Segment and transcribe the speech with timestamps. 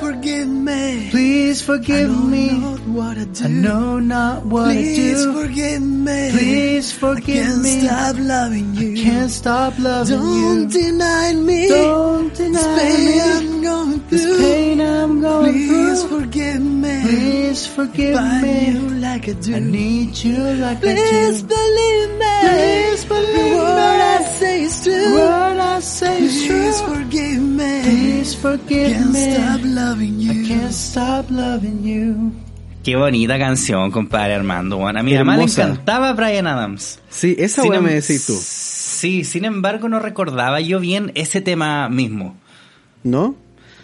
[0.00, 1.08] forgive me.
[1.10, 2.50] Please forgive I know me.
[2.58, 3.44] not what I do.
[3.44, 5.32] I know not what Please I do.
[5.42, 6.30] forgive me.
[6.32, 7.80] Please I forgive can't me.
[7.80, 9.02] stop loving you.
[9.02, 10.80] Can't stop loving Don't you.
[10.82, 11.68] deny me.
[11.68, 13.20] Don't this deny pain me.
[13.20, 14.38] I'm going This through.
[14.38, 16.20] pain I'm going Please through.
[16.20, 16.96] forgive me.
[17.02, 18.66] Please forgive Find me.
[18.72, 19.54] you like I do.
[19.54, 21.46] I need you like Please I do.
[21.56, 22.34] believe me.
[22.48, 24.02] Please believe what me.
[24.14, 25.14] I say is true.
[25.14, 26.94] What I say is Please true.
[26.94, 27.82] forgive me.
[27.82, 29.34] Please forgive Can't me.
[29.34, 30.32] stop loving you.
[30.32, 32.32] I can't stop loving you.
[32.82, 34.76] Qué bonita canción, compadre Armando.
[34.76, 36.98] Bueno, a mi Qué mamá le encantaba Brian Adams.
[37.08, 41.40] Sí, esa weá em- me decís tú, Sí, sin embargo no recordaba yo bien ese
[41.40, 42.36] tema mismo.
[43.02, 43.36] ¿no?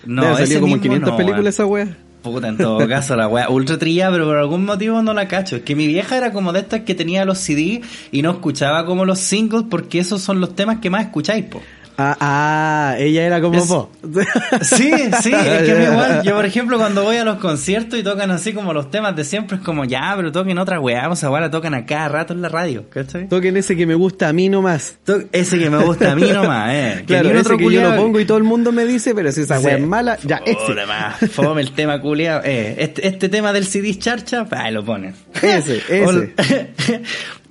[0.05, 1.97] No, Debe haber ese salido como en mismo 500 no, películas esa weá.
[2.23, 5.57] Puta, en todo caso, la wea ultra trillada, pero por algún motivo no la cacho.
[5.57, 7.81] Es que mi vieja era como de estas que tenía los CD
[8.13, 11.63] y no escuchaba como los singles porque esos son los temas que más escucháis, po.
[12.03, 13.89] Ah, ah, ella era como Es- vos.
[14.63, 14.91] Sí,
[15.23, 18.53] sí, es que igual, yo por ejemplo cuando voy a los conciertos y tocan así
[18.53, 21.51] como los temas de siempre es como ya, pero toquen otra weá, o sea, ahora
[21.51, 23.29] tocan a cada rato en la radio, ¿cachai?
[23.29, 24.97] Toquen ese que me gusta a mí nomás.
[25.05, 26.95] To- Ese que me gusta a mí nomás, eh.
[27.01, 29.31] Que Claro, ese otro que yo lo pongo y todo el mundo me dice, pero
[29.33, 29.67] si esa Sí.
[29.67, 30.41] weá es mala, ya
[30.89, 32.41] más, fome el tema culiao.
[32.45, 35.15] Eh, este, este tema del CD charcha, ahí lo ponen.
[35.43, 36.33] Ese, ese.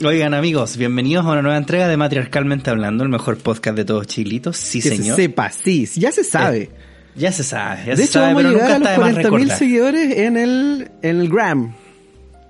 [0.03, 4.07] Oigan amigos, bienvenidos a una nueva entrega de Matriarcalmente Hablando, el mejor podcast de todos
[4.53, 5.15] Sí, que señor.
[5.15, 6.57] se sepa, sí, ya se sabe.
[6.63, 6.69] Eh,
[7.15, 8.91] ya se sabe, ya de se hecho, sabe, vamos pero llegar nunca a los está
[8.91, 9.57] de más 40.000 recordar.
[9.57, 11.73] seguidores en el, en el Gram.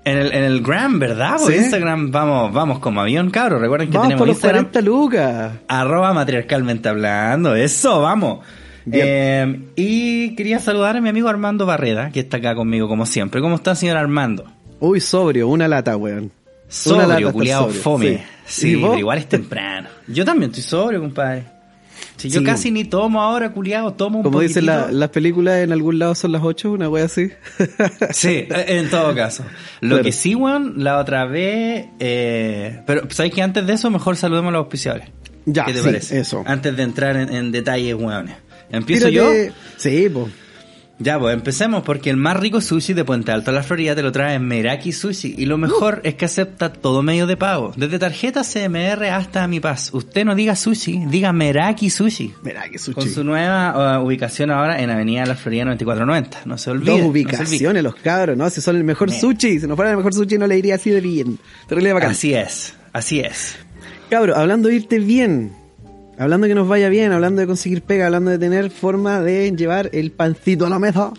[0.04, 1.36] En el, en el Gram, ¿verdad?
[1.38, 1.58] Por Sí.
[1.58, 3.60] Instagram vamos, vamos como avión, cabros.
[3.60, 5.52] Recuerden que Vamos tenemos por los Instagram 40 lucas.
[5.68, 7.54] arroba matriarcalmente hablando.
[7.54, 8.40] Eso, vamos.
[8.90, 13.40] Eh, y quería saludar a mi amigo Armando Barreda, que está acá conmigo como siempre.
[13.42, 14.44] ¿Cómo está, señor Armando?
[14.80, 16.32] Uy, sobrio, una lata, weón.
[16.66, 18.18] Sobrio, culiado, fome.
[18.46, 18.72] sí.
[18.72, 19.88] Sí, pero igual es temprano.
[20.08, 21.44] Yo también estoy sobrio, compadre.
[22.20, 22.46] Si yo Sí.
[22.46, 26.14] casi ni tomo ahora, culiado, tomo un Como dicen la- las películas, en algún lado
[26.14, 27.30] son las 8, una wea así.
[28.12, 29.44] Sí, en todo caso.
[29.80, 30.04] Lo Claro.
[30.04, 31.86] que sí, weón, la otra vez...
[31.98, 35.08] Eh, pero, ¿sabes que Antes de eso, mejor saludemos a los auspiciadores.
[35.46, 36.20] Ya, ¿Qué te sí, parece?
[36.20, 36.42] eso.
[36.46, 38.36] Antes de entrar en, en detalles, weones.
[38.70, 39.54] ¿Empiezo Tírate- yo?
[39.78, 40.26] Sí, pues.
[41.02, 44.12] Ya, pues empecemos porque el más rico sushi de Puente Alto, la Florida, te lo
[44.12, 45.34] trae Meraki Sushi.
[45.38, 49.60] Y lo mejor es que acepta todo medio de pago, desde tarjeta CMR hasta Mi
[49.60, 49.88] Paz.
[49.94, 52.34] Usted no diga sushi, diga Meraki Sushi.
[52.42, 53.08] Mira que Con sushi.
[53.08, 56.42] su nueva uh, ubicación ahora en Avenida La Florida 9490.
[56.44, 56.90] No se olvide.
[56.90, 57.24] Dos no se olvide.
[57.30, 58.50] ubicaciones, los cabros, ¿no?
[58.50, 60.74] Si son el mejor Me- sushi, si no fuera el mejor sushi no le iría
[60.74, 61.38] así de bien.
[61.66, 62.10] Terrible bacán.
[62.10, 63.56] Así es, así es.
[64.10, 65.52] Cabro, hablando de irte bien,
[66.20, 69.50] hablando de que nos vaya bien, hablando de conseguir pega, hablando de tener forma de
[69.56, 71.12] llevar el pancito a la mesa,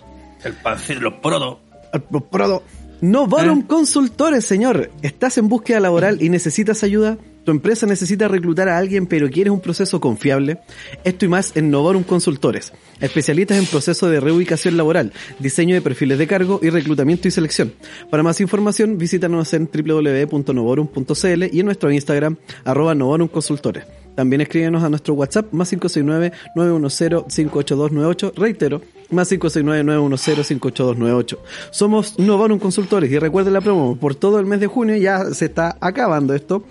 [0.43, 1.57] El pancito, los protos.
[1.91, 2.63] al prodo.
[3.01, 3.65] Novorum ¿Eh?
[3.67, 4.91] Consultores, señor.
[5.01, 7.17] ¿Estás en búsqueda laboral y necesitas ayuda?
[7.43, 10.59] ¿Tu empresa necesita reclutar a alguien pero quieres un proceso confiable?
[11.03, 12.71] Esto y más en Novorum Consultores.
[12.99, 17.73] Especialistas en proceso de reubicación laboral, diseño de perfiles de cargo y reclutamiento y selección.
[18.11, 23.85] Para más información visítanos en www.novorum.cl y en nuestro Instagram arroba Novorum Consultores.
[24.15, 28.33] También escríbenos a nuestro WhatsApp más 569-910-58298.
[28.35, 31.37] Reitero, más 569-910-58298.
[31.71, 35.45] Somos Novorum Consultores y recuerden la promo, por todo el mes de junio ya se
[35.45, 36.63] está acabando esto.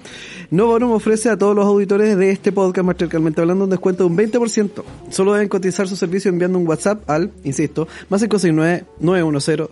[0.51, 4.17] Novorum ofrece a todos los auditores de este podcast, matriarcalmente hablando, un descuento de un
[4.17, 4.83] 20%.
[5.11, 9.69] Solo deben cotizar su servicio enviando un WhatsApp al, insisto, más 569-910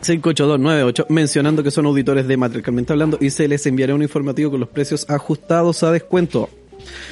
[0.00, 4.60] 58298 mencionando que son auditores de Matricalmente Hablando y se les enviará un informativo con
[4.60, 6.48] los precios ajustados a descuento.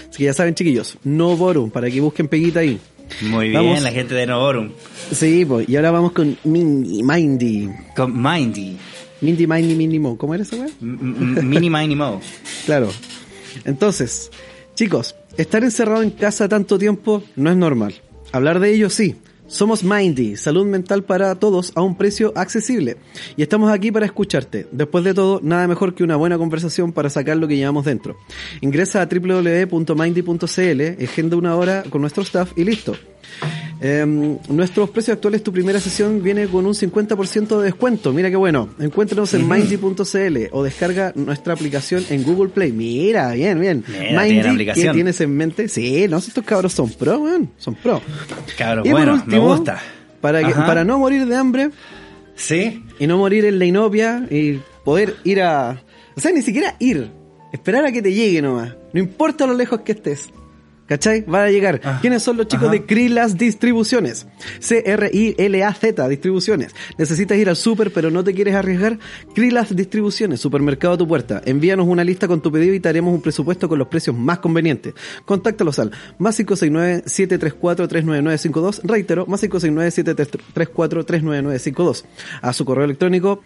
[0.09, 2.79] Así que ya saben, chiquillos, Novorum, para que busquen peguita ahí.
[3.23, 3.83] Muy bien, Vamos.
[3.83, 4.71] la gente de Novorum.
[5.13, 7.71] Sí, pues, y ahora vamos con Mindy, Mindy.
[7.95, 8.77] Con Mindy.
[9.21, 10.17] Mindy, Mindy, Mindy Mo.
[10.19, 10.69] ¿Cómo era esa weá?
[10.81, 12.21] Mini Mini Mo.
[12.67, 12.91] Claro.
[13.65, 14.31] Entonces,
[14.75, 17.95] chicos, estar encerrado en casa tanto tiempo no es normal.
[18.33, 19.15] Hablar de ello sí.
[19.49, 22.97] Somos Mindy, salud mental para todos a un precio accesible.
[23.37, 24.67] Y estamos aquí para escucharte.
[24.73, 28.17] Después de todo, nada mejor que una buena conversación para sacar lo que llevamos dentro.
[28.61, 32.97] Ingresa a www.mindy.cl, agenda una hora con nuestro staff y listo.
[33.81, 38.13] Em, nuestros precios actuales, tu primera sesión viene con un 50% de descuento.
[38.13, 38.71] Mira qué bueno.
[38.79, 42.73] Encuéntranos en mindy.cl o descarga nuestra aplicación en Google Play.
[42.73, 43.85] Mira, bien, bien.
[43.87, 44.87] Mira, aplicación.
[44.87, 45.69] ¿qué tienes en mente?
[45.69, 47.51] Sí, no, estos cabros son pro, weón.
[47.59, 48.01] Son pro.
[48.57, 49.81] Cabros, bueno, último, me gusta.
[50.21, 51.71] Para, que, para no morir de hambre
[52.35, 52.83] ¿Sí?
[52.99, 55.83] y no morir en la inopia y poder ir a...
[56.17, 57.11] O sea, ni siquiera ir.
[57.53, 58.75] Esperar a que te llegue nomás.
[58.93, 60.31] No importa lo lejos que estés.
[60.87, 61.23] ¿Cachai?
[61.23, 61.81] Van a llegar.
[61.85, 62.73] Ah, ¿Quiénes son los chicos ajá.
[62.73, 64.29] de Krilas Distribuciones?
[64.61, 66.73] C-R-I-L-A-Z Distribuciones.
[66.97, 69.01] Necesitas ir al súper, pero no te quieres arriesgar.
[69.35, 71.43] Krilas Distribuciones, supermercado a tu puerta.
[71.45, 74.39] Envíanos una lista con tu pedido y te haremos un presupuesto con los precios más
[74.39, 74.95] convenientes.
[75.25, 78.81] Contáctalos al más 569-734-39952.
[78.85, 82.05] Reitero, más 569-734-39952.
[82.43, 83.43] A su correo electrónico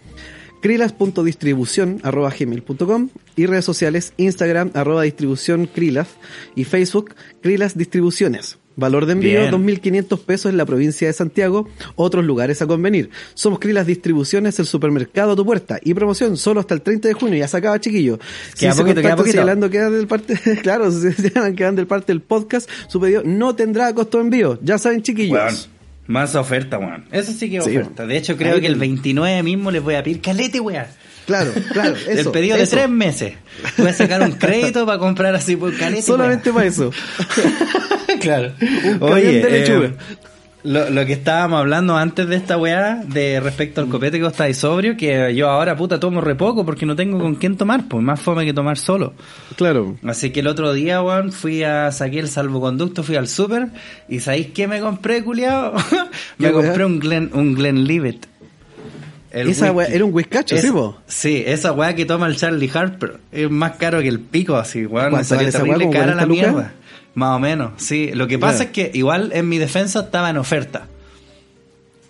[0.60, 6.08] krilas.distribución arroba gmail.com y redes sociales Instagram arroba distribución krilas
[6.54, 8.58] y Facebook krilas distribuciones.
[8.76, 9.52] Valor de envío Bien.
[9.52, 13.10] 2.500 pesos en la provincia de Santiago, otros lugares a convenir.
[13.34, 15.78] Somos Krilas Distribuciones, el supermercado a tu puerta.
[15.82, 18.18] Y promoción solo hasta el 30 de junio, ya se acaba chiquillo.
[18.58, 19.32] Queda se poquito, queda poquito.
[19.32, 22.70] señalando que dan del parte, claro, si se llaman que dan del parte del podcast,
[22.88, 24.58] su pedido no tendrá costo de envío.
[24.62, 25.68] Ya saben chiquillos.
[26.06, 27.04] Más oferta, weón.
[27.12, 28.06] Eso sí que es Sí, oferta.
[28.06, 30.84] De hecho, creo Ahí que el ten- 29 mismo les voy a pedir calete, weón.
[31.26, 32.10] Claro, claro, eso.
[32.28, 32.64] el pedido eso.
[32.64, 33.34] de tres meses.
[33.78, 36.02] Voy a sacar un crédito para comprar así por calete.
[36.02, 36.90] Solamente para eso.
[38.20, 38.52] claro.
[38.58, 39.86] camión de lechuga.
[39.86, 39.94] eh,
[40.64, 44.58] lo, lo que estábamos hablando antes de esta weá, de respecto al copete que estáis
[44.58, 48.02] sobrio, que yo ahora puta tomo re poco porque no tengo con quién tomar, pues
[48.02, 49.14] más fome que tomar solo.
[49.56, 49.96] Claro.
[50.04, 53.68] Así que el otro día, weón, fui a saqué el salvoconducto, fui al súper
[54.08, 55.72] y ¿sabéis qué me compré, culiao?
[56.38, 57.56] me compré un Glen, un.
[59.32, 60.98] El Esa weá era un whiskacho, Es- ¿sí, po?
[61.06, 64.84] Sí, esa weá que toma el Charlie Harper es más caro que el pico, así,
[64.86, 65.06] weón.
[65.06, 66.52] Me ¿Cuánto salió vale esa weá, terrible cara la 40 lucas?
[66.52, 66.72] mierda.
[67.14, 68.10] Más o menos, sí.
[68.14, 68.64] Lo que pasa Claro.
[68.66, 70.86] es que igual en mi defensa estaba en oferta.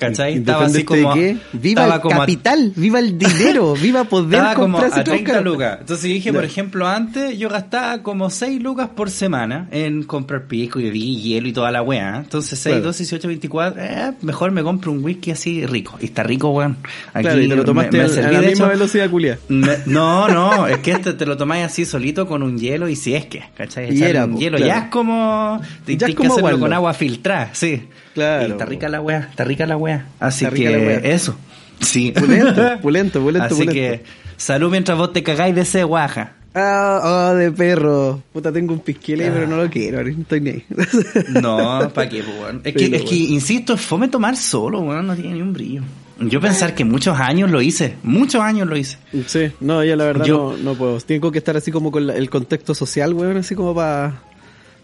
[0.01, 0.35] ¿Cachai?
[0.35, 1.13] ¿Y Estaba así de como...
[1.15, 1.37] qué?
[1.53, 5.15] Viva el como a- capital, viva el dinero, viva poder estaba como comprarse a todo
[5.15, 5.45] 30 caro.
[5.53, 5.77] lucas.
[5.83, 6.47] Entonces dije, por Ya.
[6.49, 11.49] ejemplo, antes yo gastaba como 6 lucas por semana en comprar pisco y bebí hielo
[11.49, 12.17] y toda la weá.
[12.17, 12.87] Entonces 6, Claro.
[12.87, 15.99] 12, 18, 24, eh, mejor me compro un whisky así rico.
[16.01, 16.79] Y está rico, weón.
[17.13, 19.39] Aquí Claro, y te lo tomaste me- me a- a la misma hecho, velocidad, culia.
[19.49, 22.97] me- no, no, es que este te lo tomáis así solito con un hielo y
[22.97, 23.95] si es que, ¿cachai?
[23.95, 24.73] Y era, un hielo, claro.
[24.73, 25.61] ya es como...
[25.85, 27.83] te- Ya es tienes que como hacerlo con agua filtrada, sí.
[28.21, 30.07] Claro, Y está rica la weá, está rica la weá.
[30.19, 31.37] Así Está que eso.
[31.81, 32.13] Sí.
[32.13, 33.73] Pulento, pulento, pulento, Así pulento.
[33.73, 34.05] que
[34.37, 36.35] salud mientras vos te cagáis de ese guaja.
[36.55, 38.23] Ah, oh, de perro.
[38.33, 40.65] Puta, tengo un pisquile, pero no lo quiero, no estoy ni ahí.
[41.41, 42.61] No, ¿para qué, weón?
[42.65, 45.83] Es que, es que, insisto, fome tomar solo, weón, no tiene ni un brillo.
[46.19, 48.99] Yo pensar que muchos años lo hice, muchos años lo hice.
[49.27, 50.99] Sí, no, ya la verdad Yo- no, no puedo.
[51.01, 54.21] Tengo que estar así como con la- el contexto social, weón, así como para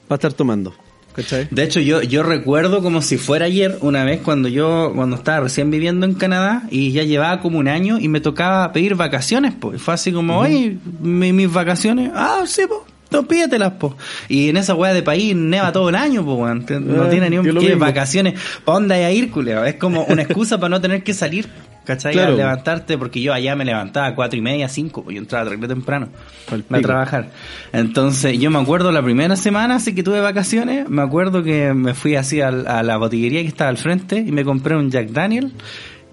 [0.09, 0.73] estar tomando.
[1.17, 1.49] ¿Cachai?
[1.51, 5.41] De hecho, yo, yo recuerdo como si fuera ayer, una vez cuando yo, cuando estaba
[5.41, 9.55] recién viviendo en Canadá y ya llevaba como un año y me tocaba pedir vacaciones,
[9.59, 9.81] pues.
[9.81, 12.81] Fue así como, oye, mi- mis vacaciones, ah, sí, pues.
[13.09, 13.97] Tú pídetelas, po.
[14.29, 16.67] Y en esa weá de país neva todo el año, po, weón.
[16.69, 17.75] No Ah, tiene ni un ¿qué?
[17.77, 18.35] vacaciones.
[18.65, 19.65] ¿Para dónde hay a ir, culeo?
[19.65, 21.47] Es como una excusa para no tener que salir,
[21.87, 22.13] ¿cachai?
[22.13, 22.35] Claro.
[22.35, 25.45] A levantarte, porque yo allá me levantaba a cuatro y media, cinco, pues yo entraba
[25.45, 26.09] terrible temprano
[26.53, 27.31] Al a trabajar.
[27.73, 31.95] Entonces, yo me acuerdo la primera semana, así que tuve vacaciones, me acuerdo que me
[31.95, 35.09] fui así al- a, la botillería que estaba al frente y me compré un Jack
[35.09, 35.53] Daniel.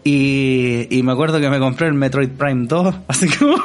[0.05, 3.55] Y, y me acuerdo que me compré el Metroid Prime 2, así como,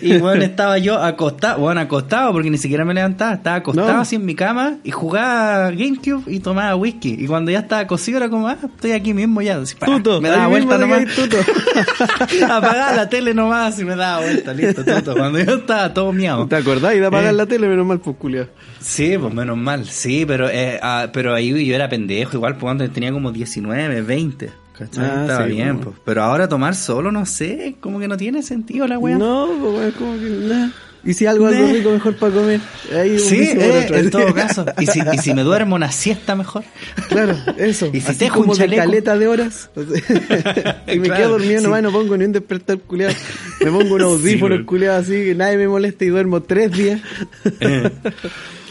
[0.00, 4.00] y bueno, estaba yo acostado, bueno, acostado porque ni siquiera me levantaba, estaba acostado No.
[4.00, 7.16] así en mi cama y jugaba GameCube y tomaba whisky.
[7.18, 10.30] Y cuando ya estaba cocido era como, ah, estoy aquí mismo ya, así, Tuto, me
[10.30, 11.04] daba vuelta nomás.
[11.14, 11.36] tuto.
[12.50, 15.14] Apagaba la tele nomás y me daba vuelta, listo, tuto.
[15.14, 16.46] Cuando yo estaba todo miado.
[16.46, 16.94] ¿Te acordás?
[16.94, 17.36] Y de apagar Eh.
[17.36, 18.48] la tele, menos mal, pues, culia.
[18.80, 22.62] Sí, pues menos mal, sí, pero eh, ah, pero ahí yo era pendejo, igual pues
[22.62, 25.04] cuando tenía como 19, 20, ¿cachai?
[25.04, 25.96] Ah, Estaba sí, bien, pues.
[26.04, 29.16] Pero ahora tomar solo, no sé, como que no tiene sentido la weá.
[29.18, 30.68] No, pues, como que, nah.
[31.06, 32.60] Y si algo, algo rico mejor para comer.
[32.98, 34.64] Ahí Sí, eh, en todo caso.
[34.80, 36.64] ¿Y si, y si me duermo una siesta mejor.
[37.10, 37.90] Claro, eso.
[37.92, 39.68] Y si Así tejo un como de caleta de horas.
[39.76, 41.64] y me Claro, quedo dormido sí.
[41.64, 43.12] nomás, no pongo ni un despertar culiado.
[43.60, 44.64] Me pongo un audífono weón.
[44.64, 47.02] culiado así que nadie me molesta y duermo tres días.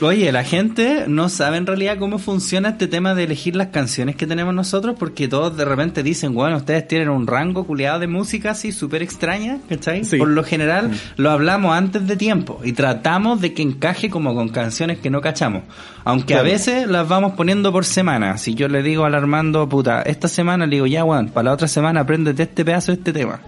[0.03, 4.17] Oye, la gente no sabe en realidad cómo funciona este tema de elegir las canciones
[4.17, 8.07] que tenemos nosotros, porque todos de repente dicen, bueno, ustedes tienen un rango culeado de
[8.07, 10.03] música así súper extraña, ¿cachai?
[10.03, 10.17] Sí.
[10.17, 14.49] Por lo general lo hablamos antes de tiempo y tratamos de que encaje como con
[14.49, 15.63] canciones que no cachamos.
[16.03, 18.37] Aunque a veces las vamos poniendo por semana.
[18.37, 21.53] Si yo le digo al Armando, puta, esta semana le digo, ya, Juan, para la
[21.53, 23.39] otra semana apréndete este pedazo de este tema.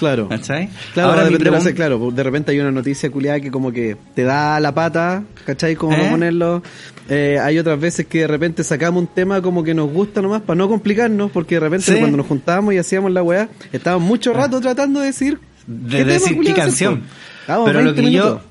[0.00, 0.28] Claro.
[0.28, 0.68] ¿Cachai?
[0.94, 4.24] Claro, Ahora de pregunta- claro, de repente hay una noticia culiada que como que te
[4.24, 5.76] da la pata, ¿cachai?
[5.76, 6.08] Como ¿Eh?
[6.10, 6.62] ponerlo.
[7.08, 10.40] Eh, hay otras veces que de repente sacamos un tema como que nos gusta nomás,
[10.42, 11.98] para no complicarnos, porque de repente Sí.
[11.98, 15.38] cuando nos juntábamos y hacíamos la weá, estábamos mucho rato tratando de decir...
[15.66, 17.02] de ¿qué tema decir qué culiao hacer, canción.
[17.46, 18.40] Pero lo 20 que minutos.
[18.42, 18.50] yo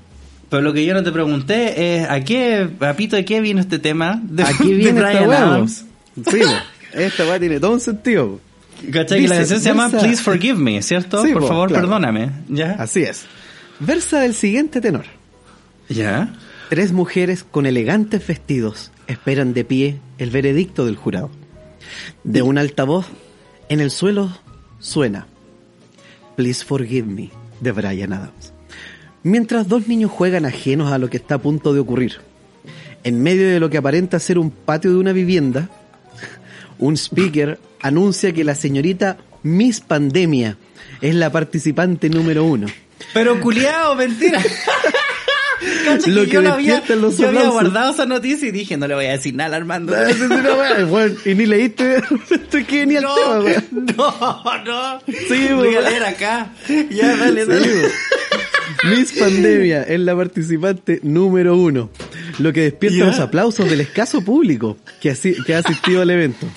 [0.50, 3.60] pero lo que yo no te pregunté es a qué a pito de qué vino
[3.60, 5.01] este tema de, Aquí de viene.
[5.01, 5.86] Adams.
[6.24, 6.32] po.
[6.32, 6.41] Sí,
[6.94, 8.39] esta weá tiene todo un sentido.
[8.91, 9.21] ¿Cachai?
[9.21, 11.24] Que la canción se llama versa- Please Forgive Me, ¿cierto?
[11.25, 11.83] Sí, Por po, favor, claro.
[11.88, 12.31] perdóname.
[12.50, 12.74] ¿Ya?
[12.79, 13.25] Así es.
[13.79, 15.05] Versa del siguiente tenor.
[15.89, 16.33] ¿Ya?
[16.69, 21.29] Tres mujeres con elegantes vestidos esperan de pie el veredicto del jurado.
[22.24, 23.07] De un altavoz,
[23.69, 24.38] en el suelo
[24.79, 25.27] suena
[26.36, 27.31] Please Forgive Me
[27.62, 28.53] de Brian Adams.
[29.24, 32.17] Mientras dos niños juegan ajenos a lo que está a punto de ocurrir.
[33.03, 35.69] En medio de lo que aparenta ser un patio de una vivienda,
[36.77, 40.57] un speaker anuncia que la señorita Miss Pandemia
[41.01, 42.67] es la participante número uno.
[43.13, 44.41] Pero culiao, mentira.
[46.07, 48.88] Lo que que yo, no había, los yo había guardado esa noticia y dije, no
[48.88, 49.93] le voy a decir nada al Armando.
[49.93, 51.98] Ah, no, weón, y ni leíste
[52.31, 53.65] esto que el No, tema, weón.
[53.98, 55.01] no, no.
[55.07, 56.53] Sí, voy a leer acá.
[56.89, 57.89] Ya, dale, dale.
[58.86, 61.89] Miss Pandemia es la participante número uno,
[62.38, 65.13] lo que despierta los aplausos del escaso público que,
[65.45, 66.48] que ha asistido al evento.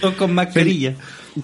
[0.00, 0.94] Todos con mascarilla.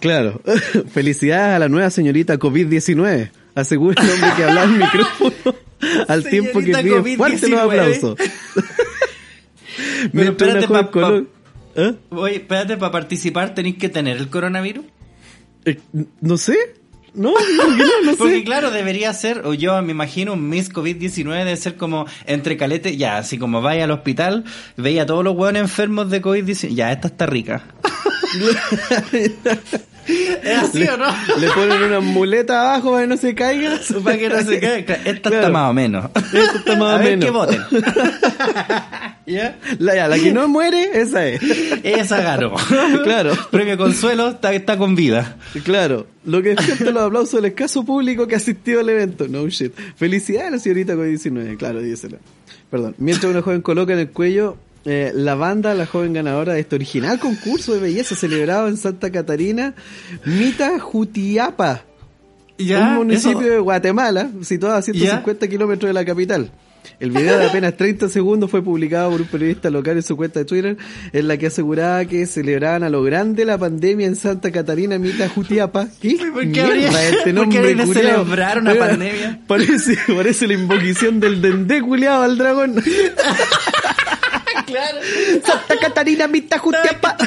[0.00, 0.40] Claro,
[0.92, 5.32] felicidades a la nueva señorita COVID-19, asegura el hombre que habla al micrófono
[6.08, 7.64] al tiempo que Señorita pide fuerte los COVID-19.
[7.66, 8.18] aplausos.
[10.12, 11.26] Mientras espérate, joven
[11.74, 11.92] pa- ¿Ah?
[12.10, 14.84] Oye, espérate, para participar tenéis que tener el coronavirus.
[15.64, 15.78] Eh,
[16.20, 16.56] no sé,
[17.14, 17.42] no, ¿por
[17.76, 18.44] qué no, no Porque sé.
[18.44, 22.96] claro, debería ser, o yo me imagino un Miss COVID-19 debe ser como entre calete,
[22.96, 24.44] ya, así como vaya al hospital,
[24.76, 27.64] veía a todos los hueones enfermos de COVID-19, ya, esta está rica.
[30.06, 31.06] ¿Es así o no?
[31.38, 33.78] Le ponen una muleta abajo para que no se caiga.
[34.04, 34.94] Para que no se caiga.
[35.04, 36.10] Esta está más o menos.
[36.16, 37.24] Esta está más a o ver menos.
[37.24, 37.60] que voten.
[39.26, 39.56] ¿Ya?
[39.78, 41.40] La, ya, la que no muere, esa es.
[41.84, 42.54] Esa ganó.
[43.04, 43.32] Claro.
[43.50, 45.36] Premio Consuelo está, está con vida.
[45.62, 49.28] Claro, lo que despierta los aplausos del escaso público que asistió al evento.
[49.28, 49.72] No shit.
[49.96, 52.18] Felicidades a la señorita COVID-19, claro, dísela.
[52.70, 52.96] Perdón.
[52.98, 56.74] Mientras una joven coloca en el cuello eh, la banda, la joven ganadora de este
[56.76, 59.74] original concurso de belleza celebrado en Santa Catarina,
[60.24, 61.84] Mita Jutiapa,
[62.58, 66.50] un municipio eso- de Guatemala, situado a 150 kilómetros de la capital.
[66.98, 70.40] El video de apenas 30 segundos fue publicado por un periodista local en su cuenta
[70.40, 70.76] de Twitter,
[71.12, 75.28] en la que aseguraba que celebraban a lo grande la pandemia en Santa Catarina, Mita
[75.28, 75.86] Jutiapa.
[76.00, 78.24] ¿Qué ¿Por qué habría- este por qué nombre de culiao?
[78.24, 79.40] celebrar una pandemia?
[79.46, 82.74] Parece, parece la invocación del dendé culiado al dragón.
[84.72, 84.98] Claro.
[85.44, 87.16] Santa Catarina, Mita Jutiapa.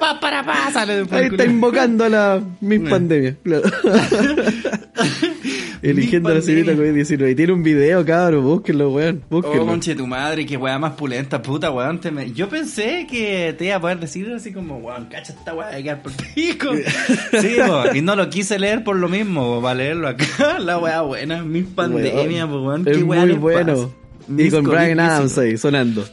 [0.00, 3.62] Pa, para, pa, sale después Ahí está invocando a la Miss Pandemia, claro.
[5.82, 7.30] Eligiendo a la señorita COVID-19.
[7.30, 9.22] Y tiene un video, cabrón, búsquenlo, weón.
[9.24, 9.66] Oh, Búsquenlo.
[9.66, 12.00] conche tu madre, qué weá más pulenta, puta weón.
[12.12, 15.68] me- Yo pensé que te iba a poder decir así como, weón, cacha esta weá
[15.68, 16.70] de quedar por pico.
[17.40, 20.58] Sí, po, y no lo quise leer por lo mismo, para leerlo acá.
[20.58, 22.86] La weá buena, mis pandemia, weón.
[22.88, 23.72] es Qué weá muy bueno.
[23.74, 23.88] pasa?
[24.28, 25.00] Y con Brian COVID-19.
[25.00, 26.04] Adams ahí, sonando.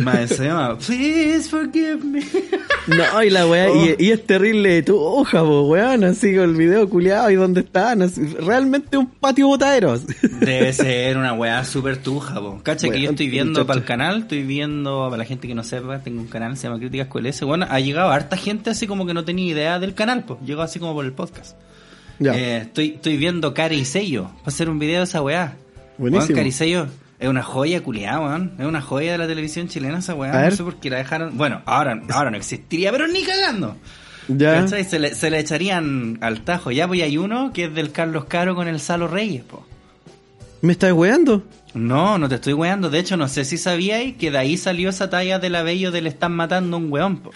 [0.00, 2.20] Más encima, please forgive me.
[2.88, 3.86] No, y la weá, Oh.
[3.86, 7.60] y, y es terrible tu hoja, po, weón, así con el video culiado y dónde
[7.60, 9.92] están, así, realmente un patio botadero.
[9.92, 10.06] así.
[10.40, 12.60] Debe ser una weá súper tuja, po.
[12.62, 15.64] Cacha que yo estoy viendo para el canal, estoy viendo, para la gente que no
[15.64, 17.42] sepa, tengo un canal, se llama Críticas QLS.
[17.44, 20.40] Bueno, ha llegado harta gente así como que no tenía idea del canal, pues.
[20.44, 21.56] Llegó así como por el podcast.
[22.18, 22.34] Ya.
[22.36, 24.24] Eh, estoy, estoy viendo Cara y Sello.
[24.24, 25.54] Va a hacer un video de esa weá.
[25.96, 26.26] Buenísimo.
[26.26, 26.86] Weón, Cara y Sello
[27.18, 28.52] es una joya culiada, weón.
[28.58, 30.48] Es una joya de la televisión chilena esa weá.
[30.48, 31.36] No sé por qué la dejaron.
[31.36, 33.76] Bueno, ahora, ahora no existiría, pero ni cagando.
[34.28, 34.60] ya.
[34.62, 34.84] ¿Cachai?
[34.84, 36.70] Se le, se le echarían al tajo.
[36.70, 39.66] Ya, pues hay uno que es del Carlos Caro con el Salo Reyes, po.
[40.60, 41.44] ¿Me estás weando?
[41.74, 42.90] No, no te estoy weando.
[42.90, 45.90] De hecho, no sé si sabíais que de ahí salió esa talla de la bello
[45.90, 47.30] de le están matando a un weón, po.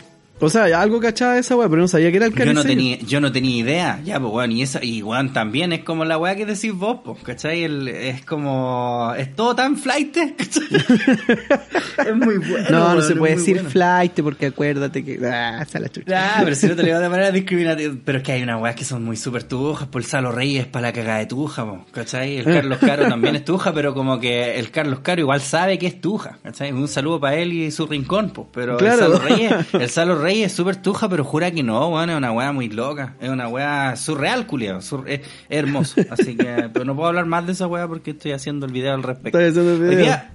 [0.45, 2.63] O sea, algo cachaba de esa weá, pero no sabía que era el Yo no
[2.65, 6.05] tenía, yo no tenía idea, ya, pues weón, y esa, y weón también es como
[6.05, 7.63] la weá que decís vos, pues, ¿cachai?
[7.65, 10.65] El- es como, es todo tan flight, ¿cachai?
[12.07, 12.71] es muy bueno.
[12.71, 13.71] No, no weón, se puede decir bueno.
[13.71, 15.21] flight porque acuérdate que...
[15.27, 16.37] Ah, está la chucha.
[16.39, 17.95] Ah, pero si no te lo digo de manera discriminativa.
[18.05, 19.89] Pero es que hay unas weas que son muy súper tujas.
[19.89, 22.39] Por el Salo Reyes para la cagada de tuja, po, ¿cachai?
[22.39, 25.87] El Carlos Caro también es tuja, pero como que el Carlos Caro igual sabe que
[25.87, 26.73] es tuja, ¿cachai?
[26.73, 28.49] Un saludo para él y su rincón, pues.
[28.53, 29.07] Pero Claro.
[29.07, 32.17] el Salo Reyes, el Salo Reyes es súper tuja, pero jura que no, weón, es
[32.17, 33.15] una wea muy loca.
[33.21, 34.81] Es una wea surreal, culiao.
[34.81, 35.21] sur- es,
[35.51, 36.01] hermoso.
[36.11, 38.95] Así que, pero no puedo hablar más de esa wea porque estoy haciendo el video
[38.95, 39.39] al respecto.
[39.39, 40.33] Estás haciendo el Hoy día,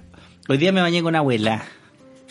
[0.48, 1.64] hoy día me bañé con abuela.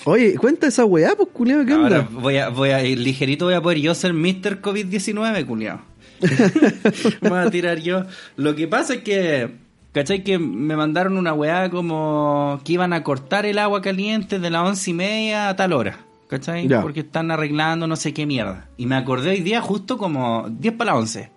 [0.05, 2.07] Oye, cuenta esa weá, pues, culiao, ¿qué Ahora onda?
[2.11, 4.61] voy a, voy a, ligerito voy a poder yo ser Mr.
[4.61, 5.81] COVID-19, culiao.
[7.21, 8.03] Me voy a tirar yo.
[8.35, 9.55] Lo que pasa es que,
[9.91, 10.23] ¿cachai?
[10.23, 14.63] Que me mandaron una weá como que iban a cortar el agua caliente de las
[14.67, 15.99] once y media a tal hora.
[16.27, 16.67] ¿Cachai?
[16.81, 18.69] Porque están arreglando no sé qué mierda.
[18.77, 21.31] Y me acordé hoy día justo como 10 para las 11.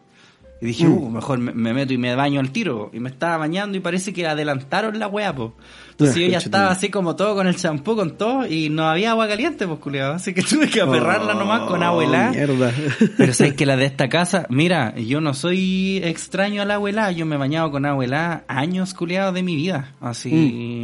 [0.62, 2.90] Y dije, uh, mejor me, me meto y me baño al tiro.
[2.92, 5.54] Y me estaba bañando y parece que adelantaron la weá, po.
[5.92, 9.12] Entonces yo ya estaba así como todo con el champú, con todo, y no había
[9.12, 10.14] agua caliente, pues culiado.
[10.14, 12.30] Así que tuve que aferrarla nomás con agua Oh.
[12.30, 12.72] Mierda.
[13.16, 17.12] Pero sabes que la de esta casa, mira, yo no soy extraño al agua helada,
[17.12, 19.92] yo me he bañado con agua helada años culiados de mi vida.
[20.00, 20.30] Así.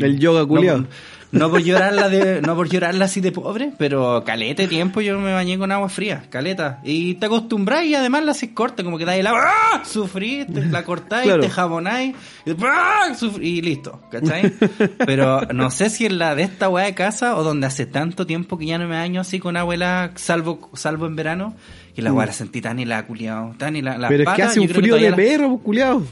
[0.00, 0.86] Mm, el yoga No por-
[1.38, 5.18] No, por llorarla de, no por llorarla así de pobre, pero caleta de tiempo yo
[5.18, 6.80] me bañé con agua fría, caleta.
[6.84, 9.82] Y te acostumbras y además la haces corta, como que dais el agua, ¡ah!
[9.84, 11.42] sufrís, te la cortáis, Claro.
[11.42, 12.14] te jabonáis,
[12.44, 13.12] y, ¡ah!
[13.40, 14.52] y listo, ¿cachai?
[15.04, 18.26] Pero no sé si en la de esta weá de casa o donde hace tanto
[18.26, 21.54] tiempo que ya no me baño así con agua helada, salvo, salvo en verano,
[21.94, 23.98] que la weá la sentí tan helada, culiao, tan helada.
[23.98, 24.14] Las Mm.
[24.16, 26.02] Pero es que hace un frío de perro, culiao.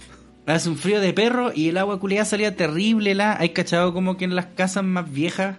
[0.46, 3.14] Hace un frío de perro y el agua culiada salía terrible.
[3.14, 5.56] La, hay cachado como que en las casas más viejas,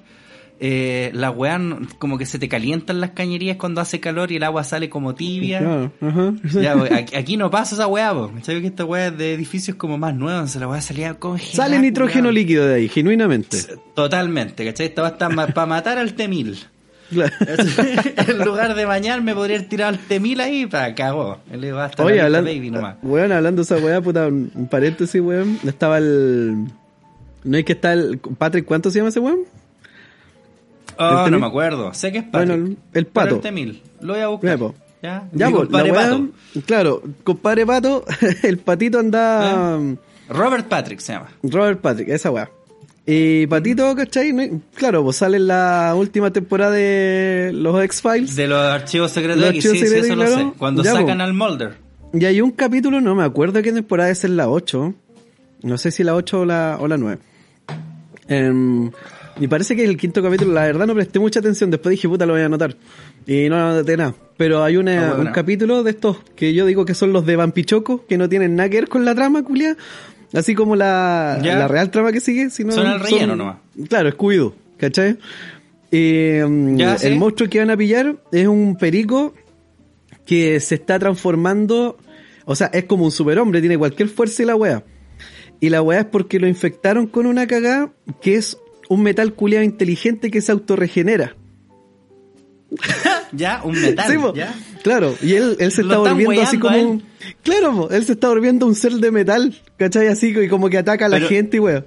[0.59, 1.59] eh, la weá
[1.97, 5.15] como que se te calientan las cañerías cuando hace calor y el agua sale como
[5.15, 5.59] tibia.
[5.59, 6.33] Claro, ajá.
[6.61, 8.13] Ya, pues, aquí, aquí no pasa esa weá.
[8.43, 10.55] ¿Sabes que esta weá es de edificios como más nuevos?
[10.55, 11.69] La weá salía congelada.
[11.69, 12.31] Sale nitrógeno culiao.
[12.31, 13.57] líquido de ahí, genuinamente.
[13.95, 14.87] Totalmente, ¿cachai?
[14.87, 16.59] Esta weá está para matar al temil.
[17.09, 17.33] Claro.
[18.27, 21.37] en lugar de bañarme podría haber tirado al temil ahí para cagó.
[21.51, 22.95] Él va a estar Oye, la hablando, baby nomás.
[23.03, 25.59] weón, hablando de esa weá, puta, un paréntesis, weón.
[25.65, 26.65] Estaba el.
[27.43, 28.17] No hay que estar el.
[28.17, 29.39] Patrick, ¿cuánto se llama ese weón?
[30.97, 31.93] Oh, ¿El no me acuerdo.
[31.93, 32.47] Sé que es Patrick.
[32.49, 33.35] Bueno, el- el pato.
[33.35, 33.81] el Temil.
[34.01, 34.57] Lo voy a buscar.
[34.57, 34.65] Ya.
[35.01, 36.27] Ya, Ya, Mi la compadre weá, Pato.
[36.65, 38.05] claro, compadre Pato,
[38.43, 39.77] el patito anda.
[40.29, 41.27] Robert Patrick se llama.
[41.43, 42.49] Robert Patrick, esa weá.
[43.07, 44.33] Y Patito, ¿cachai?
[44.73, 48.35] Claro, pues sale en la última temporada de los X-Files.
[48.35, 50.51] De los archivos secretos Los X, archivos sí, sí, secretos, eso lo claro.
[50.51, 50.57] sé.
[50.57, 51.23] Cuando Ya, sacan po.
[51.23, 51.73] al Mulder.
[52.13, 54.93] Y hay un capítulo, no me acuerdo qué temporada es en la 8.
[55.61, 57.19] No sé si la 8 o la, o la 9.
[58.27, 58.89] Em,
[59.39, 60.53] y parece que es el quinto capítulo.
[60.53, 61.69] La verdad no presté mucha atención.
[61.69, 62.75] Después dije, puta, lo voy a anotar.
[63.27, 64.15] Y no anoté nada.
[64.37, 68.05] Pero hay una- un capítulo de estos que yo digo que son los de Vampichoco,
[68.07, 69.77] que no tienen nada que ver con la trama, culia.
[70.35, 72.49] Así como la, la real trama que sigue.
[72.49, 73.57] Sino Son el relleno nomás.
[73.87, 75.17] Claro, Scooby-Doo, ¿cachai?
[75.91, 79.33] Em, Ya, el monstruo que van a pillar es un perico
[80.25, 81.97] que se está transformando,
[82.45, 84.83] o sea, es como un superhombre, tiene cualquier fuerza y la wea.
[85.61, 88.57] Y la wea es porque lo infectaron con una cagada que es
[88.89, 91.35] un metal culiado inteligente que se autorregenera.
[93.31, 94.05] Ya, un metal.
[94.11, 94.53] Sí, ya.
[94.83, 96.85] Claro, y él, él se Lo está volviendo así como él.
[96.85, 97.03] un...
[97.43, 100.07] Claro, po, él se está volviendo un ser de metal, ¿cachai?
[100.07, 101.83] Así y como que ataca a la Pero- gente y wea.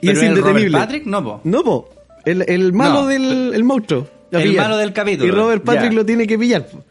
[0.00, 0.78] Y Pero es el Robert indetenible.
[0.78, 1.40] Patrick, no, po.
[1.44, 1.90] No, po.
[2.24, 4.08] El, el malo No, del el monstruo.
[4.32, 5.96] el malo del capítulo, Y Robert Patrick ya.
[5.96, 6.66] lo tiene que pillar.
[6.66, 6.84] po.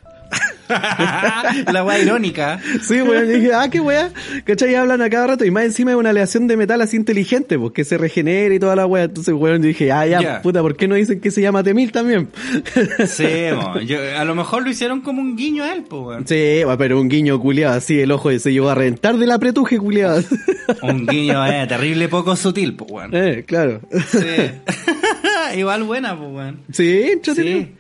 [1.72, 2.60] La weá irónica.
[2.82, 4.12] Sí, weón, y dije, ah, qué weá.
[4.46, 4.76] ¿Cachai?
[4.76, 7.74] Hablan a cada rato y más encima es una aleación de metal así inteligente, pues
[7.74, 9.04] que se regenera y toda la weá.
[9.04, 11.92] Entonces, weón, yo dije, ah, ya, puta, ¿por qué no dicen que se llama Temil
[11.92, 12.30] también?
[13.08, 13.26] Sí.
[13.86, 16.28] Yo- a lo mejor lo hicieron como un guiño a él, pues, weón.
[16.28, 19.36] sí, weón, pero un guiño culiado así, el ojo se llevó a reventar de la
[19.36, 20.24] apretuje culiado.
[20.84, 23.12] Un guiño, eh, terrible poco sutil, pues, weón.
[23.14, 23.82] eh, claro.
[24.10, 24.20] Sí.
[25.58, 26.60] Igual buena, pues, weón.
[26.72, 27.60] Sí, entretenido.
[27.62, 27.72] Sí.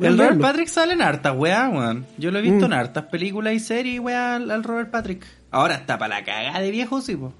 [0.00, 0.40] El Robert.
[0.40, 2.06] Patrick sale en hartas, weá, weón.
[2.18, 2.72] Yo lo he visto Mm.
[2.72, 5.24] en hartas películas y series, weá, al, al Robert Patrick.
[5.50, 7.32] Ahora está para la cagada de viejo, sí, po.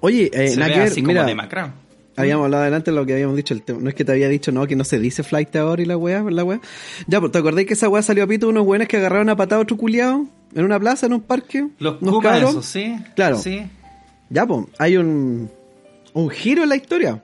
[0.00, 1.72] Oye, eh, Se ve así mira, como demacrado.
[2.16, 3.54] Habíamos hablado adelante de lo que habíamos dicho.
[3.54, 3.80] El tema.
[3.80, 5.96] No es que te había dicho, no, que no se dice flight ahora y la
[5.96, 6.60] weá, la weá.
[7.08, 9.30] Ya, pues, ¿te acordás que esa weá salió a pito de unos weones que agarraron
[9.30, 11.66] a patada a otro culiado en una plaza, en un parque?
[11.80, 12.94] Los unos sí.
[13.16, 13.38] Claro.
[13.38, 13.62] Sí.
[14.30, 15.50] Ya, pues, hay un,
[16.12, 17.22] un giro en la historia.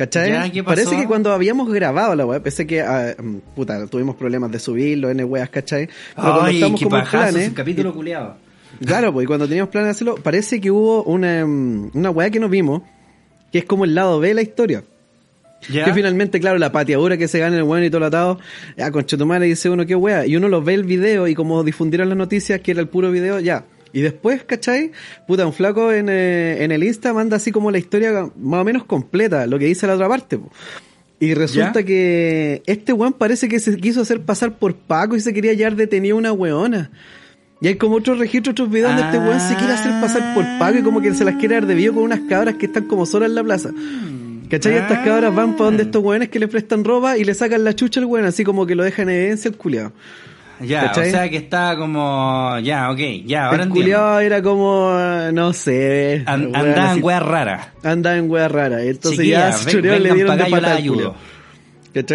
[0.00, 0.62] ¿Cachai?
[0.62, 4.58] Parece que cuando habíamos grabado la weá, pensé que, ah, mm, puta, tuvimos problemas de
[4.58, 5.90] subirlo, N weas, ¿cachai?
[6.16, 8.36] Pero cuando estamos como en pajazo planes, ese capítulo culiado.
[8.82, 12.30] Claro, pues y cuando teníamos planes de hacerlo, parece que hubo una, mm, una weá
[12.30, 12.80] que nos vimos,
[13.52, 14.84] que es como el lado B de la historia.
[15.68, 15.84] ¿Ya?
[15.84, 18.38] Que finalmente, claro, la pateadura que se gana el weón y todo lo atado,
[18.78, 20.24] ya con Chetumare dice uno, qué wea.
[20.24, 23.10] Y uno lo ve el video y como difundieron las noticias, que era el puro
[23.10, 23.66] video, ya.
[23.92, 24.92] Y después, ¿cachai?
[25.26, 28.64] Puta, un flaco en, eh, en el Insta manda así como la historia más o
[28.64, 30.38] menos completa, lo que dice la otra parte.
[30.38, 30.50] po.
[31.18, 31.86] Y resulta ¿Ya?
[31.86, 35.76] que este weón parece que se quiso hacer pasar por Paco y se quería hallar
[35.76, 36.90] detenido una weona.
[37.60, 40.44] Y hay como otros registros, otros videos donde este weón se quiere hacer pasar por
[40.58, 42.84] Paco y como que se las quiere dar de vivo con unas cabras que están
[42.86, 43.70] como solas en la plaza.
[44.48, 44.76] ¿Cachai?
[44.76, 45.04] Estas Ah.
[45.04, 48.00] cabras van para donde estos weones que le prestan ropa y le sacan la chucha
[48.00, 49.92] al weón, así como que lo dejan en evidencia el culiado.
[50.60, 51.08] Ya, ¿Cachai?
[51.08, 52.58] o sea que está como...
[52.62, 53.74] Ya, ok, ya, ahora el entiendo.
[53.74, 54.90] culiado era como,
[55.32, 56.22] no sé.
[56.26, 57.68] Andaba en weas raras.
[57.82, 58.82] Andaba en weas raras.
[58.82, 60.44] Entonces Chiquilla, ya ven- le dieron de.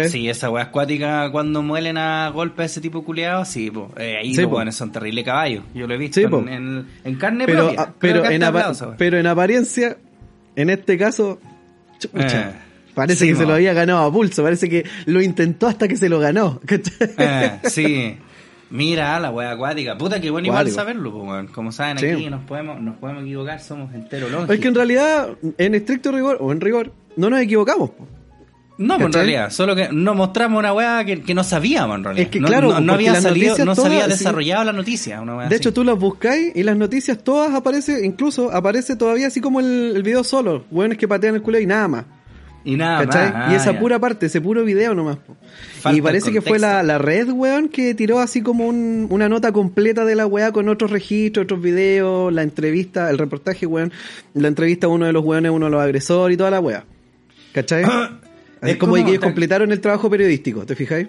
[0.08, 3.90] Sí, esa wea acuática cuando muelen a golpe a ese tipo culiado, sí, po.
[3.98, 4.72] Eh, ahí Sí, los po.
[4.72, 5.64] son terribles caballos.
[5.74, 7.82] Yo lo he visto Sí, en, en- en carne pero, propia.
[7.82, 9.98] ah, pero, en hablado pero en apariencia,
[10.54, 11.38] en este caso,
[11.98, 12.52] chucha, Eh,
[12.94, 15.96] parece sí, que se lo había ganado a pulso, parece que lo intentó hasta que
[15.96, 16.58] se lo ganó.
[17.18, 18.16] Eh, sí.
[18.70, 19.96] Mira, la wea acuática.
[19.96, 21.46] Puta, que bueno igual saberlo, pues, weón.
[21.48, 22.06] Como saben, Sí.
[22.06, 24.54] aquí nos podemos, nos podemos equivocar, somos enteros lógicos.
[24.56, 27.90] Es que en realidad, en estricto rigor, o en rigor, no nos equivocamos.
[27.90, 28.06] po.
[28.78, 32.24] No, en realidad, solo que nos mostramos una weá que, que no sabíamos en realidad.
[32.26, 34.10] Es que no, claro, no, no había salido, no se había sí.
[34.10, 35.22] desarrollado la noticia.
[35.22, 35.62] Una weá De así.
[35.62, 39.92] hecho, tú las buscáis y las noticias todas aparece, incluso aparece todavía así como el,
[39.96, 40.64] el video solo.
[40.70, 42.04] Hueones que patean el culo y nada más.
[42.66, 43.32] Y nada ¿Cachai?
[43.32, 43.50] más.
[43.50, 43.78] y ah, esa ya.
[43.80, 45.18] pura parte, ese puro video nomás.
[45.80, 49.28] Falta y parece que fue la, la red, weón, que tiró así como un- una
[49.28, 53.92] nota completa de la weá con otros registros, otros videos, la entrevista, el reportaje, weón.
[54.34, 56.84] La entrevista a uno de los weones, uno de los agresores y toda la weá.
[57.52, 57.84] ¿Cachai?
[58.62, 61.08] es, Es como, como- que ellos completaron el trabajo periodístico, ¿te fijáis?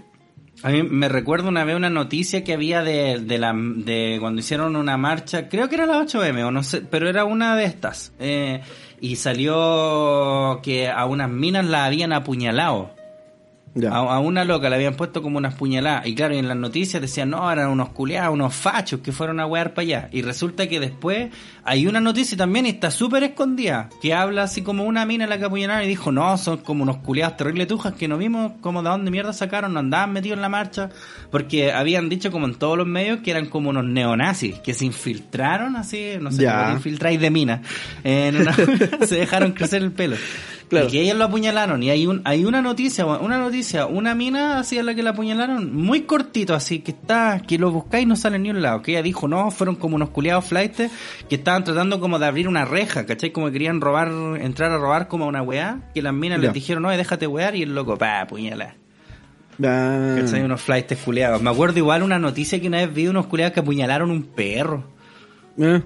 [0.63, 4.39] A mí me recuerdo una vez una noticia que había de, de, la, de cuando
[4.39, 7.65] hicieron una marcha, creo que era la 8M o no sé, pero era una de
[7.65, 8.11] estas.
[8.19, 8.61] eh,
[8.99, 12.96] y salió que a unas minas la habían apuñalado.
[13.85, 16.07] A, a una loca le habían puesto como unas puñaladas.
[16.07, 19.39] Y claro, y en las noticias decían, no, eran unos culeados, unos fachos que fueron
[19.39, 20.09] a wear para allá.
[20.11, 21.29] Y resulta que después
[21.63, 25.29] hay una noticia también y está súper escondida, que habla así como una mina en
[25.29, 28.53] la que apuñalaron y dijo, no, son como unos culeados terribles tujas que no vimos
[28.61, 30.89] como de dónde mierda sacaron, no andaban metidos en la marcha.
[31.29, 34.85] Porque habían dicho como en todos los medios que eran como unos neonazis, que se
[34.85, 37.61] infiltraron así, no sé, infiltráis de mina.
[38.03, 38.53] En una-
[39.05, 40.15] se dejaron crecer el pelo.
[40.69, 40.87] Claro.
[40.87, 41.81] Y que ellos lo apuñalaron.
[41.81, 45.11] Y hay un, hay una noticia, una noticia, una mina así a la que la
[45.11, 48.81] apuñalaron, muy cortito, así que está, que lo buscáis no sale ni un lado.
[48.81, 50.91] Que ella dijo, no, fueron como unos culiados flightes
[51.29, 53.31] que estaban tratando como de abrir una reja, ¿cachai?
[53.31, 56.53] Como que querían robar, entrar a robar como a una weá, que las minas les
[56.53, 58.75] dijeron, no, déjate wear, y el loco, pa, apuñala.
[59.63, 60.15] Ah.
[60.19, 60.43] ¿Cachai?
[60.43, 61.41] Unos flightes culiados.
[61.41, 64.83] Me acuerdo igual una noticia que una vez vi unos culiados que apuñalaron un perro.
[65.57, 65.81] Eh.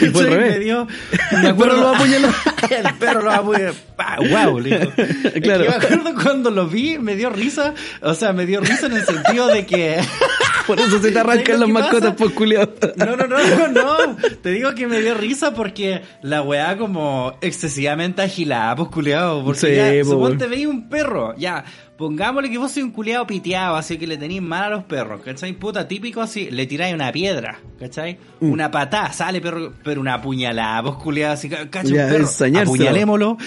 [0.00, 0.52] Y fue al revés.
[0.58, 0.86] Me dio,
[1.30, 2.28] El perro lo apuñaló.
[2.70, 3.74] el perro lo apuñaló.
[4.00, 4.92] Pa, Wow, le dijo.
[5.34, 5.64] Es Claro.
[5.64, 7.74] que me acuerdo cuando lo vi, me dio risa.
[8.00, 10.00] O sea, me dio risa en el sentido de que.
[10.66, 12.72] Por eso se te ¿Sabes arrancan las mascotas por culiado.
[12.96, 14.16] No, no, no, no, no.
[14.42, 19.42] Te digo que me dio risa porque la weá como excesivamente agilada, pues culiado.
[19.44, 20.50] Porque Sí, ya, po, suponte weón.
[20.50, 21.64] veis un perro, ya,
[21.96, 25.22] pongámosle que vos sois un culiado piteado, así que le tenéis mal a los perros,
[25.24, 25.54] ¿cachai?
[25.54, 28.18] Puta, típico así, le tiráis una piedra, ¿cachai?
[28.38, 28.52] Mm.
[28.52, 32.28] Una patada, sale perro, pero una puñalada, vos culiado, así, ca- cacha Ya, un perro,
[32.60, 33.38] apuñalémoslo.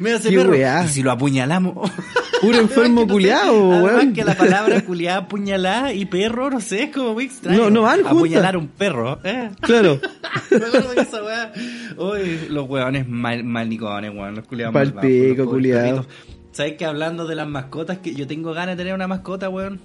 [0.00, 0.84] Me hace perro, weá.
[0.84, 1.90] y si lo apuñalamos...
[2.40, 4.12] Puro enfermo no además weón.
[4.14, 7.64] que la palabra culiada, puñalada y perro, no sé, es como muy extraño.
[7.64, 8.00] No, no van.
[8.06, 9.50] Apuñalar un perro, ¿eh?
[9.60, 10.00] Claro.
[10.50, 11.52] Me acuerdo esa weá.
[11.98, 14.36] Uy, los weones mal, malnicones, weón.
[14.36, 15.82] Los culiados Pal malvados, pico, los pobres culiao.
[15.82, 16.06] perritos.
[16.52, 19.78] ¿Sabes que hablando de las mascotas, que yo tengo ganas de tener una mascota, weón?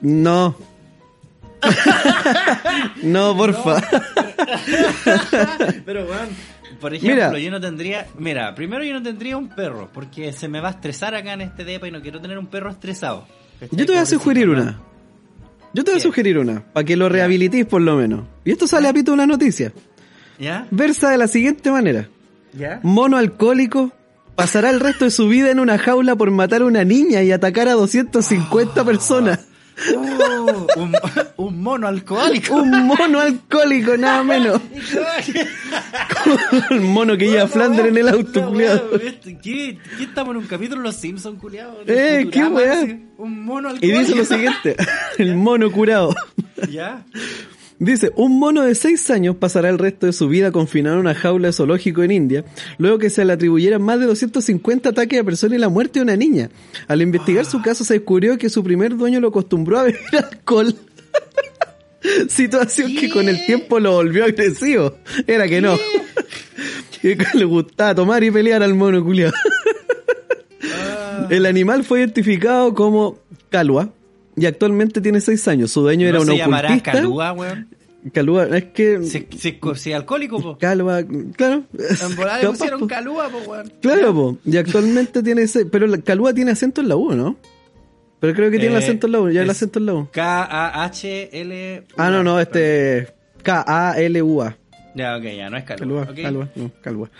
[0.00, 0.56] No.
[3.02, 3.82] no, porfa.
[5.84, 6.28] Pero, weón,
[6.80, 7.38] por ejemplo, Mira.
[7.38, 8.06] yo no tendría...
[8.18, 11.42] Mira, primero yo no tendría un perro, porque se me va a estresar acá en
[11.42, 13.26] este depa y no quiero tener un perro estresado.
[13.60, 13.78] ¿Cachai?
[13.78, 14.80] Yo te voy a sugerir una.
[15.72, 18.24] Yo te voy a sugerir una, para que lo rehabilitéis por lo menos.
[18.44, 19.72] Y esto sale a pito de una noticia.
[20.38, 20.66] ¿Ya?
[20.70, 22.08] Versa de la siguiente manera.
[22.52, 22.80] ¿Ya?
[22.82, 23.92] Mono alcohólico
[24.34, 27.32] pasará el resto de su vida en una jaula por matar a una niña y
[27.32, 29.46] atacar a 250 personas.
[29.94, 30.94] Oh, un,
[31.36, 32.54] un mono alcohólico.
[32.54, 34.60] Un mono alcohólico, nada menos.
[36.70, 38.96] Un mono que lleva a Flanders en el auto, culiado.
[39.00, 41.80] este, ¿Qué, ¿Qué estamos en un capítulo de Los Simpsons, culiado?
[41.86, 42.98] Eh, qué weá.
[43.18, 43.98] Un mono Y alcohólico.
[44.00, 44.76] dice lo siguiente,
[45.18, 46.14] el mono curado.
[46.70, 47.04] ¿Ya?
[47.78, 51.14] Dice, un mono de 6 años pasará el resto de su vida confinado en una
[51.14, 52.44] jaula de zoológico en India,
[52.78, 56.04] luego que se le atribuyeran más de 250 ataques a personas y la muerte de
[56.04, 56.48] una niña.
[56.88, 60.00] Al investigar su caso se descubrió que su primer dueño lo acostumbró a beber
[60.32, 60.74] alcohol.
[62.28, 64.96] Situación que con el tiempo lo volvió agresivo.
[65.26, 65.76] Era que no.
[67.02, 69.34] que le gustaba tomar y pelear al mono culiado.
[71.28, 73.18] El animal fue identificado como
[73.50, 73.92] Calua
[74.36, 75.70] y actualmente tiene 6 años.
[75.70, 76.92] Su dueño era ¿No un se llamará ocultista.
[76.92, 77.68] calúa, weón?
[78.12, 79.02] Calúa, es que...
[79.02, 80.58] Si, si, si alcohólico, po.
[80.58, 81.02] Calva,
[81.36, 81.64] claro.
[81.72, 83.72] En volar le pusieron calúa, po, weón.
[83.82, 84.38] Claro, po.
[84.44, 87.36] y actualmente tiene ese, pero la Calúa tiene acento en la U, ¿no?
[88.20, 89.94] Pero creo que tiene el Eh, acento en la U, ya el acento en la
[89.94, 90.08] U.
[90.12, 91.82] K-A-H-L...
[91.96, 93.08] Ah, no, no, este
[93.42, 94.56] K-A-L-U-A.
[94.94, 96.06] Ya, ok, ya, no es calúa.
[96.06, 96.22] Calúa, ok.
[96.22, 97.10] Calúa, no, Calúa.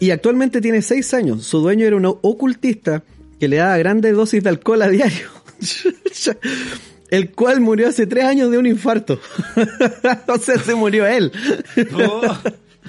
[0.00, 1.44] Y actualmente tiene 6 años.
[1.44, 3.02] Su dueño era un ocultista
[3.40, 5.28] que le daba grandes dosis de alcohol a diario.
[7.10, 9.20] el cual murió hace 3 años de un infarto.
[10.28, 11.32] o sea, se murió él.
[11.94, 12.36] Oh,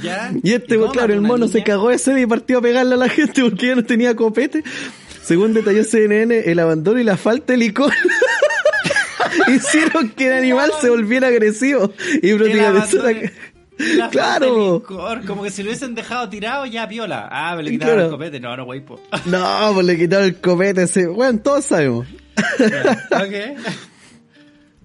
[0.01, 0.31] ¿Ya?
[0.43, 2.97] Y este, cómo claro, el mono se cagó de sed y partió a pegarle a
[2.97, 4.63] la gente porque ya no tenía copete.
[5.23, 7.91] Según detalló CNN, el abandono y la falta de licor
[9.47, 12.31] hicieron que el animal se volviera agresivo y
[13.97, 14.75] la Claro.
[14.79, 17.27] licor, como que si lo hubiesen dejado tirado, ya piola.
[17.31, 18.05] Ah, me le quitaron Claro.
[18.07, 18.39] el copete.
[18.39, 19.01] No, no, wey, po.
[19.25, 21.07] No, pues le quitaron el copete ese.
[21.07, 22.07] Bueno, todos sabemos.
[23.12, 23.60] ok.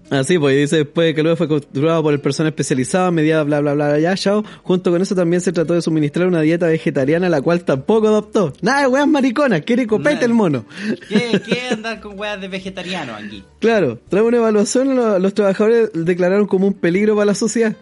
[0.09, 3.41] Así, pues y dice después que luego fue controlado por el personal especializado a medida
[3.43, 4.43] bla bla bla bla ya, chao.
[4.61, 8.51] Junto con eso también se trató de suministrar una dieta vegetariana la cual tampoco adoptó.
[8.61, 10.65] Nada de weas mariconas, quiere copete el mono.
[11.07, 13.41] ¿Qué, qué andar con weas de vegetariano aquí?
[13.59, 17.73] Claro, tras una evaluación lo- los trabajadores declararon como un peligro para la sociedad.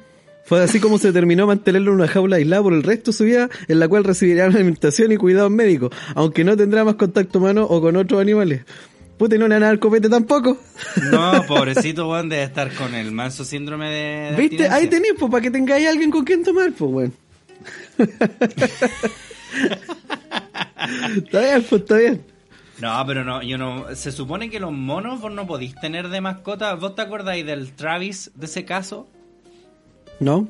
[0.46, 3.24] Fue así como se determinó mantenerlo en una jaula aislada por el resto de su
[3.24, 7.66] vida, en la cual recibirá alimentación y cuidados médicos, aunque no tendrá más contacto humano
[7.70, 8.62] o con otros animales.
[9.20, 10.58] Puta, no le van a dar copete tampoco.
[11.12, 14.34] No, pobrecito, weón, debe estar con el manso síndrome de.
[14.38, 14.70] ¿Viste?
[14.70, 17.14] Ahí tenéis, pues, para que tengáis alguien con quien tomar, pues, weón.
[21.18, 22.24] está bien, pues, está bien.
[22.80, 23.94] No, pero no, yo no.
[23.94, 26.74] Se supone que los monos vos no podéis tener de mascota.
[26.76, 29.06] ¿Vos te acordáis del Travis de ese caso?
[30.22, 30.48] ¿No?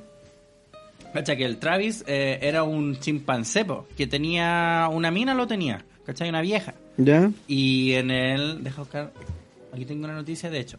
[1.12, 5.84] Cacha que el Travis eh, era un chimpancé, po, que tenía una mina, lo tenía,
[6.10, 6.30] ¿cachai?
[6.30, 6.74] Una vieja.
[6.98, 7.30] ¿Ya?
[7.48, 8.64] Y en el.
[8.64, 9.12] Deja buscar.
[9.74, 10.78] Aquí tengo una noticia, de hecho.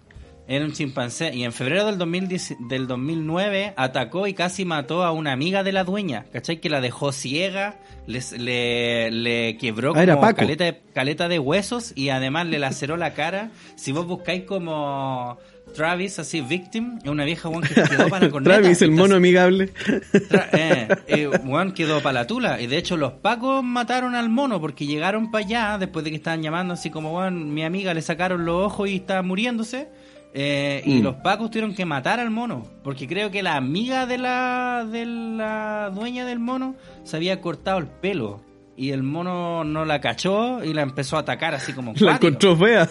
[0.48, 1.32] Era un chimpancé.
[1.32, 5.70] Y en febrero del, 2010 del 2009 atacó y casi mató a una amiga de
[5.70, 6.24] la dueña.
[6.32, 6.60] ¿Cachai?
[6.60, 7.78] Que la dejó ciega.
[8.08, 10.38] les- le, le quebró Ah, como Paco.
[10.38, 11.92] caleta de, caleta de huesos.
[11.94, 13.50] Y además le laceró la cara.
[13.76, 15.38] Si vos buscáis como.
[15.74, 18.59] Travis, así, victim, es una vieja weón que quedó para la corneta.
[18.61, 19.72] Travis, el mono amigable.
[19.74, 22.61] Tra- eh, eh, weón quedó para la tula.
[22.61, 26.16] Y de hecho, los pacos mataron al mono porque llegaron para allá después de que
[26.16, 29.88] estaban llamando así como, weón, mi amiga le sacaron los ojos y está muriéndose.
[30.33, 31.02] Eh, y Mm.
[31.02, 32.64] los pacos tuvieron que matar al mono.
[32.85, 37.78] Porque creo que la amiga de la, de la dueña del mono se había cortado
[37.78, 38.40] el pelo.
[38.76, 42.56] Y el mono no la cachó y la empezó a atacar así como La encontró
[42.56, 42.88] fea.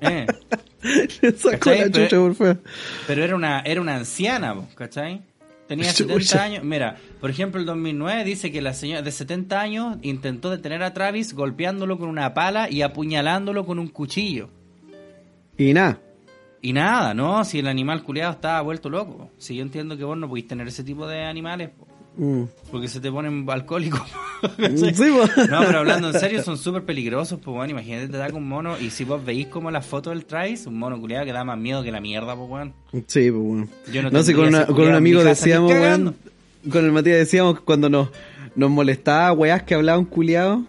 [0.00, 0.26] Eh,
[1.22, 1.78] Le sacó ¿Cachai?
[1.80, 2.58] la chucha Pero- por.
[3.06, 5.22] Pero era una, era una anciana, ¿cachai?
[5.66, 6.14] Tenía Chucha.
[6.14, 6.64] 70 años.
[6.64, 10.92] Mira, por ejemplo, el 2009 dice que la señora de 70 años intentó detener a
[10.92, 14.50] Travis golpeándolo con una pala y apuñalándolo con un cuchillo.
[15.56, 16.00] Y nada.
[16.60, 17.44] Y nada, ¿no?
[17.44, 19.30] Si el animal culiado estaba vuelto loco.
[19.38, 21.70] Si yo entiendo que vos no podéis tener ese tipo de animales,
[22.16, 22.42] Mm.
[22.70, 24.02] porque se te ponen alcohólicos.
[24.76, 25.42] Sí, po.
[25.50, 28.48] No, pero hablando en serio, son súper peligrosos, pues bueno, imagínate te da con un
[28.48, 31.44] mono y si vos veis como la foto del Travis, un mono culiado que da
[31.44, 32.72] más miedo que la mierda, pues weón.
[33.06, 33.68] Sí, pues bueno.
[33.90, 36.14] Yo no No, sé, con, una- con un amigo decíamos, weón,
[36.70, 38.08] con el Matías decíamos que cuando nos,
[38.54, 40.64] nos molestaba weás que hablaba un culiado,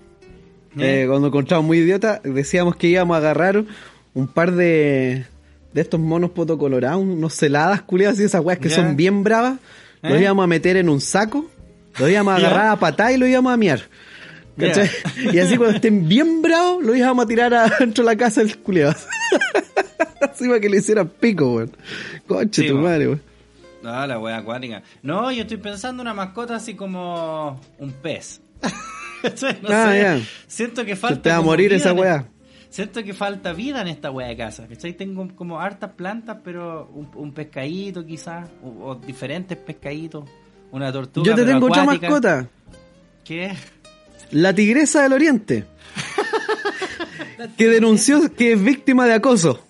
[0.77, 1.03] ¿Eh?
[1.03, 3.65] eh, cuando encontrábamos muy idiota, decíamos que íbamos a agarrar
[4.13, 5.25] un par de,
[5.73, 8.77] de estos monos potocolorados, unos celadas culiadas y esas weas que Ya.
[8.77, 9.60] son bien bravas,
[10.03, 10.08] ¿Eh?
[10.10, 11.49] íbamos íbamos a meter en un saco,
[11.99, 13.81] los íbamos a agarrar a patá y los íbamos a miar.
[14.58, 14.89] ¿Cachai?
[15.34, 18.58] Y así cuando estén bien bravos, los íbamos a tirar adentro de la casa del
[18.60, 18.95] culiado.
[20.21, 21.71] así para que le hicieran pico, weón.
[22.27, 23.21] Conche Sí, tu madre, weón.
[23.84, 24.81] No, la wea acuática.
[25.03, 28.41] No, yo estoy pensando una mascota así como un pez.
[29.62, 30.21] no Ah, sé.
[30.47, 31.21] Siento que falta.
[31.21, 32.25] te va a morir esa wea.
[32.75, 34.67] Siento que falta vida en esta wea de casa.
[34.67, 34.91] ¿Cachai?
[34.91, 38.49] Tengo como hartas plantas, pero un, un pescadito quizás.
[38.61, 40.25] O, o diferentes pescaditos.
[40.71, 41.25] Una tortuga.
[41.25, 42.09] Yo te tengo otra acuática.
[42.09, 42.49] mascota.
[43.23, 43.53] ¿Qué?
[44.31, 45.63] La tigresa del oriente.
[47.57, 49.61] que denunció que es víctima de acoso.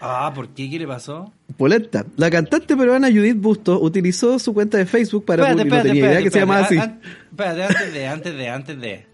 [0.00, 0.70] Ah, ¿por qué?
[0.70, 1.30] ¿Qué le pasó?
[1.58, 2.06] Polenta.
[2.16, 5.68] La cantante peruana Judith Busto utilizó su cuenta de Facebook para Espérate.
[5.68, 6.74] No espérate, tenía idea que se espérate, llamaba así.
[6.78, 7.04] espérate.
[7.04, 9.06] An- Espérate, antes de, antes de, antes de.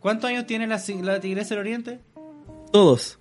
[0.00, 2.00] ¿Cuántos años tiene la tigresa del oriente?
[2.72, 3.18] Todos.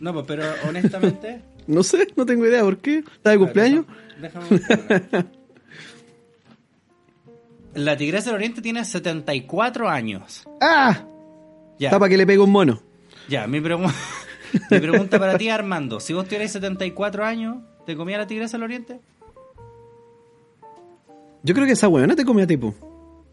[0.00, 1.40] No, pues, pero honestamente.
[1.66, 2.98] No sé, no tengo idea por qué.
[2.98, 3.86] ¿Está de cumpleaños?
[4.20, 4.46] Déjame.
[7.74, 10.44] La Tigresa del Oriente tiene 74 años.
[10.60, 11.04] ¡Ah!
[11.78, 12.80] Ya, Está para que le pegue un mono.
[13.28, 13.90] ya mi, pregu-
[14.70, 16.00] mi pregunta para ti, Armando.
[16.00, 19.00] Si vos tuvierais 74 años, ¿te comía la Tigresa del Oriente?
[21.42, 22.74] Yo creo que esa weona te comía tipo.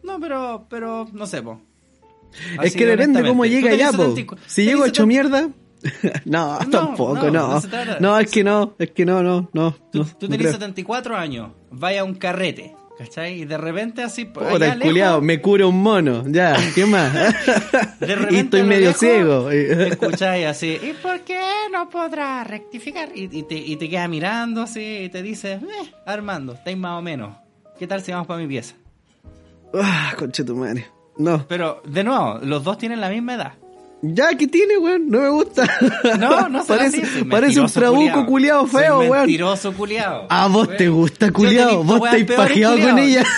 [0.02, 1.60] No, pero, pero, no sé, po.
[2.62, 4.02] Es que depende cómo llega ya, po.
[4.08, 5.48] 74 Si llego hecho 70 mierda.
[6.24, 7.62] no, No, tampoco, no, no.
[8.00, 9.72] no es que no, es que no, no, no.
[9.90, 10.52] Tú, tú tenés creo.
[10.52, 13.40] 74 años, vaya a un carrete, ¿cachai?
[13.42, 16.22] Y de repente así, Puta, allá culiao, me cura un mono.
[16.28, 17.12] Ya, ¿qué más?
[17.98, 19.50] de repente y estoy medio lejos, ciego.
[19.50, 21.40] Escucháis así, ¿y por qué
[21.72, 23.08] no podrá rectificar?
[23.12, 26.96] Y, y te, y te queda mirando así y te dice, eh, Armando, estáis más
[26.96, 27.34] o menos.
[27.76, 28.76] ¿Qué tal si vamos para mi pieza?
[29.74, 30.86] ah, conche tu madre.
[31.22, 31.44] No.
[31.48, 33.52] Pero, de nuevo, los dos tienen la misma edad.
[34.04, 35.08] Ya, ¿qué tiene, weón?
[35.08, 35.64] No me gusta.
[36.18, 39.18] No, no será parece, así, parece un trabuco culiado feo, weón.
[39.18, 40.26] Mentiroso culiado.
[40.28, 41.00] A vos te Weón.
[41.02, 41.84] gusta, te culiado.
[41.84, 43.22] Vos te pajeado con ella.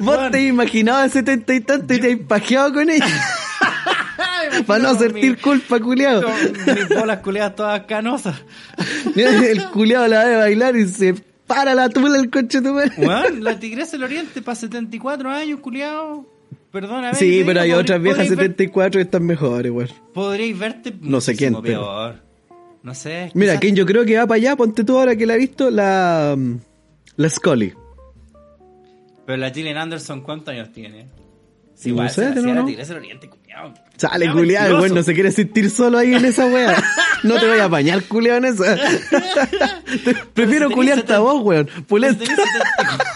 [0.00, 0.30] Vos Weón.
[0.32, 0.38] te
[1.02, 3.06] de setenta y tanto y te has pajeado con ella.
[4.66, 6.28] Para no sentir mi- culpa, culiado.
[6.66, 8.36] Mis bolas culiadas todas canosas.
[9.14, 11.14] el culiado la va de bailar y se
[11.48, 12.74] para la tula el coche tu.
[12.74, 16.24] Weón, la tigresa del oriente para 74 años, culiado.
[16.70, 19.88] Perdona, Sí, pero hay otras viejas podríais ver- 74 que están mejores, weón.
[20.14, 22.16] Podríais verte No sé quién, peor.
[22.82, 23.30] No sé.
[23.34, 25.70] Mira, quien yo creo que va para allá, ponte tú ahora que la he visto,
[25.70, 26.36] la.
[27.16, 27.72] La Scully.
[29.26, 31.06] Pero la Gillian Anderson, ¿cuántos años tiene?
[31.78, 32.64] Sí, igual no sé, se la tiene.
[32.64, 33.74] Tigresa del Oriente, culiao.
[33.96, 36.82] Sale, culiado, weón, no se quiere sentir solo ahí en esa wea.
[37.22, 38.74] No te voy a apañar, culiado, en esa.
[40.04, 41.68] Te- Prefiero culiarte a setenta- vos, weón.
[41.86, 42.24] Pulenta.
[42.24, 43.06] Tenés 74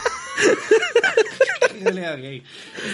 [1.84, 2.42] Culiao gay.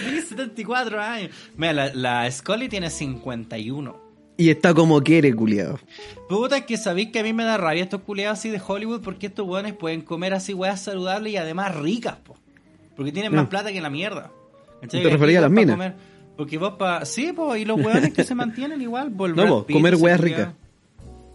[0.05, 1.31] Tenés 74 años.
[1.55, 4.09] Mira, la, la Scully tiene 51.
[4.37, 5.79] Y está como quiere, culiado.
[6.29, 9.01] Puta, es que sabéis que a mí me da rabia estos culiados así de Hollywood
[9.01, 12.37] porque estos weones pueden comer así weas saludables y además ricas, po.
[12.95, 13.49] Porque tienen más Mm.
[13.49, 14.31] plata que la mierda.
[14.87, 15.75] ¿Te referías a las minas?
[15.75, 15.95] comer-
[16.37, 17.03] porque vos pa...
[17.03, 19.07] Sí, pues, y los weones que se mantienen igual.
[19.19, 20.17] El No, comer culiao.
[20.17, 20.49] ricas.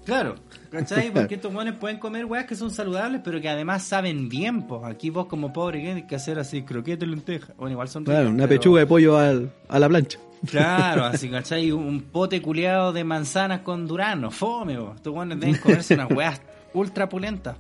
[0.07, 0.35] Claro,
[0.71, 1.11] ¿cachai?
[1.11, 4.83] Porque estos weones pueden comer weas que son saludables, pero que además saben bien, pues.
[4.85, 7.53] Aquí vos como pobre tienes que hacer así croquete lenteja.
[7.57, 10.19] Bueno, igual son Claro, ricas, una pero- pechuga de pollo al- a la plancha.
[10.51, 11.71] Claro, así, ¿cachai?
[11.73, 14.31] Un, pote culeado de manzanas con durano.
[14.31, 14.97] Fome, vos.
[14.97, 16.41] Estos weones deben comerse unas weas
[16.75, 17.57] ultra pulentas.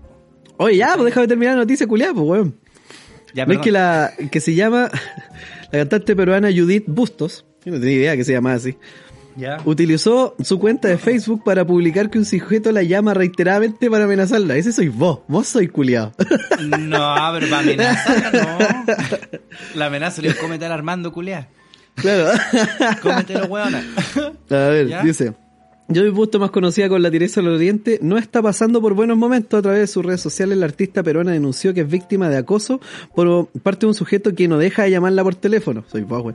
[0.58, 2.54] Oye, ya, pues déjame terminar la noticia, culiado, pues, weón.
[3.34, 4.90] Ya, ¿Ves que la que se llama
[5.74, 7.44] la cantante peruana Judith Bustos?
[7.64, 8.76] Yo no tenía idea que se llamaba así.
[9.36, 9.58] Ya.
[9.64, 14.56] Utilizó su cuenta de Facebook para publicar que un sujeto la llama reiteradamente para amenazarla.
[14.56, 15.20] Ese sois vos.
[15.26, 16.12] Vos sois culiado.
[16.68, 19.38] No, pero para amenazar, no.
[19.74, 21.48] La amenaza le digo, cómete al Armando culeá.
[21.96, 22.30] claro.
[23.02, 23.82] Cómetelo, weona.
[24.50, 25.02] A ver, ¿Ya?
[25.02, 25.34] dice.
[25.88, 29.58] Judith Bustos, más conocida con la Tiresa del Oriente, no está pasando por buenos momentos.
[29.58, 32.80] A través de sus redes sociales, la artista peruana denunció que es víctima de acoso
[33.14, 35.84] por parte de un sujeto que no deja de llamarla por teléfono.
[35.90, 36.34] Soy vos, güey.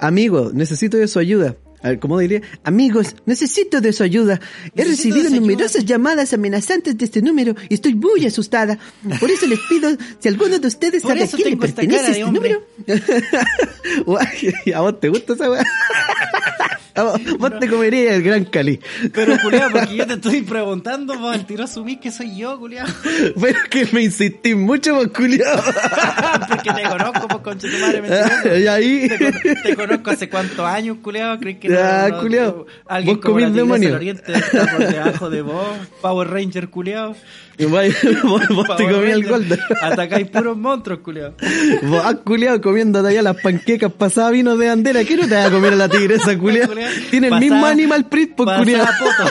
[0.00, 1.56] Amigo, necesito de su ayuda.
[1.80, 2.42] A ver, ¿cómo diría?
[2.64, 4.40] Amigos, necesito de su ayuda.
[4.74, 8.80] He Necesito recibido numerosas amenazas amenazantes de este número y estoy muy asustada.
[9.20, 12.24] Por eso les pido, si alguno de ustedes Por sabe a quién le pertenece este
[12.24, 12.58] hombre.
[12.84, 14.18] número.
[14.74, 15.64] ¿A vos te gusta esa weá?
[17.38, 18.80] Vos, te comerías el gran Cali.
[19.12, 22.92] Pero, culeado, porque yo te estoy preguntando, vos al tiro asumís que soy yo, culeado.
[23.40, 25.62] Pero que me insistí mucho, vos culiado.
[26.48, 28.56] Porque te conozco, pues, concha tu madre, mentiroso.
[28.58, 29.08] Y ahí.
[29.08, 31.38] Te, con- te conozco hace cuántos años, culeado.
[31.38, 32.66] ¿Crees que Ya, culiao.
[32.86, 33.88] alguien Vos comís demonio.
[33.88, 35.66] del Oriente está por debajo de vos?
[36.00, 37.14] Power Ranger, culeado.
[37.58, 37.82] Y vos,
[38.76, 39.26] te comías el.
[39.28, 39.58] Golden.
[39.82, 41.34] Atacáis puros monstruos, culeado.
[41.82, 45.02] Vos has culiado comiendo allá las panquecas pasadas vino de bandera.
[45.04, 46.38] ¿Qué no te vas a comer a la tigresa?
[46.38, 46.74] Culeado.
[47.10, 49.30] Tiene el mismo animal print, pues poto.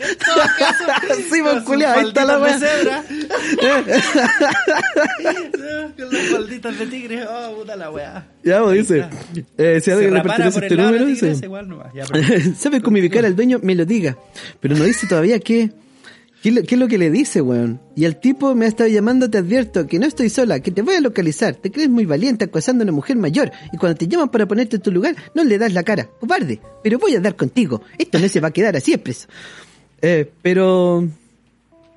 [0.00, 0.84] En todo caso,
[1.14, 3.04] Sí, pues, con sus culiao, ahí está la cebra.
[5.96, 7.24] Con las falditas de tigre.
[7.26, 8.26] Oh, puta la weá.
[8.42, 9.04] Ya, vos dice.
[9.58, 11.36] Eh, si Se alguien le pertenece por este el número, dice.
[12.12, 13.58] pero- ¿Sabe cómo ubicar al dueño?
[13.62, 14.16] Me lo diga.
[14.60, 15.70] Pero no dice todavía qué.
[16.42, 17.80] ¿Qué es, lo, qué es lo que le dice, weón?
[17.94, 20.80] Y el tipo me ha estado llamando, te advierto que no estoy sola, que te
[20.80, 21.54] voy a localizar.
[21.54, 23.52] Te crees muy valiente acosando a una mujer mayor.
[23.72, 26.08] Y cuando te llaman para ponerte en tu lugar, no le das la cara.
[26.18, 26.58] Cobarde.
[26.82, 27.82] Pero voy a dar contigo.
[27.98, 29.28] Esto no se va a quedar así expreso.
[30.00, 31.06] Eh, pero...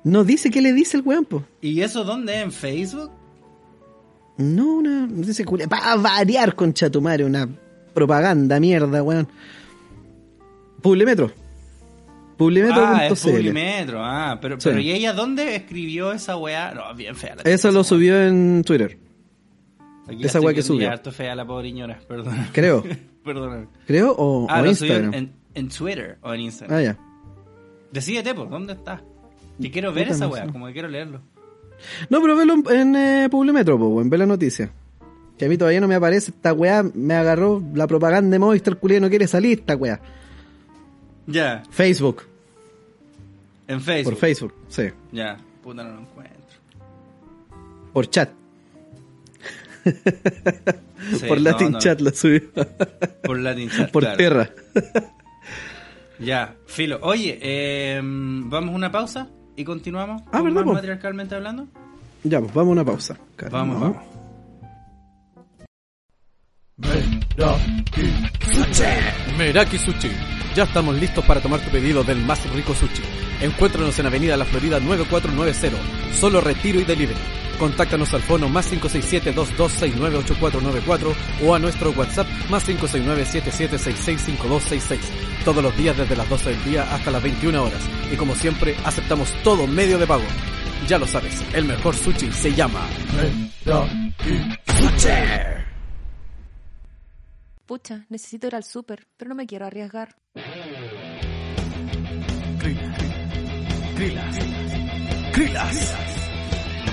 [0.04, 1.42] No dice qué le dice el weón, po.
[1.62, 2.38] ¿Y eso dónde?
[2.40, 3.10] ¿En Facebook?
[4.36, 5.06] No, una...
[5.06, 7.48] Dice, culia- va a variar, concha tu madre, una
[7.94, 9.26] propaganda, mierda, weón.
[10.82, 11.32] Publimetro.
[12.36, 12.80] Publimetro.cl.
[12.84, 13.98] Ah, es Publimetro.
[14.04, 14.68] Ah, pero, Sí.
[14.68, 16.72] pero ¿y ella dónde escribió esa weá?
[16.74, 18.98] No, bien fea la Eso lo subió en Twitter.
[20.08, 20.90] Aquí esa weá que subió.
[20.90, 22.34] harto fea la pobre ñora, perdón.
[22.52, 22.84] Creo.
[23.24, 23.70] Perdón.
[23.86, 25.14] Creo, o, Ah, o lo subió Instagram.
[25.14, 26.78] en, en Twitter o en Instagram.
[26.78, 26.98] Ah, ya.
[27.90, 29.02] Decídete, pues, ¿dónde está?
[29.60, 31.22] Que quiero ver esa weá, como que quiero leerlo.
[32.10, 34.70] No, pero velo en, eh, Publimetro, po, en ve la noticia.
[35.38, 38.76] Que a mí todavía no me aparece esta weá, me agarró la propaganda de Movistar
[38.76, 40.00] culiao no quiere salir esta weá.
[41.26, 42.22] Ya, Facebook,
[43.66, 44.12] en Facebook.
[44.12, 44.82] por Facebook, sí.
[45.12, 46.34] Ya, puta, no lo encuentro.
[47.92, 48.30] Por chat,
[51.10, 52.40] Sí, por Latin no, Chat la subió.
[53.22, 53.90] Por Latin Chat.
[53.90, 54.16] por claro.
[54.16, 54.50] Terra.
[56.18, 56.98] Ya, filo.
[57.02, 60.22] Oye, eh, vamos a una pausa y continuamos.
[60.28, 60.72] Ah, con ¿verdad, más po?
[60.74, 61.66] matriarcalmente hablando.
[62.22, 63.18] Ya, pues vamos a una pausa.
[63.50, 64.13] Vamos, vamos.
[69.38, 70.10] Meraki Sushi.
[70.56, 73.02] Ya estamos listos para tomar tu pedido del más rico sushi.
[73.40, 75.78] Encuéntranos en Avenida La Florida 9490.
[76.14, 77.18] Solo retiro y delivery.
[77.58, 84.98] Contáctanos al fono más 567-2269-8494 o a nuestro WhatsApp más 569-7766-5266.
[85.44, 87.80] Todos los días desde las 12 del día hasta las 21 horas.
[88.12, 90.24] Y como siempre, aceptamos todo medio de pago.
[90.88, 92.80] Ya lo sabes, el mejor sushi se llama
[97.66, 100.16] Pucha, necesito ir al súper, pero no me quiero arriesgar.
[103.96, 104.38] Krilas.
[105.32, 105.94] Krilas.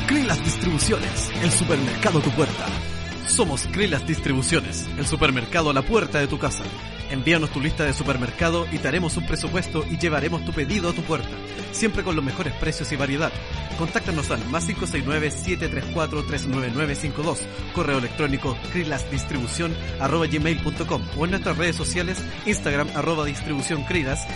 [0.07, 1.31] Krilas Distribuciones.
[1.41, 2.90] El supermercado a tu puerta.
[3.27, 6.63] Somos Krilas Distribuciones, el supermercado a la puerta de tu casa.
[7.09, 10.93] Envíanos tu lista de supermercado y te haremos un presupuesto y llevaremos tu pedido a
[10.93, 11.27] tu puerta,
[11.71, 13.31] siempre con los mejores precios y variedad.
[13.77, 17.39] Contáctanos al más 569-734-39952,
[17.73, 23.83] correo electrónico gmail.com o en nuestras redes sociales Instagram arroba distribución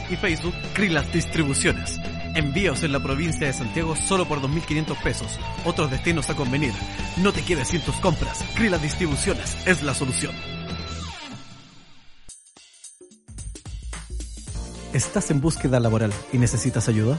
[0.10, 2.00] y Facebook Krilas Distribuciones.
[2.36, 5.40] Envíos en la provincia de Santiago solo por 2.500 pesos.
[5.64, 6.74] Otros destinos a convenir.
[7.16, 8.44] No te quedes sin tus compras.
[8.56, 10.34] Krilas Distribuciones es la solución.
[14.92, 17.18] ¿Estás en búsqueda laboral y necesitas ayuda?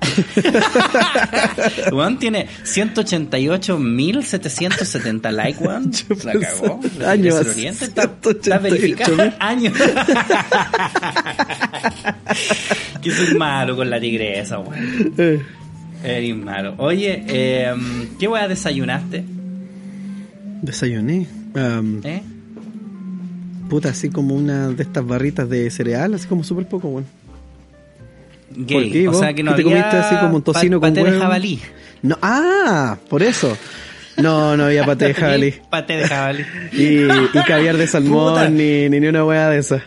[1.92, 5.92] Weón tiene 188.770 likes, weón.
[6.24, 6.80] La cagó.
[7.06, 7.46] Años.
[7.80, 8.62] Está, está 188.000.
[8.62, 9.32] verificado.
[9.38, 9.74] Años.
[13.02, 15.12] que soy malo con la tigresa, weón.
[15.18, 15.42] Eh,
[16.02, 16.74] Eres malo.
[16.78, 17.74] Oye, eh,
[18.18, 19.24] ¿qué weá desayunaste?
[20.62, 21.26] Desayuné.
[22.04, 22.22] ¿Eh?
[23.68, 27.06] puta, así como una de estas barritas de cereal, así como súper poco, weón.
[28.56, 28.82] Gay.
[28.84, 30.86] ¿Por qué, o sea que no ¿Qué te había comiste así como un tocino pa-
[30.86, 31.22] con paté de huevo?
[31.22, 31.60] jabalí.
[32.02, 33.54] No, ah, por eso.
[34.16, 35.54] No, no había paté de jabalí.
[35.70, 36.44] Paté de jabalí.
[36.72, 39.82] Y, y caviar de salmón, ni, ni, ni una weá de esa.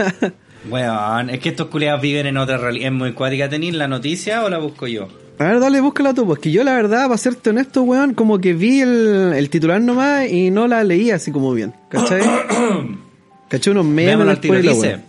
[0.68, 2.86] Weón, es que estos culiados viven en otra realidad.
[2.88, 3.48] Es muy cuática.
[3.48, 5.08] ¿Tenéis la noticia o la busco yo?
[5.38, 8.38] A ver, dale, búscala tú, pues que yo la verdad, para serte honesto, weón, como
[8.38, 12.22] que vi el, el titular nomás y no la leí así como bien, ¿cachai?
[13.48, 13.72] ¿Cachai?
[13.72, 15.00] Unos memes Dice,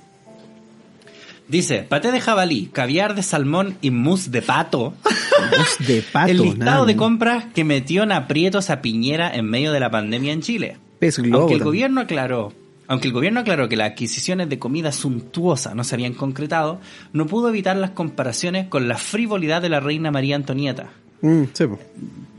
[1.48, 4.94] dice, paté de jabalí, caviar de salmón y mousse de pato.
[5.04, 9.46] Voz de pato, el listado nada, de compras que metió en aprietos a Piñera en
[9.46, 10.78] medio de la pandemia en Chile.
[11.00, 11.66] Pez globo Aunque el también.
[11.66, 12.54] gobierno aclaró,
[12.88, 16.80] aunque el gobierno aclaró que las adquisiciones de comida suntuosa no se habían concretado,
[17.14, 20.90] no pudo evitar las comparaciones con la frivolidad de la reina María Antonieta.
[21.22, 21.80] Mm, sí, po.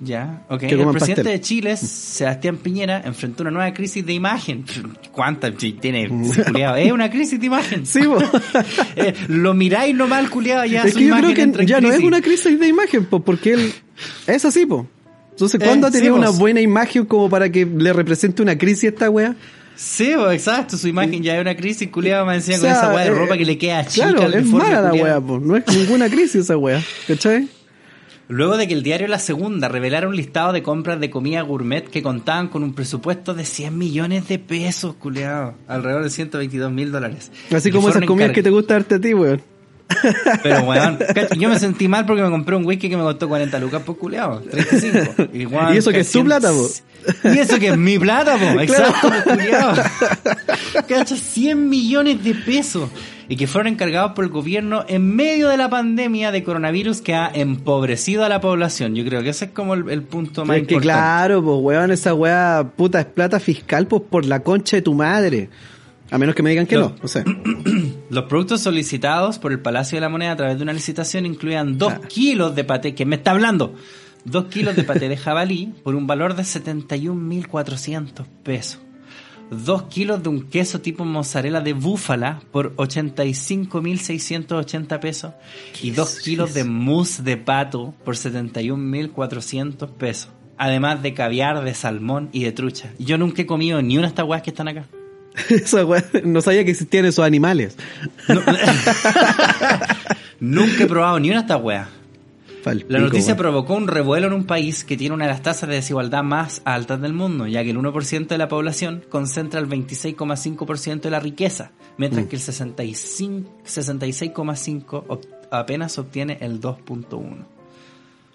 [0.03, 0.61] Ya, ok.
[0.61, 1.25] Que El presidente pastel.
[1.25, 4.67] de Chile, Sebastián Piñera, enfrentó una nueva crisis de imagen.
[5.13, 6.77] ¿Cuánta tiene culiado?
[6.77, 7.87] Es una crisis de imagen.
[7.87, 8.01] Sí.
[8.97, 12.01] Eh, lo miráis nomás, culiado, ya es su que yo creo que ya no es
[12.01, 13.73] una crisis de imagen, po, porque él
[14.27, 14.87] es así, po.
[15.31, 18.57] Entonces, Eh, ¿cuándo ha sí, tenido una buena imagen como para que le represente una
[18.57, 19.35] crisis a esta weá?
[19.77, 23.05] Sí, exacto, su imagen ya es una crisis, culiado, me decía O con esa weá
[23.05, 25.21] de eh, ropa que le queda chica Claro, al es mala la weá.
[25.21, 27.49] No es ninguna crisis esa weá, ¿cachai?
[28.29, 31.87] Luego de que el diario La Segunda revelara un listado de compras de comida gourmet
[31.87, 36.91] que contaban con un presupuesto de 100 millones de pesos, culiado, alrededor de 122 mil
[36.91, 37.31] dólares.
[37.53, 39.43] Así como esas comidas que te gusta darte a ti, weón.
[40.43, 40.99] Pero, weón,
[41.39, 43.97] yo me sentí mal porque me compré un whisky que me costó 40 lucas por
[43.97, 44.41] culeado.
[44.41, 45.29] 35.
[45.33, 46.69] Y, weón, Y eso que es tu plata, po.
[47.25, 48.61] Y eso que es mi plata, po.
[48.61, 49.75] Exacto, po, culiao.
[50.89, 52.89] Cacha, 100 millones de pesos.
[53.27, 57.15] Y que fueron encargados por el gobierno en medio de la pandemia de coronavirus que
[57.15, 58.95] ha empobrecido a la población.
[58.95, 61.91] Yo creo que ese es como el, el punto más Es que claro, pues weón,
[61.91, 65.49] esa weá puta es plata fiscal pues por la concha de tu madre.
[66.11, 66.95] A menos que me digan que No.
[67.01, 67.25] no, sea.
[68.11, 71.79] Los productos solicitados por el Palacio de la Moneda a través de una licitación incluían
[71.79, 72.01] dos Ah.
[72.09, 73.75] kilos de paté, que me está hablando,
[74.25, 78.81] dos kilos de paté de jabalí por un valor de 71.400 pesos.
[79.51, 85.33] Dos kilos de un queso tipo mozzarella de búfala por 85.680 pesos.
[85.83, 90.31] Y dos kilos de mousse de pato por 71.400 pesos.
[90.57, 92.93] Además de caviar, de salmón y de trucha.
[92.99, 94.87] Yo nunca he comido ni una de estas que están acá.
[95.51, 95.85] Esa
[96.25, 97.77] no sabía que existían esos animales.
[98.29, 98.41] No-
[100.41, 101.89] nunca he probado ni una de estas weas.
[102.89, 105.75] La noticia provocó un revuelo en un país que tiene una de las tasas de
[105.75, 111.01] desigualdad más altas del mundo, ya que el 1% de la población concentra el 26,5%
[111.03, 117.45] de la riqueza, mientras que el 65 66,5% ob- apenas obtiene el 2,1%.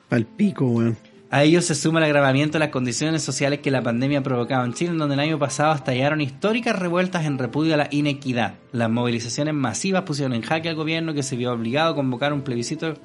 [0.10, 0.98] Pal pico, weón.
[1.32, 4.66] A ello se suma el agravamiento de las condiciones sociales que la pandemia ha provocado
[4.66, 8.56] en Chile, en donde el año pasado estallaron históricas revueltas en repudio a la inequidad.
[8.72, 12.42] Las movilizaciones masivas pusieron en jaque al gobierno que se vio obligado a convocar un
[12.42, 12.96] plebiscito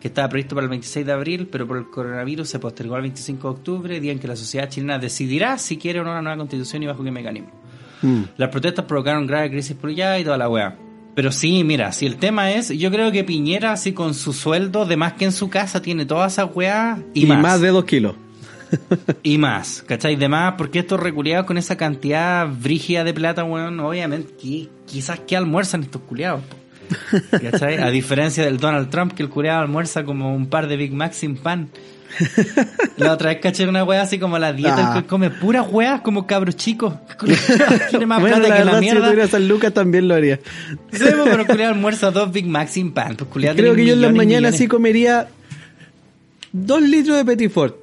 [0.00, 3.02] que estaba previsto para el 26 de abril, pero por el coronavirus se postergó al
[3.02, 6.22] 25 de octubre, día en que la sociedad chilena decidirá si quiere o no una
[6.22, 7.50] nueva constitución y bajo qué mecanismo.
[8.00, 8.22] Mm.
[8.38, 10.78] Las protestas provocaron grave crisis por allá y toda la weá.
[11.16, 14.84] Pero sí, mira, si el tema es, yo creo que Piñera, así con su sueldo,
[14.86, 17.60] de más que en su casa, tiene todas esas weas y, Y, más.
[17.60, 18.14] de dos kilos.
[19.22, 20.16] y más, ¿cachai?
[20.16, 25.18] De más, porque estos reculeados con esa cantidad brígida de plata, weón, obviamente, qui- quizás
[25.20, 26.56] que almuerzan estos culiados, po.
[27.40, 27.78] ¿cachai?
[27.78, 31.16] A diferencia del Donald Trump, que el culiado almuerza como un par de Big Macs
[31.16, 31.68] sin pan.
[32.96, 34.96] La otra vez caché una wea así como la dieta, Ah.
[34.96, 36.94] el que come puras weas como cabros chicos.
[37.90, 39.08] Tiene más bueno, plata la que la verdad, si mierda.
[39.10, 40.40] tuviera San Lucas también lo haría.
[40.92, 43.16] Sí, po, pero culiado almuerza dos Big Macs sin pan.
[43.16, 45.28] Pues Creo que yo en las mañanas sí comería
[46.52, 47.76] dos litros de Petit Fort.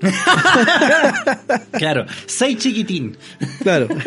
[1.72, 3.16] Claro, seis chiquitín.
[3.62, 3.88] Claro.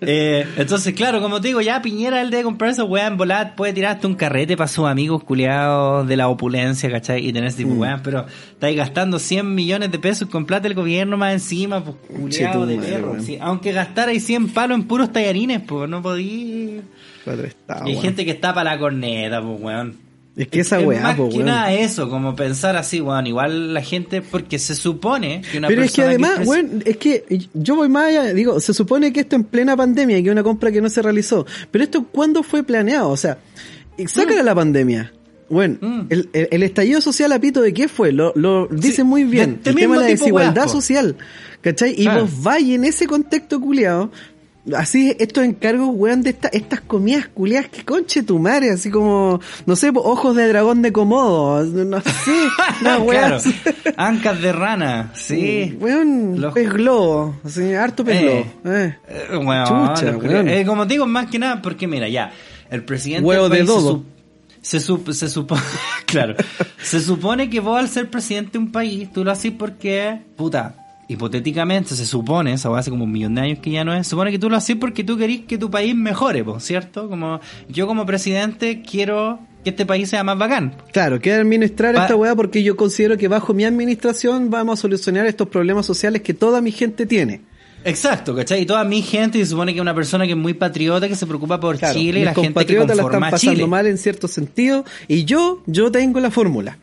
[0.00, 3.54] Eh, entonces, claro, como te digo, ya Piñera él debe comprar esa weá en volar,
[3.56, 7.26] puede tirar hasta un carrete para sus amigos culiados de la opulencia, ¿cachai?
[7.26, 7.74] Y tener ese tipo Mm.
[7.74, 11.82] de weá, pero estáis gastando 100 millones de pesos con plata del gobierno más encima,
[11.82, 13.16] pues culiado de perro.
[13.20, 13.38] sí.
[13.40, 16.80] aunque gastarais 100 palos en puros tallarines, pues no podí.
[17.86, 20.05] Y hay gente que está para la corneta, pues weón.
[20.36, 21.46] Es que esa Es weá, más po, que weón.
[21.46, 25.82] nada eso, como pensar así, weón, igual la gente, porque se supone que una Pero
[25.82, 27.24] es que además, weón, es que
[27.54, 30.42] yo voy más allá, digo, se supone que esto en plena pandemia, que es una
[30.42, 31.46] compra que no se realizó.
[31.70, 33.08] Pero esto, ¿cuándo fue planeado?
[33.08, 33.38] O sea,
[34.06, 35.12] sácala la pandemia.
[35.48, 36.00] Bueno, Mm.
[36.10, 39.54] el, el- el estallido social a pito de qué fue, lo, lo dice muy bien.
[39.58, 41.16] este el tema de la desigualdad social.
[41.62, 41.92] ¿Cachai?
[41.96, 42.22] Y Claro.
[42.22, 44.10] vos vais en ese contexto culiado.
[44.74, 49.40] Así, estos encargos, weón, de esta- estas comidas culiadas que conche tu madre, así como,
[49.64, 52.08] no sé, ojos de dragón de Komodo, no sé,
[52.80, 53.38] una weá claro,
[53.96, 55.76] ancas de rana, sí.
[55.80, 58.22] Weón, Los- pez globo, así, harto pez Eh.
[58.62, 58.76] globo.
[58.76, 58.96] Eh.
[59.08, 60.48] Eh, weón, Chucha, weón.
[60.48, 62.32] eh, como te digo, más que nada, porque mira, ya,
[62.68, 64.02] el presidente Huevo de dodo.
[64.62, 65.60] Se, sup- se supone,
[66.06, 66.34] claro,
[66.82, 70.74] se supone que vos al ser presidente de un país, tú lo haces porque, puta,
[71.08, 74.30] hipotéticamente se supone, eso hace como un millón de años que ya no es, supone
[74.30, 77.08] que tú lo haces porque tú querís que tu país mejore, ¿cierto?
[77.08, 80.74] Como yo como presidente quiero que este país sea más bacán.
[80.92, 84.82] Claro, quiero administrar Pa- esta weá porque yo considero que bajo mi administración vamos a
[84.82, 87.42] solucionar estos problemas sociales que toda mi gente tiene.
[87.84, 88.62] Exacto, ¿cachai?
[88.62, 91.14] Y toda mi gente se supone que es una persona que es muy patriota, que
[91.14, 93.66] se preocupa por Claro, Chile y la gente que compatriotas la conforma están pasando Chile.
[93.68, 96.78] mal en cierto sentido y yo, yo tengo la fórmula.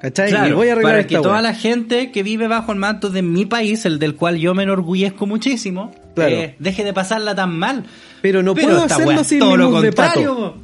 [0.00, 0.28] ¿Cachai?
[0.30, 2.78] Claro, y voy a arreglar para esta que toda la gente que vive bajo el
[2.78, 6.30] manto de mi país, el del cual yo me enorgullezco muchísimo, Claro.
[6.34, 7.84] eh, deje de pasarla tan mal.
[8.22, 10.56] Pero no puedo hacerlo es sin todo lo contrario, po.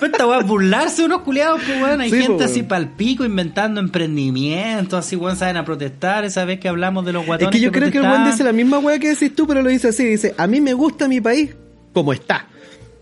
[0.06, 2.00] Esta weá es burlarse unos culiados, pues weón.
[2.00, 2.50] Hay Sí, po, gente weón.
[2.50, 7.22] así palpico inventando emprendimientos, así weón saben a protestar, esa vez que hablamos de los
[7.22, 8.30] Es guatones que yo creo que el buen protestaban.
[8.32, 10.72] dice la misma weá que decís tú, pero lo dice así, dice, a mí me
[10.74, 11.54] gusta mi país
[11.92, 12.46] como está.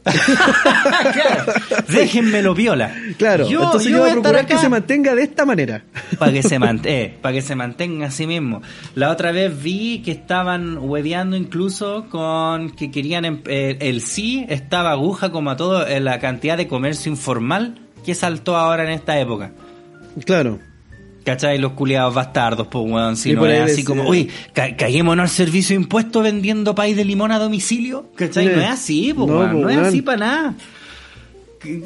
[1.12, 1.52] claro,
[1.88, 2.94] déjenmelo viola.
[3.18, 5.82] Claro, entonces yo, voy a procurar que se mantenga de esta manera.
[6.18, 8.62] para que se mantenga, para que se mantenga a sí mismo.
[8.94, 14.46] La otra vez vi que estaban hueveando incluso con que querían em- eh, el sí
[14.48, 18.90] estaba aguja como a todo en la cantidad de comercio informal que saltó ahora en
[18.90, 19.52] esta época.
[20.24, 20.58] Claro.
[21.30, 21.58] ¿Cachai?
[21.58, 23.16] Los culiados bastardos, pues weón.
[23.16, 26.96] Si Y no es así como, uy, ca caguémonos al servicio de impuestos vendiendo país
[26.96, 28.06] de limón a domicilio.
[28.16, 28.46] ¿Cachai?
[28.46, 29.52] No es así, pues No, weón.
[29.52, 30.54] po, No es así para nada.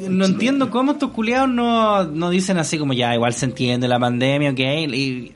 [0.09, 3.99] No entiendo cómo estos culiados no, no dicen así como ya, igual se entiende la
[3.99, 4.59] pandemia, ok.
[4.59, 5.33] Y,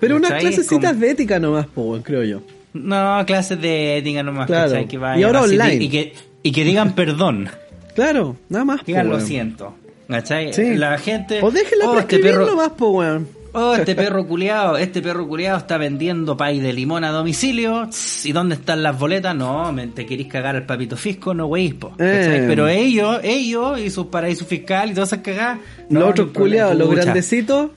[0.00, 2.40] Pero unas clasecitas como- de ética nomás, weón, creo yo.
[2.72, 4.70] No, clases de ética nomás, Claro.
[4.70, 4.88] ¿cachai?
[4.88, 5.74] Que Y ahora online.
[5.84, 7.50] Y que, y que digan perdón.
[7.94, 8.78] Claro, nada más.
[8.80, 9.74] po, Digan lo siento.
[10.12, 10.52] ¿Cachai?
[10.52, 10.74] Sí.
[10.74, 11.40] La gente.
[11.42, 13.28] O déjenla oh, este perro, nomás, po, weón.
[13.54, 17.88] Oh, este perro culiado, este perro culiado está vendiendo pay de limón a domicilio.
[18.24, 19.34] ¿Y dónde están las boletas?
[19.34, 21.92] No, me, te querís cagar al papito fisco, no weís, po.
[21.98, 22.44] Eh.
[22.46, 25.58] Pero ellos, ellos y sus paraísos fiscales y todas esas cagadas.
[25.90, 27.70] no, los otros culiados, los grandecitos,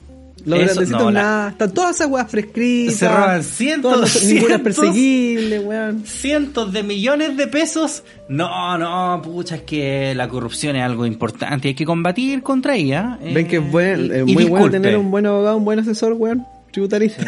[0.46, 1.48] los Eso, grandecitos no, la- nada.
[1.50, 2.94] Están todas esas weas prescritas.
[2.94, 4.60] Se roban cientos, no- Ninguna es cientos.
[4.62, 6.04] perseguible, weón.
[6.06, 8.02] Cientos de millones de pesos.
[8.28, 13.18] No, no, pucha, es que la corrupción es algo importante hay que combatir contra ella.
[13.22, 16.12] eh, Ven que es buen, es muy bueno tener un buen abogado, un buen asesor,
[16.14, 16.46] weón.
[16.72, 17.22] tributarista.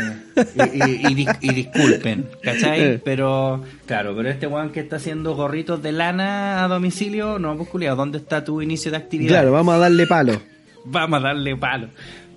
[0.75, 2.81] Y, y- y dis- y disculpen, ¿cachai?
[2.83, 3.01] Eh.
[3.03, 7.69] Pero, claro, pero este weón que está haciendo gorritos de lana a domicilio, no, pues
[7.71, 9.31] culiao, ¿dónde está tu inicio de actividad?
[9.31, 10.41] Claro, vamos a darle palo.
[10.85, 11.89] Vamos a darle palo.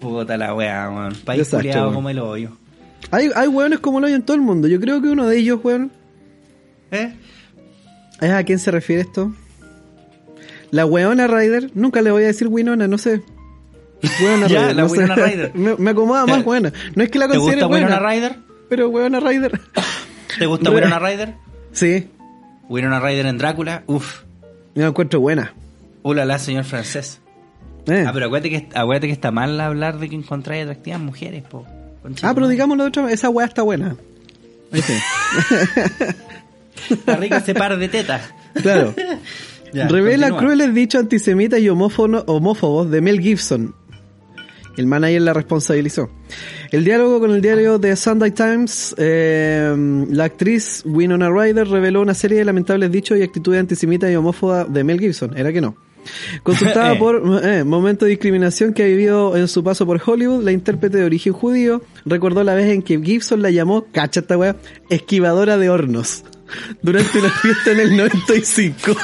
[0.01, 1.15] Puta la weá, weón.
[1.23, 2.49] País culiado como el hoyo.
[3.11, 4.67] Hay, hay hueones como lo hay en todo el mundo.
[4.67, 5.91] Yo creo que uno de ellos, weón,
[6.91, 7.13] ¿Eh?
[8.19, 9.33] ¿es a quién se refiere esto?
[10.71, 13.21] La weona Rider, nunca le voy a decir Winona, no sé.
[14.23, 14.97] Weona Ya, Rider, la no sé.
[14.99, 15.51] Winona Ryder.
[15.55, 16.73] me, me acomoda más ¿Te- buena.
[16.95, 18.35] No es que la ¿Te considere gusta buena, Winona Ryder?
[18.69, 19.59] pero weona Rider.
[20.39, 21.33] ¿Te gusta Re- Winona Ryder?
[21.73, 22.07] sí,
[22.69, 24.21] Winona Ryder en Drácula, uff.
[24.75, 25.53] la encuentro buena.
[26.03, 27.19] Ulala, señor francés.
[27.87, 28.03] Eh.
[28.07, 31.65] Ah, pero acuérdate que, acuérdate que está mal hablar de que encontráis atractivas mujeres, po.
[32.21, 33.95] Ah, pero digámoslo de otra vez, esa weá está buena.
[36.89, 38.21] Está rico ese par de tetas.
[38.61, 38.93] Claro.
[39.73, 40.39] Ya, Revela continúa.
[40.39, 43.73] crueles dichos antisemitas y homófono- homófobos de Mel Gibson.
[44.75, 46.09] El manager la responsabilizó.
[46.71, 49.73] El diálogo con el diario The Sunday Times, eh,
[50.09, 54.73] la actriz Winona Ryder reveló una serie de lamentables dichos y actitudes antisemitas y homófobas
[54.73, 55.37] de Mel Gibson.
[55.37, 55.77] Era que no.
[56.43, 56.97] Consultada Eh.
[56.97, 60.97] por eh, momento de discriminación que ha vivido en su paso por Hollywood, la intérprete
[60.97, 64.55] de origen judío recordó la vez en que Gibson la llamó, cacha esta wea,
[64.89, 66.23] esquivadora de hornos,
[66.81, 68.95] durante una fiesta en el 95.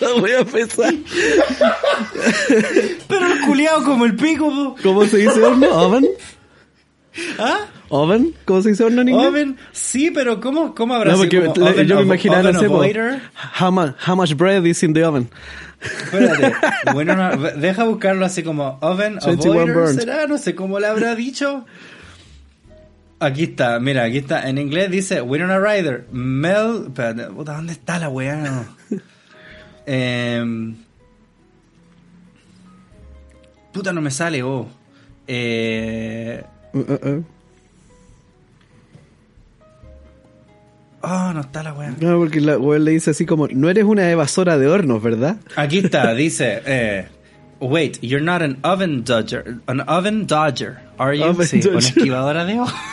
[0.00, 0.94] La voy a pesar.
[3.06, 4.74] Pero el culiado como el pico.
[4.82, 5.68] ¿Cómo se dice horno?
[5.68, 6.06] ¿Oven?
[7.38, 7.66] ¿Ah?
[7.88, 8.34] ¿Oven?
[8.44, 9.26] ¿Cómo se dice horno en inglés?
[9.28, 12.66] Oven, sí, pero ¿cómo, cómo habrá No, sido como le- yo me imaginaba, no sé,
[13.60, 15.28] how, mu- how much bread is in the oven?
[15.80, 16.54] Espérate,
[16.92, 19.88] bueno, no, deja buscarlo así como oven 21 avoider.
[19.94, 20.26] ¿será?
[20.26, 21.64] No sé cómo le habrá dicho.
[23.18, 24.48] Aquí está, mira, aquí está.
[24.48, 26.84] En inglés dice Winona Ryder, Mel...
[26.86, 28.64] Espérate, puta, ¿dónde está la weá?
[29.86, 30.76] Em,
[33.72, 34.68] puta, no me sale, oh.
[35.26, 36.44] Eh...
[36.72, 37.24] Uh, uh, uh.
[41.02, 41.94] Oh, no está la weá.
[41.98, 45.36] No, porque la weá le dice así como, no eres una evasora de hornos, ¿verdad?
[45.56, 47.08] Aquí está, dice, eh,
[47.58, 51.24] wait, you're not an oven dodger, an oven dodger, are you?
[51.24, 51.78] Oven sí, una dodger.
[51.96, 52.76] esquivadora de ojo.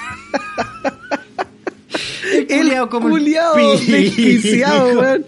[2.50, 5.26] El como el culiao desquiciado, weón.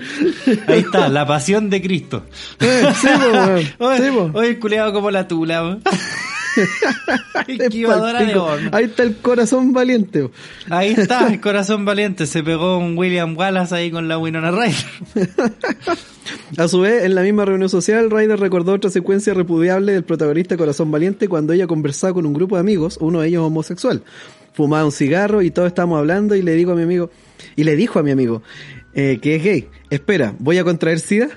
[0.67, 2.23] Ahí está, la pasión de Cristo.
[2.59, 3.65] Eh, sí, weón.
[3.79, 4.31] Oye, Sí, po.
[4.33, 5.63] oye, el culiao como la tula.
[5.63, 5.81] weón.
[7.47, 8.69] Esquivadora de.
[8.71, 10.29] Ahí está el corazón valiente.
[10.69, 12.25] Ahí está, el corazón valiente.
[12.25, 14.75] Se pegó un William Wallace ahí con la Winona Ryder.
[16.57, 20.57] A su vez, en la misma reunión social, Ryder recordó otra secuencia repudiable del protagonista
[20.57, 24.03] Corazón Valiente cuando ella conversaba con un grupo de amigos, uno de ellos homosexual.
[24.53, 27.09] Fumaba un cigarro y todos estábamos hablando y le digo a mi amigo,
[27.55, 28.43] y le dijo a mi amigo,
[28.93, 29.69] eh, que es gay.
[29.89, 31.29] Espera, ¿voy a contraer SIDA?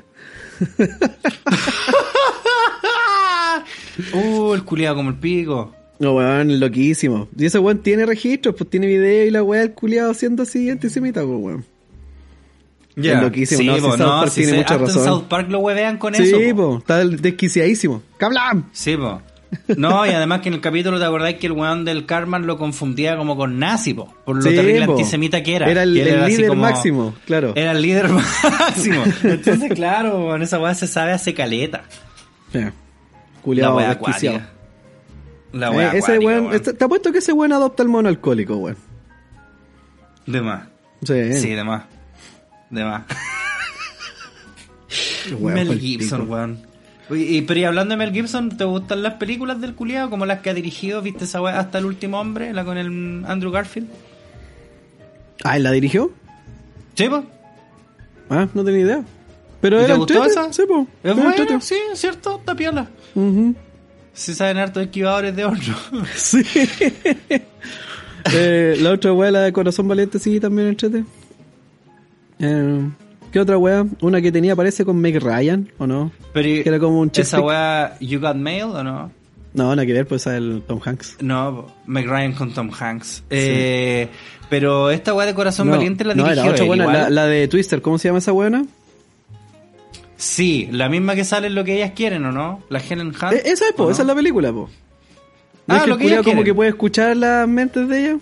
[4.12, 5.72] Uh, el culiao como el pico.
[5.98, 7.28] No, weón, loquísimo.
[7.38, 10.68] Y ese weón tiene registros, pues tiene video y la weá del culiado haciendo así
[10.70, 11.64] antisemita, pues weón.
[12.96, 13.14] Ya.
[13.18, 15.04] Es loquísimo, Sí, no, si po, South no, Park si tiene se- mucha en.
[15.04, 16.24] South Park lo huevean con eso.
[16.38, 16.56] Sí, po.
[16.72, 18.02] po, está desquiciadísimo.
[18.18, 18.68] ¡Cablam!
[18.72, 19.22] Sí, po.
[19.76, 22.56] No, y además que en el capítulo te acordáis que el weón del Carman lo
[22.58, 24.92] confundía como con nazi, po, por lo Sí, terrible po.
[24.92, 25.70] antisemita que era.
[25.70, 27.52] Era el- líder como- máximo, claro.
[27.54, 28.08] Era el líder
[28.42, 29.04] máximo.
[29.22, 31.84] Entonces, claro, con esa weá se sabe hace caleta.
[33.44, 33.70] Ya.
[33.70, 34.40] La desquiciado.
[35.52, 36.54] La Eh, weá ese weón, weón.
[36.54, 38.76] este- te apuesto que ese weón adopta el mono alcohólico, weón.
[40.26, 40.68] De más.
[41.04, 41.84] Sí, Sí, de más.
[42.70, 43.02] De más.
[45.38, 46.58] Weón, Mel Gibson, weón.
[47.10, 50.08] Y, pero y hablando de Mel Gibson, ¿te gustan las películas del culiado?
[50.10, 52.52] Como las que ha dirigido, ¿viste esa weá hasta el último hombre?
[52.52, 53.88] La con el Andrew Garfield.
[55.44, 56.10] Ah, ¿él la dirigió?
[56.94, 57.24] ¿Sí, po?
[58.30, 59.02] Ah, no tenía idea.
[59.62, 60.52] Pero ¿Y era ¿Te gustó esa?
[60.52, 60.86] Sí, po.
[61.04, 61.60] Es entrete.
[61.60, 62.90] sí, cierto, está piola.
[63.14, 63.54] Ujú.
[64.12, 65.76] Se saben harto esquivadores de horno.
[66.16, 66.42] Sí.
[68.34, 71.04] eh, la otra weá, la de Corazón Valiente, sí, también entrete.
[72.40, 72.90] Eh,
[73.30, 73.86] ¿Qué otra weá?
[74.00, 76.10] Una que tenía, parece con Meg Ryan, ¿o no?
[76.32, 79.12] Pero Que era como un ¿Esa weá, You Got Mail o no?
[79.54, 81.18] No, nada que ver, pues esa es el Tom Hanks.
[81.20, 83.22] No, Meg Ryan con Tom Hanks.
[83.30, 84.08] Eh,
[84.50, 87.26] pero esta weá de Corazón no, Valiente la no, dirigió era otra buena, la, la
[87.26, 88.64] de Twister, ¿cómo se llama esa buena?
[90.22, 92.60] Sí, la misma que sale en lo que ellas quieren, ¿o no?
[92.68, 93.32] La Helen Hunt.
[93.32, 94.70] Eh, esa es, po, esa es la película, po.
[95.66, 98.18] ¿No Ah, es que lo que ellas como que puede escuchar las mentes de ella?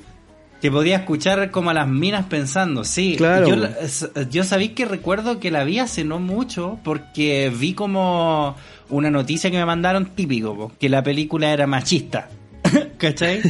[0.62, 3.16] Que podía escuchar como a las minas pensando, sí.
[3.18, 3.48] Claro.
[3.48, 8.57] Yo, yo sabí que recuerdo que la vi hace no mucho porque vi como
[8.88, 12.30] una noticia que me mandaron típico, po, que la película era machista.
[12.98, 13.40] ¿Cachai?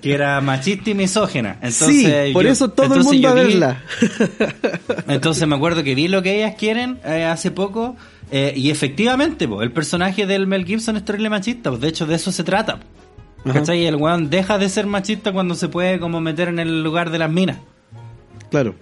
[0.00, 1.56] que era machista y misógena.
[1.62, 3.82] Entonces, sí, por yo- eso todo el mundo a vi- verla.
[5.08, 7.96] Entonces me acuerdo que vi lo que ellas quieren eh, hace poco
[8.32, 11.70] Eh, y efectivamente, po, el personaje del Mel Gibson es terrible machista.
[11.72, 12.78] de hecho, de eso se trata.
[13.44, 13.82] ¿Cachai?
[13.82, 17.10] Y el weón deja de ser machista cuando se puede como meter en el lugar
[17.10, 17.56] de las minas.
[18.50, 18.74] Claro.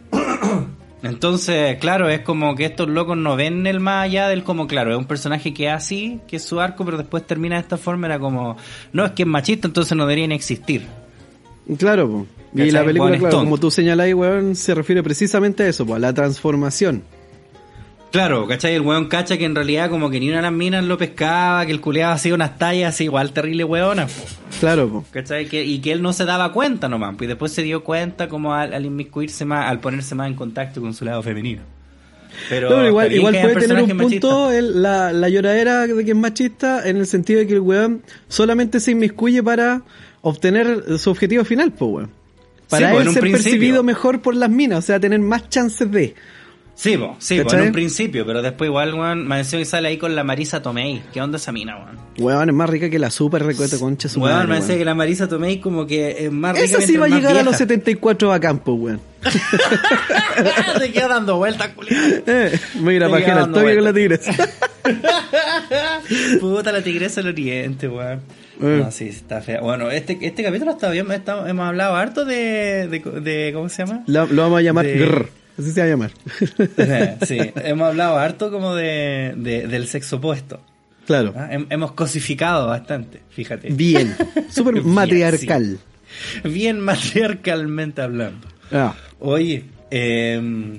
[1.03, 4.92] Entonces, claro, es como que estos locos no ven el más allá del como, claro,
[4.92, 7.76] es un personaje que es así, que es su arco, pero después termina de esta
[7.76, 8.57] forma, era como,
[8.92, 10.86] no, es que es machista, entonces no deberían existir.
[11.78, 12.26] Claro, po.
[12.55, 15.99] y la película, claro, como tú señalás, weón, se refiere precisamente a eso, po, a
[15.99, 17.05] la transformación.
[18.11, 18.74] Claro, ¿cachai?
[18.74, 21.66] El weón cacha que en realidad como que ni una de las minas lo pescaba,
[21.66, 24.12] que el culeado hacía unas tallas así, igual terrible weona, po,
[24.61, 25.04] Claro, po.
[25.11, 25.46] ¿cachai?
[25.46, 28.28] Que, y que él no se daba cuenta nomás, pues y después se dio cuenta
[28.28, 31.62] como al, al inmiscuirse más, al ponerse más en contacto con su lado femenino.
[32.48, 36.11] Pero, No, pero igual, igual puede tener un punto el- la, la lloradera de que
[36.12, 39.82] es machista en el sentido de que el weón solamente se inmiscuye para
[40.22, 42.11] obtener su objetivo final, pues weón.
[42.70, 43.32] Para Sí, él ser principio.
[43.50, 46.14] percibido mejor por las minas, o sea, tener más chances de.
[46.79, 50.14] Sí, po, sí, en un principio, pero después igual, weón, me que sale ahí con
[50.14, 51.03] la Marisa Tomei.
[51.12, 51.99] ¿Qué onda esa mina, weón?
[52.18, 54.95] Weón, es más rica que la super recueta concha su Weón, me decía que la
[54.95, 57.59] Marisa Tomei como que es más rica Esa sí va a llegar a los vieja.
[57.59, 59.01] 74 a campo, weón.
[60.79, 61.99] Te queda dando vueltas, culiado.
[62.29, 62.61] Eh,
[63.35, 64.33] al dando toque con la tigresa.
[66.41, 68.20] Puta la tigresa del oriente, weón.
[68.62, 68.83] Eh.
[68.85, 69.61] No, sí, está fea.
[69.62, 73.85] Bueno, este, este capítulo está bien, está- hemos hablado harto de, de, de- ¿cómo se
[73.85, 74.05] llama?
[74.07, 75.29] Lo, lo vamos a llamar De- grr.
[75.59, 76.11] Así se va a llamar.
[77.26, 80.61] sí, hemos hablado harto como de, de- del sexo opuesto.
[81.06, 81.32] claro.
[81.36, 81.48] ¿ah?
[81.50, 83.70] Hem- Hemos cosificado bastante, fíjate.
[83.70, 84.14] Bien.
[84.50, 85.78] Súper matriarcal.
[86.44, 88.46] Bien matriarcalmente hablando.
[88.70, 88.94] Ah.
[89.18, 90.78] Oye, eh,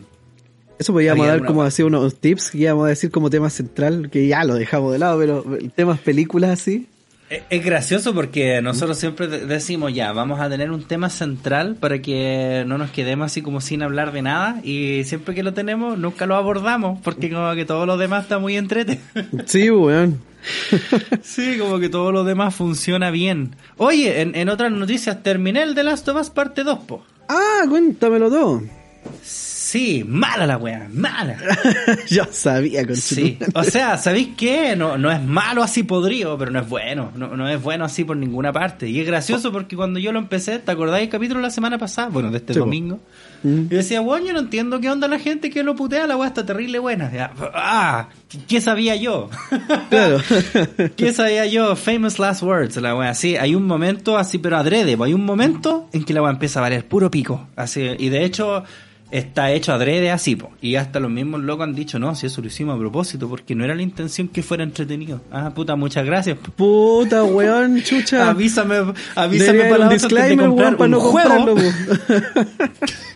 [0.77, 4.27] Eso podríamos dar como así unos tips que íbamos a decir como tema central, que
[4.27, 5.43] ya lo dejamos de lado, pero
[5.75, 6.88] temas películas así.
[7.30, 11.75] Es es gracioso porque nosotros siempre de- decimos ya, vamos a tener un tema central
[11.80, 15.53] para que no nos quedemos así como sin hablar de nada y siempre que lo
[15.53, 18.99] tenemos nunca lo abordamos porque como que todo lo demás está muy entrete.
[19.45, 20.21] Sí, weón.
[21.21, 23.55] sí, como que todo lo demás funciona bien.
[23.77, 27.03] Oye, en, en otras noticias terminé el The Last of Us parte 2, po.
[27.27, 28.61] Ah, cuéntamelo todo.
[29.21, 29.49] Sí,
[30.07, 31.38] mala la wea, mala.
[32.07, 34.76] Yo sabía, con Sí, o sea, ¿sabéis qué?
[34.76, 37.11] No, no es malo así podrido, pero no es bueno.
[37.15, 38.89] No, no es bueno así por ninguna parte.
[38.89, 42.09] Y es gracioso porque cuando yo lo empecé, ¿te acordáis del capítulo la semana pasada?
[42.09, 42.99] Bueno, de este Sí, domingo.
[43.43, 43.65] Mm.
[43.65, 46.28] Y decía, bueno, yo no entiendo qué onda la gente que lo putea, la weá
[46.28, 47.11] está terrible buena.
[47.11, 48.09] Ya, ah,
[48.47, 49.30] ¿qué sabía yo?
[49.89, 50.20] Claro.
[50.95, 51.76] ¿Qué sabía yo?
[51.76, 53.13] Famous last words, la weá.
[53.13, 54.97] Sí, hay un momento así, pero adrede.
[55.01, 57.47] Hay un momento en que la weá empieza a valer puro pico.
[57.55, 58.63] Así, y de hecho,
[59.12, 60.51] está hecho adrede así, po.
[60.62, 63.55] Y hasta los mismos locos han dicho, no, si eso lo hicimos a propósito, porque
[63.55, 65.22] no era la intención que fuera entretenido.
[65.32, 66.38] Ah, puta, muchas gracias.
[66.55, 68.30] Puta, weón, chucha.
[68.30, 71.55] Avísame, avísame para un disclaimer, weón, para un no juego.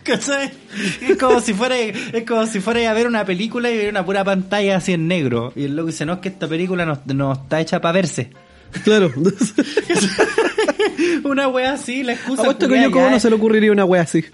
[0.04, 4.04] Es como si fuera, es como si fuera a ver una película y ver una
[4.04, 5.52] pura pantalla así en negro.
[5.56, 8.30] Y el loco dice, no, es que esta película no, no está hecha para verse.
[8.82, 9.10] Claro.
[11.24, 12.42] una wea así, la excusa.
[12.42, 14.24] Apuesto que yo como no se le ocurriría una wea así.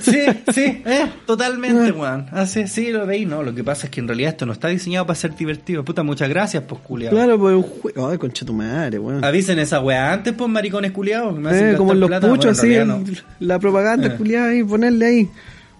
[0.00, 0.20] Sí,
[0.52, 2.26] sí, eh, totalmente, weón.
[2.32, 3.42] Así, sí, lo veis, no.
[3.42, 5.84] Lo que pasa es que en realidad esto no está diseñado para ser divertido.
[5.84, 7.10] Puta, muchas gracias, pues, culiao.
[7.12, 8.08] Claro, pues un juego.
[8.10, 9.24] Ay, concha tu madre, weón.
[9.24, 11.34] Avisen esa wea antes, pues, maricones culiados.
[11.52, 12.28] Eh, como en los plata.
[12.28, 14.16] puchos, Bueno, así, en el- la propaganda, Eh.
[14.16, 15.28] culiada ahí, ponerle ahí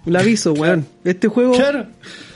[0.06, 0.86] un aviso, weón.
[1.04, 1.86] Este juego Claro.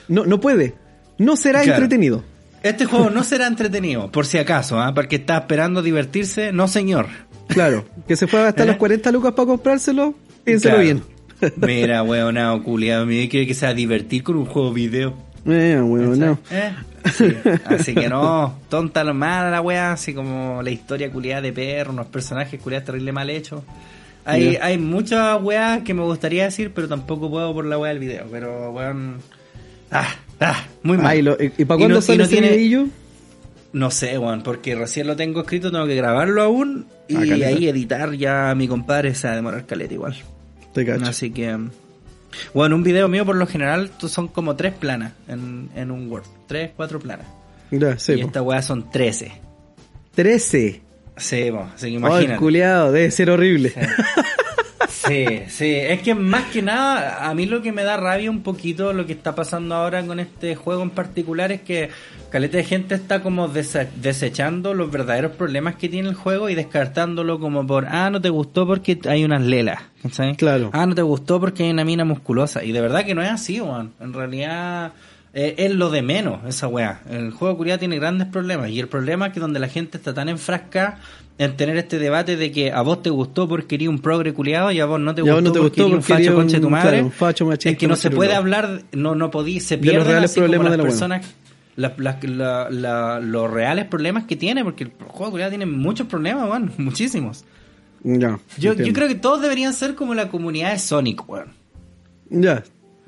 [0.09, 0.75] no, no puede.
[1.19, 1.83] No será Claro.
[1.85, 2.25] entretenido.
[2.63, 4.93] Este juego no será entretenido, por si acaso, ¿ah?
[4.95, 6.53] Porque está esperando divertirse.
[6.53, 7.07] No, señor.
[7.49, 8.69] Claro, que se fue a gastar ¿Eh?
[8.71, 11.03] los 40 lucas para comprárselo, piénselo bien.
[11.57, 13.07] Mira, weonado, culiado.
[13.07, 15.14] Me quiere que sea divertir con un juego video.
[15.47, 16.38] Eh, weón, no.
[16.51, 16.72] ¿Eh?
[17.12, 17.26] Sí.
[17.64, 21.93] Así que no, tonta lo mala la wea, así como la historia culiada de perro,
[21.93, 23.62] unos personajes culiados terrible mal hechos.
[24.24, 27.99] Hay, hay muchas weas que me gustaría decir, pero tampoco puedo por la wea del
[27.99, 28.26] video.
[28.30, 29.16] Pero weón.
[29.90, 30.07] Ah,
[30.40, 31.07] ah, muy mal.
[31.09, 32.86] Ay, lo- ¿Y, y para cuándo no- sale no ese tiene- videillo?
[33.72, 36.86] No sé, weón, porque recién lo tengo escrito, tengo que grabarlo aún.
[37.09, 40.14] Y Ah, ahí editar ya a mi compadre se va a demorar caleta igual.
[40.73, 41.05] Te cacho.
[41.07, 41.59] Así que.
[42.55, 46.25] Bueno, un video mío por lo general son como tres planas en, en un Word.
[46.47, 47.27] Tres, cuatro planas.
[47.70, 48.27] Ya, sí, y po.
[48.27, 49.33] esta weá son trece.
[50.14, 50.81] 13.
[51.16, 52.39] Sí, po, así que imagínate.
[52.39, 53.70] culiado, debe ser horrible.
[53.70, 53.81] Sí,
[54.89, 58.93] sí, es que más que nada, a mí lo que me da rabia un poquito
[58.93, 61.91] lo que está pasando ahora con este juego en particular es que
[62.30, 66.55] caleta de gente está como dese- desechando los verdaderos problemas que tiene el juego y
[66.55, 70.37] descartándolo como por, ah, no te gustó porque hay unas lelas, ¿cachai?
[70.37, 70.70] Claro.
[70.72, 72.64] Ah, no te gustó porque hay una mina musculosa.
[72.64, 73.93] Y de verdad que no es así, weón.
[74.01, 74.93] En realidad
[75.35, 77.01] eh, es lo de menos esa weá.
[77.11, 80.12] El juego culiado tiene grandes problemas y el problema es que donde la gente está
[80.14, 80.99] tan enfrascada
[81.39, 84.70] en tener este debate de que a vos te gustó porque eres un progre culiado
[84.70, 86.61] y a vos no te gustó, vos no te porque eres un facho un- conche
[86.61, 86.91] tu madre.
[86.91, 88.57] claro, un facho machista es que no se puede machirulo.
[88.57, 90.83] hablar, no no podí, se De los pierden reales así como problemas las de la
[90.89, 91.26] personas
[91.76, 96.07] la- la- la- la- los reales problemas que tiene, porque el juego culiao tiene muchos
[96.07, 97.45] problemas, weón, muchísimos.
[98.05, 98.39] Ya.
[98.59, 101.53] Yo, yo creo que todos deberían ser como la comunidad de Sonic, weón.
[102.28, 102.62] Ya.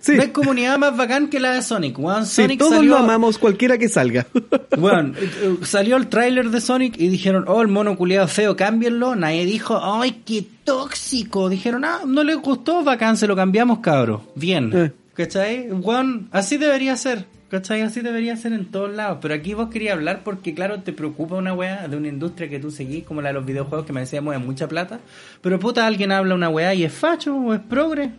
[0.04, 0.16] Sí.
[0.16, 2.26] No hay comunidad más bacán que la de Sonic, weón.
[2.26, 4.26] Sí, Sonic todos salió, lo amamos, cualquiera que salga.
[4.76, 8.54] Weón, eh, eh, salió el tráiler de Sonic y dijeron, oh, el mono culiado feo,
[8.54, 9.16] cámbienlo.
[9.16, 11.48] Nadie dijo, ay, qué tóxico.
[11.48, 14.30] Dijeron, ah, no les gustó, bacán, se lo cambiamos, cabro.
[14.34, 14.70] Bien.
[14.74, 14.92] Eh.
[15.14, 15.70] ¿Cachai?
[15.70, 17.24] Weón, así debería ser.
[17.48, 17.80] ¿Cachai?
[17.80, 19.20] Así debería ser en todos lados.
[19.22, 22.58] Pero aquí vos querías hablar porque, claro, te preocupa una weá de una industria que
[22.58, 25.00] tú seguís, como la de los videojuegos que me decías mueve mucha plata.
[25.40, 28.10] Pero puta, alguien habla una weá y es facho o es progre.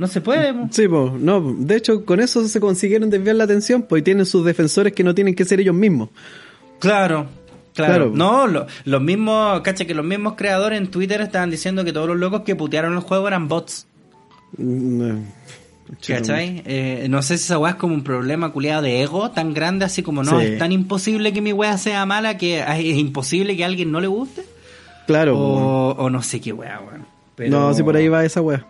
[0.00, 0.66] No se puede, po.
[0.70, 4.24] Sí, pues, no, de hecho con eso se consiguieron desviar la atención, pues y tienen
[4.24, 6.08] sus defensores que no tienen que ser ellos mismos.
[6.78, 7.26] Claro,
[7.74, 7.92] claro.
[7.94, 8.10] Claro.
[8.14, 12.08] No, lo- los mismos, cacha que los mismos creadores en Twitter estaban diciendo que todos
[12.08, 13.86] los locos que putearon el juego eran bots.
[14.56, 15.14] Mm, eh,
[16.06, 16.62] ¿Cachai?
[16.64, 19.84] Eh, no sé si esa weá es como un problema culiado de ego tan grande,
[19.84, 20.46] así como no, Sí.
[20.46, 24.00] es tan imposible que mi weá sea mala que es imposible que a alguien no
[24.00, 24.44] le guste.
[25.06, 25.36] Claro.
[25.38, 27.04] O, o no sé qué weá, weón.
[27.36, 28.64] Pero- No, si por ahí va esa wea.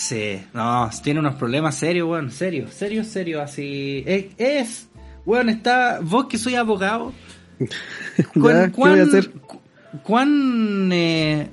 [0.00, 4.04] Sí, no, tiene unos problemas serios, weón, serios, serios, serios, así.
[4.06, 4.88] Es, es
[5.26, 7.12] weón, está, vos que soy abogado,
[7.58, 9.30] Ya, ¿qué voy a hacer?
[9.32, 9.60] cu-
[10.04, 11.48] ¿Cuán, eh,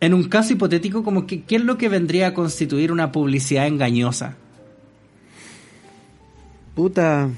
[0.00, 3.66] en un caso hipotético, como que, qué es lo que vendría a constituir una publicidad
[3.66, 4.36] engañosa?
[6.74, 7.30] Puta.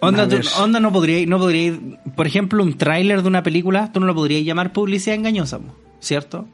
[0.00, 1.78] Onda, tú- onda no podría, no podría,
[2.16, 5.60] por ejemplo, un tráiler de una película, tú no lo podrías llamar publicidad engañosa,
[6.00, 6.46] ¿cierto?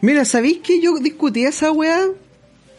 [0.00, 2.00] Mira, ¿sabéis que yo discutí esa wea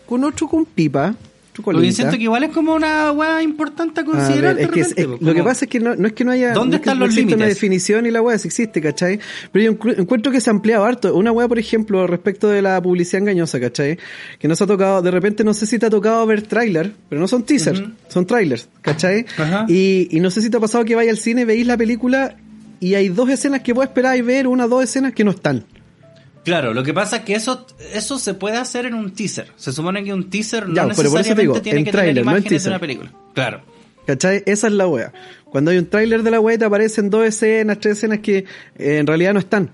[0.05, 1.15] con otro con pipa?
[1.63, 4.55] Porque siento que igual es como una weá importante a A considerar.
[4.55, 6.11] ver, es de que repente, es- po, lo que pasa es que no, no es
[6.11, 7.47] que no haya ¿Dónde no están no los una límites?
[7.47, 9.21] definición y la weá, si existe, ¿cachai?
[9.53, 11.15] Pero yo encu- encuentro que se ha ampliado harto.
[11.15, 13.97] Una weá, por ejemplo, respecto de la publicidad engañosa, ¿cachai?
[14.37, 17.21] Que nos ha tocado, de repente no sé si te ha tocado ver tráiler, pero
[17.21, 19.25] no son teasers, son trailers, ¿cachai?
[19.69, 22.35] Y, y no sé si te ha pasado que vaya al cine, veis la película
[22.81, 25.63] y hay dos escenas que vos esperáis ver, una o dos escenas que no están.
[26.45, 29.51] Claro, lo que pasa es que eso eso se puede hacer en un teaser.
[29.57, 31.85] Se supone que un teaser Ya, no pero por eso te necesariamente digo, tiene en
[31.85, 32.71] que tráiler, tener no en imágenes de teaser.
[32.71, 33.11] una película.
[33.33, 33.61] Claro.
[34.05, 34.43] ¿Cachai?
[34.45, 35.11] Esa es la wea.
[35.45, 38.45] Cuando hay un tráiler de la wea te aparecen dos escenas, tres escenas que
[38.77, 39.71] eh, en realidad no están.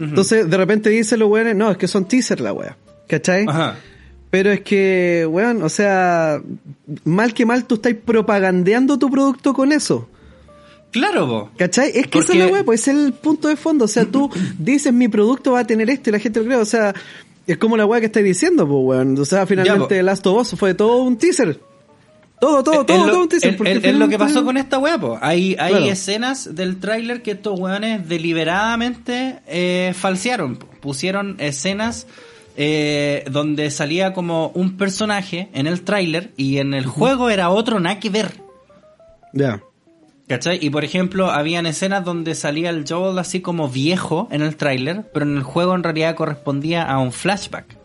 [0.00, 2.76] Entonces, de repente dicen los weones, no, es que son teaser la wea.
[3.06, 3.44] ¿Cachai?
[3.46, 3.76] Ajá.
[4.30, 6.40] Pero es que, weón, o sea,
[7.04, 10.08] mal que mal tú estás propagandeando tu producto con eso.
[10.92, 11.48] Claro, vos.
[11.56, 11.90] ¿Cachai?
[11.94, 13.86] Es que esa es la weá, pues es el punto de fondo.
[13.86, 16.58] O sea, tú dices mi producto va a tener esto y la gente lo cree.
[16.58, 16.94] O sea,
[17.46, 19.18] es como la weá que estáis diciendo, pues weón.
[19.18, 20.02] O sea, finalmente po.
[20.04, 21.58] Last of Us fue todo un teaser.
[22.40, 23.56] Todo, todo, todo, lo, todo un teaser.
[23.66, 25.16] es- lo que pasó con esta weá, po.
[25.22, 25.84] Hay, hay Claro.
[25.86, 30.56] escenas del tráiler que estos weones deliberadamente eh, falsearon.
[30.56, 30.66] po.
[30.80, 32.06] Pusieron escenas
[32.56, 37.80] eh, donde salía como un personaje en el tráiler y en el juego era otro
[37.80, 38.32] nada que ver.
[39.32, 39.62] Ya.
[40.28, 40.58] ¿Cachai?
[40.60, 45.10] Y por ejemplo, habían escenas donde salía el Joel así como viejo en el tráiler,
[45.12, 47.76] pero en el juego en realidad correspondía a un flashback.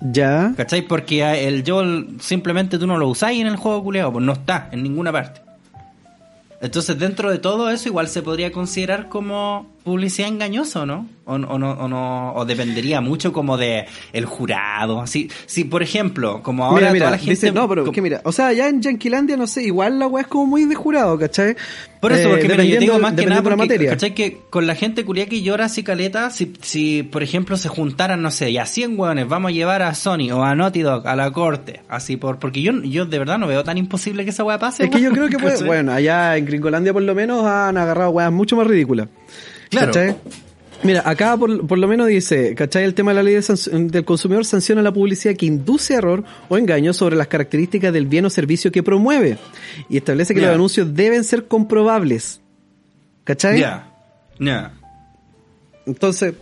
[0.00, 0.52] Ya.
[0.56, 0.82] ¿Cachai?
[0.82, 4.68] Porque el Joel simplemente tú no lo usáis en el juego culeado, pues no está
[4.72, 5.40] en ninguna parte.
[6.60, 11.08] Entonces, dentro de todo eso, igual se podría considerar como publicidad engañosa, ¿o no?
[11.24, 13.84] O, o no, o no, o dependería mucho como de
[14.14, 15.00] el jurado.
[15.02, 17.30] Así, si por ejemplo, como ahora mira, mira, toda la gente.
[17.32, 20.06] dice- no, pero es que mira, o sea, ya en Yanquilandia, no sé, igual la
[20.06, 21.56] weá es como muy de jurado, ¿cachai?
[22.00, 23.90] Por eso, Eh, porque mira, yo digo más que nada porque, materia.
[23.90, 24.14] ¿cachai?
[24.14, 28.22] Que con la gente culia que llora así caleta, si, si por ejemplo se juntaran,
[28.22, 31.14] no sé, ya 100 hueones, vamos a llevar a Sony o a Naughty Dog a
[31.16, 34.44] la corte, así por, porque yo, yo de verdad no veo tan imposible que esa
[34.44, 34.84] weá pase.
[34.84, 38.10] Es que yo creo que puede, bueno, allá en Gringolandia por lo menos han agarrado
[38.10, 39.08] weas mucho más ridículas.
[39.70, 39.92] Claro.
[39.92, 40.16] ¿Cachai?
[40.82, 42.84] Mira, acá por, por lo menos dice, ¿cachai?
[42.84, 46.56] El tema de la ley de del consumidor sanciona la publicidad que induce error o
[46.56, 49.38] engaño sobre las características del bien o servicio que promueve
[49.88, 52.40] y establece que los anuncios deben ser comprobables.
[53.24, 53.60] ¿Cachai?
[53.60, 53.92] Ya,
[54.38, 54.72] ya.
[55.84, 56.34] Entonces,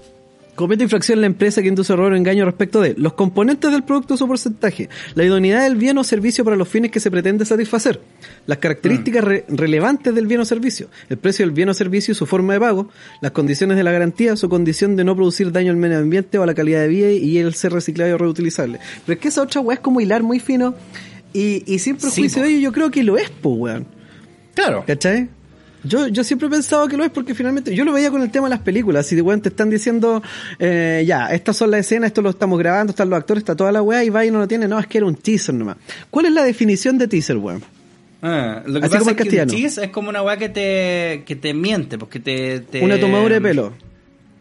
[0.57, 4.15] comete infracción la empresa que induce error o engaño respecto de los componentes del producto
[4.15, 7.45] o su porcentaje, la idoneidad del bien o servicio para los fines que se pretende
[7.45, 8.01] satisfacer,
[8.47, 12.15] las características re- relevantes del bien o servicio, el precio del bien o servicio y
[12.17, 12.89] su forma de pago,
[13.21, 16.43] las condiciones de la garantía, su condición de no producir daño al medio ambiente o
[16.43, 18.81] a la calidad de vida y el ser reciclado o reutilizable.
[19.05, 20.75] Pero es que esa otra weá es como hilar muy fino
[21.33, 22.47] y, y sin prejuicio po.
[22.49, 23.87] de ello yo creo que lo es, po, weón.
[24.55, 24.85] Claro.
[24.87, 25.29] ¿Cachai?
[25.87, 28.31] Yo, yo siempre he pensado que lo es porque finalmente yo lo veía con el
[28.31, 29.07] tema de las películas.
[29.07, 30.23] Si de weón te están diciendo,
[30.59, 33.73] eh, ya, estas son las escenas, esto lo estamos grabando, están los actores, está toda
[33.73, 34.69] la weá y va y no lo tiene.
[34.69, 35.77] No, es que era un teaser nomás.
[36.11, 37.63] ¿Cuál es la definición de teaser, weón?
[38.23, 39.53] Ah, lo que Así pasa como es que castellano.
[39.53, 43.35] tease es como una weá que te, que te miente, porque te, te- Una tomadura
[43.35, 43.73] de pelo.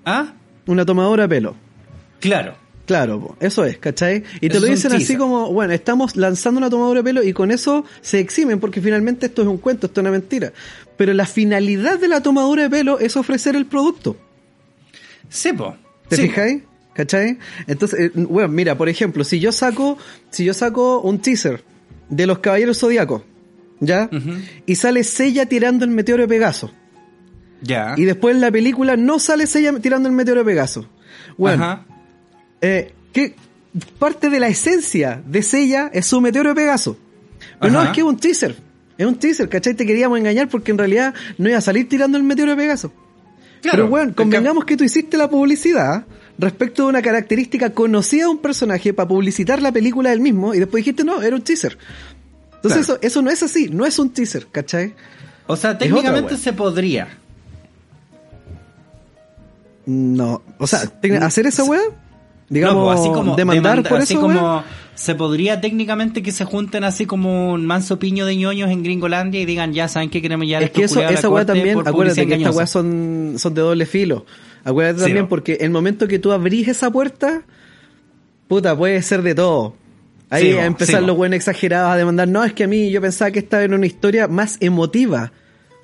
[0.05, 0.33] ¿Ah?
[0.65, 1.55] Una tomadura de pelo.
[2.19, 2.55] Claro.
[2.85, 4.23] Claro, eso es, ¿cachai?
[4.41, 7.33] Y te Eso lo dicen así como, bueno, estamos lanzando una tomadura de pelo y
[7.33, 10.53] con eso se eximen porque finalmente esto es un cuento, esto es una mentira.
[10.97, 14.17] Pero la finalidad de la tomadura de pelo es ofrecer el producto.
[15.29, 15.75] Sí, po.
[16.07, 16.21] ¿Te Sí.
[16.23, 16.63] fijáis?
[16.93, 17.37] ¿Cachai?
[17.67, 19.97] Entonces, eh, bueno, mira, por ejemplo, si yo saco,
[20.29, 21.61] si yo saco un teaser
[22.09, 23.23] de los Caballeros Zodíacos,
[23.81, 24.09] ¿ya?
[24.65, 26.71] Y sale Sella tirando el meteoro de Pegaso.
[27.61, 27.95] Ya.
[27.97, 30.87] Y después en la película no sale Sella tirando el meteoro de Pegaso.
[31.37, 31.85] Bueno, Ajá.
[32.61, 33.35] eh, que
[33.99, 36.97] parte de la esencia de Sella es su meteoro de Pegaso.
[37.59, 38.55] Pero no, es que es un teaser.
[38.97, 39.73] Es un teaser, ¿cachai?
[39.73, 42.91] Te queríamos engañar porque en realidad no iba a salir tirando el meteoro de Pegaso.
[43.61, 43.77] Claro.
[43.77, 46.05] Pero bueno, convengamos que tú hiciste la publicidad
[46.37, 50.59] respecto de una característica conocida de un personaje para publicitar la película del mismo y
[50.59, 51.77] después dijiste no, era un teaser.
[52.55, 52.99] Entonces Claro.
[53.01, 54.93] eso, eso no es así, no es un teaser, ¿cachai?
[55.47, 57.07] O sea, técnicamente se podría.
[59.85, 60.79] No, o sea,
[61.21, 61.81] hacer esa weá,
[62.49, 64.63] digamos, No, pues, así como demandar demanda- por así eso, como.
[64.95, 69.41] Se podría técnicamente que se junten así como un manso piño de ñoños en Gringolandia
[69.41, 72.35] y digan, ya saben que queremos ya Es que eso, esa weá también, acuérdate que
[72.35, 74.25] estas weas son, son de doble filo.
[74.63, 75.29] Acuérdate Sí, también no.
[75.29, 77.43] porque el momento que tú abrís esa puerta,
[78.47, 79.75] puta, puede ser de todo.
[80.29, 82.89] Ahí Sí, a empezar sí, los buenos exagerados a demandar, no, es que a mí
[82.89, 85.31] yo pensaba que esta era una historia más emotiva.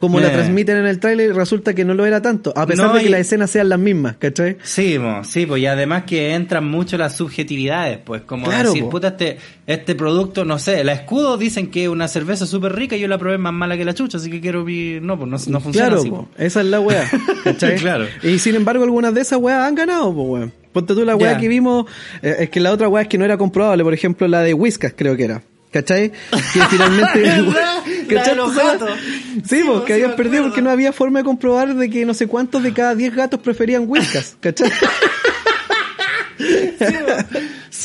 [0.02, 0.32] Como la Eh.
[0.32, 3.00] transmiten en el tráiler y resulta que no lo era tanto, a pesar No, de
[3.02, 4.58] que y- las escenas sean las mismas, ¿cachai?
[4.64, 8.84] Sí, mo, sí, pues y además que entran mucho las subjetividades, pues como Claro, decir,
[8.84, 8.90] po.
[8.90, 9.38] puta, este,
[9.68, 13.08] este producto, no sé, la escudo dicen que es una cerveza súper rica y yo
[13.08, 15.62] la probé más mala que la chucha, así que quiero vi- no, pues no, no
[15.62, 16.10] funciona Claro, así.
[16.10, 17.08] po, esa es la weá.
[17.44, 17.76] ¿cachai?
[17.78, 18.06] Claro.
[18.24, 20.54] Y sin embargo, algunas de esas weas han ganado, pues weón.
[20.74, 21.86] Ponte tú la weá que vimos,
[22.24, 24.54] eh, es que la otra weá es que no era comprobable, por ejemplo, la de
[24.56, 25.44] Whiskas creo que era.
[25.72, 26.12] ¿Cachai?
[26.12, 27.24] Que finalmente...
[28.16, 28.36] ¿Cachai?
[28.36, 28.90] los gatos.
[29.00, 31.90] Sí, Sí, pues po, que sí habían perdido porque no había forma de comprobar de
[31.90, 34.72] que no sé cuántos de cada 10 gatos preferían Whiskas, ¿cachai?
[36.42, 36.96] Sí,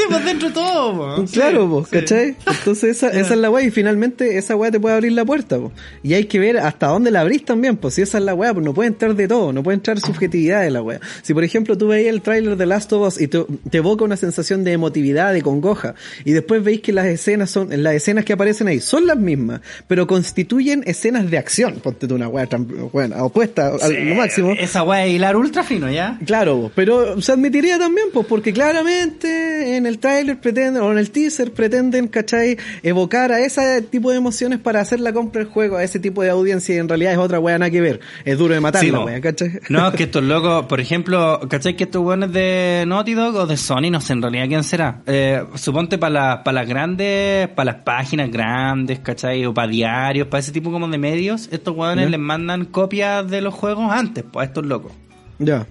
[0.09, 1.25] pues dentro de todo, po.
[1.33, 1.99] Claro, sí.
[1.99, 2.37] ¿cachai?
[2.47, 5.59] Entonces esa, esa es la weá y finalmente esa weá te puede abrir la puerta,
[5.59, 5.73] pues.
[6.03, 8.53] Y hay que ver hasta dónde la abrís también, pues si esa es la weá,
[8.53, 11.01] pues no puede entrar de todo, no puede entrar subjetividad de la weá.
[11.23, 14.05] Si por ejemplo tú veis el tráiler de Last of Us y te, te evoca
[14.05, 15.95] una sensación de emotividad, de congoja,
[16.25, 19.61] y después veis que las escenas son, las escenas que aparecen ahí son las mismas,
[19.89, 22.49] pero constituyen escenas de acción, ponte tú una weá,
[22.93, 24.53] bueno, opuesta al Sí, lo máximo.
[24.53, 26.19] Esa weá es hilar ultra fino, ¿ya?
[26.25, 30.99] Claro, po, pero se admitiría también, pues, porque claramente en el tráiler pretenden, o en
[30.99, 32.57] el teaser pretenden, ¿cachai?
[32.83, 36.23] Evocar a ese tipo de emociones para hacer la compra del juego, a ese tipo
[36.23, 38.01] de audiencia y en realidad es otra wea nada que ver.
[38.25, 39.05] Es duro de matar Sí, la no.
[39.05, 39.61] wea, ¿cachai?
[39.69, 43.47] No, es que estos locos, por ejemplo, ¿cachai que estos weones de Naughty Dog o
[43.47, 43.91] de Sony?
[43.91, 45.03] No sé en realidad quién será.
[45.07, 49.45] Eh, suponte para para las grandes, para las páginas grandes, ¿cachai?
[49.47, 53.41] O para diarios, para ese tipo como de medios, estos weones les mandan copias de
[53.41, 54.93] los juegos antes, pues a estos locos.
[55.39, 55.67] Ya.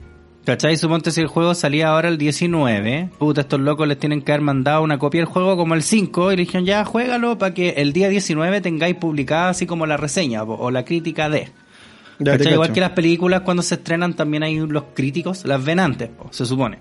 [0.46, 0.78] ¿Cachai?
[0.78, 4.42] Suponte si el juego salía ahora el 19, puta, estos locos les tienen que haber
[4.44, 7.70] mandado una copia del juego como el 5 y le dijeron ya, juégalo para que
[7.78, 11.50] el día 19 tengáis publicada así como la reseña o la crítica de...
[12.20, 12.36] Ya.
[12.36, 16.28] Igual que las películas cuando se estrenan también hay los críticos, las ven antes, po,
[16.32, 16.80] se supone.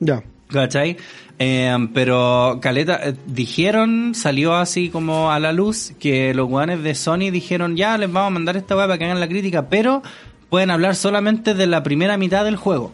[0.00, 0.24] Ya.
[0.48, 0.96] ¿Cachai?
[1.38, 6.94] Eh, pero Caleta, eh, dijeron, salió así como a la luz, que los guanes de
[6.94, 10.02] Sony dijeron, ya les vamos a mandar esta weá para que hagan la crítica, pero
[10.50, 12.92] pueden hablar solamente de la primera mitad del juego.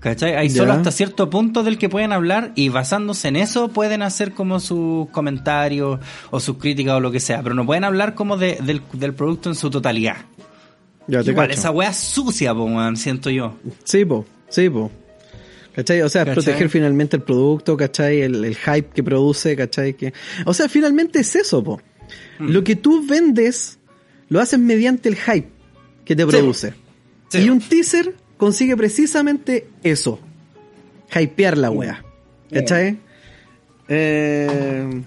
[0.00, 0.34] ¿Cachai?
[0.36, 4.32] Hay solo hasta cierto punto del que pueden hablar y basándose en eso pueden hacer
[4.32, 5.98] como sus comentarios
[6.30, 9.14] o sus críticas o lo que sea, pero no pueden hablar como de- del, del
[9.14, 10.16] producto en su totalidad.
[11.06, 11.58] Ya te Igual, cacho.
[11.58, 13.56] esa es sucia, po, siento yo.
[13.84, 14.26] Sí, po.
[14.50, 14.90] Sí, po.
[15.74, 16.02] ¿Cachai?
[16.02, 16.44] O sea, es ¿Cachai?
[16.44, 18.20] proteger finalmente el producto, ¿cachai?
[18.20, 19.94] El, el hype que produce, ¿cachai?
[19.94, 20.12] Que...
[20.44, 21.80] O sea, finalmente es eso, po.
[22.38, 22.50] Mm.
[22.50, 23.78] Lo que tú vendes,
[24.28, 25.48] lo haces mediante el hype
[26.04, 26.74] que te produce.
[27.28, 27.38] Sí.
[27.38, 30.18] Y un teaser consigue precisamente eso.
[31.14, 32.04] Hypear la wea.
[32.52, 32.98] ¿Cachai?
[33.88, 35.02] Eh,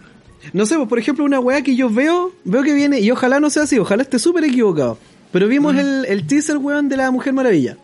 [0.54, 3.40] no sé, pues, por ejemplo, una wea que yo veo, veo que viene, y ojalá
[3.40, 4.98] no sea así, ojalá esté súper equivocado.
[5.32, 5.80] Pero vimos Mm.
[5.80, 7.78] el, el teaser, weón, de la Mujer Maravilla.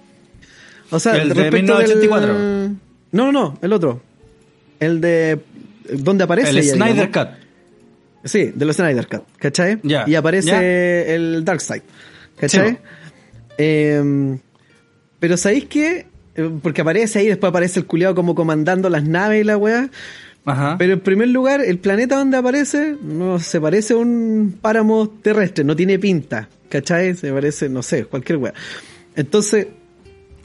[0.90, 2.78] O sea, El de respecto del- 1984.
[3.12, 4.02] No, no, no, el otro.
[4.80, 5.40] El de...
[5.92, 7.28] Donde aparece El ella, Snyder digamos.
[7.36, 7.44] Cut.
[8.26, 9.80] Sí, de los Snyder Cut, ¿cachai?
[9.84, 10.64] Ya, Y aparece ya.
[10.64, 11.82] el Darkseid,
[12.38, 12.70] ¿cachai?
[12.72, 12.78] Sí,
[13.58, 14.38] Eh,
[15.20, 16.06] pero ¿sabéis qué?
[16.36, 19.90] Eh, Porque aparece ahí, después aparece el culiado como comandando las naves y la weá.
[20.46, 20.76] Ajá.
[20.78, 25.64] Pero en primer lugar, el planeta donde aparece no se parece a un páramo terrestre,
[25.64, 27.16] no tiene pinta, ¿cachai?
[27.16, 28.54] Se parece, no sé, cualquier weá.
[29.16, 29.68] Entonces,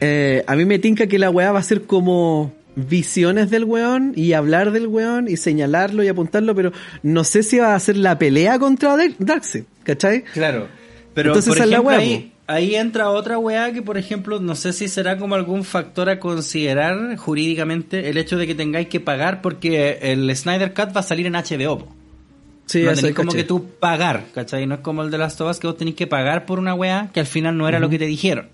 [0.00, 4.12] eh, a mí me tinca que la weá va a ser como visiones del weón
[4.14, 6.70] y hablar del weón y señalarlo y apuntarlo, pero
[7.02, 10.22] no sé si va a ser la pelea contra Dark- Darkseid, ¿cachai?
[10.32, 10.68] Claro.
[11.12, 13.96] Pero Entonces por esa es la ejemplo, weá, ahí, ahí entra otra weá que, por
[13.96, 18.54] ejemplo, no sé si será como algún factor a considerar jurídicamente el hecho de que
[18.54, 21.86] tengáis que pagar porque el Snyder Cut va a salir en HBO.
[22.66, 23.42] Sí, no eso tenéis como caché.
[23.42, 24.66] que tú pagar, ¿cachai?
[24.66, 27.10] No es como el de las tobas que vos tenés que pagar por una weá
[27.12, 28.48] que al final no era lo que te dijeron.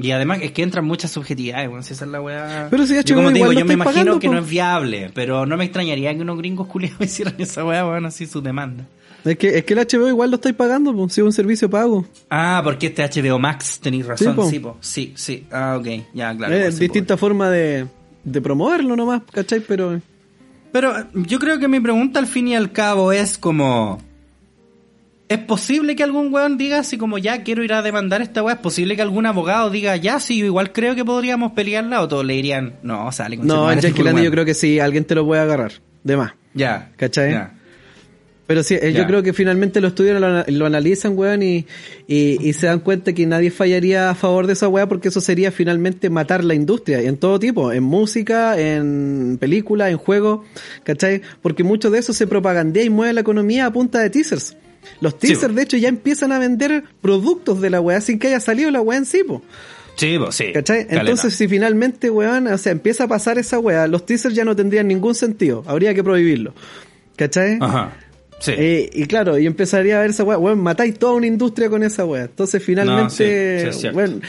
[0.00, 2.68] Y además es que entran muchas subjetividades, weón, si esa es la weá...
[2.70, 5.44] Pero si Yo como te digo, yo me imagino pagando, que no es viable, pero
[5.44, 8.86] no me extrañaría que unos gringos culiados hicieran esa weá, weón, así su demanda.
[9.24, 11.68] Es que, es que el HBO igual lo estáis pagando, pues, si es un servicio
[11.68, 12.06] pago.
[12.30, 14.48] Ah, porque este HBO Max, tenéis razón, po.
[14.48, 14.76] sí, po.
[14.80, 15.46] Sí, sí.
[15.50, 16.54] Ah, ok, ya, claro.
[16.54, 17.86] es distinta forma de,
[18.24, 19.60] de promoverlo nomás, ¿cachai?
[19.60, 20.02] Pero po.
[20.72, 24.00] Pero eh, yo creo que mi pregunta al fin y al cabo es como...
[25.28, 28.54] ¿Es posible que algún weón diga así como ya quiero ir a demandar esta weá?
[28.54, 32.00] ¿Es posible que algún abogado diga ya sí, yo igual creo que podríamos pelearla?
[32.00, 35.14] ¿O todos le dirían no, sale con no, en yo creo que sí, alguien te
[35.14, 35.72] lo puede agarrar.
[36.02, 36.32] De más.
[36.54, 36.92] Ya.
[36.96, 37.32] ¿Cachai?
[37.32, 37.57] ya.
[38.48, 41.66] Pero sí, eh, yo creo que finalmente lo estudian, lo, lo analizan, weón, y,
[42.06, 45.20] y, y se dan cuenta que nadie fallaría a favor de esa weá porque eso
[45.20, 50.46] sería finalmente matar la industria, en todo tipo, en música, en película, en juego,
[50.82, 51.20] ¿cachai?
[51.42, 54.56] Porque mucho de eso se propagandea y mueve la economía a punta de teasers.
[55.02, 58.40] Los teasers, de hecho, ya empiezan a vender productos de la weá sin que haya
[58.40, 59.42] salido la weá en sí, po.
[59.96, 60.52] Sí, po, sí.
[60.54, 60.86] ¿Cachai?
[60.88, 64.56] Entonces, si finalmente, weón, o sea, empieza a pasar esa weá, los teasers ya no
[64.56, 65.64] tendrían ningún sentido.
[65.66, 66.54] Habría que prohibirlo.
[67.14, 67.58] ¿Cachai?
[67.60, 67.92] Ajá.
[68.40, 68.52] Sí.
[68.56, 71.82] Eh, y claro, y empezaría a ver esa weá, weón, matáis toda una industria con
[71.82, 72.24] esa weá.
[72.24, 74.22] Entonces, finalmente, No, sí, sí, weón,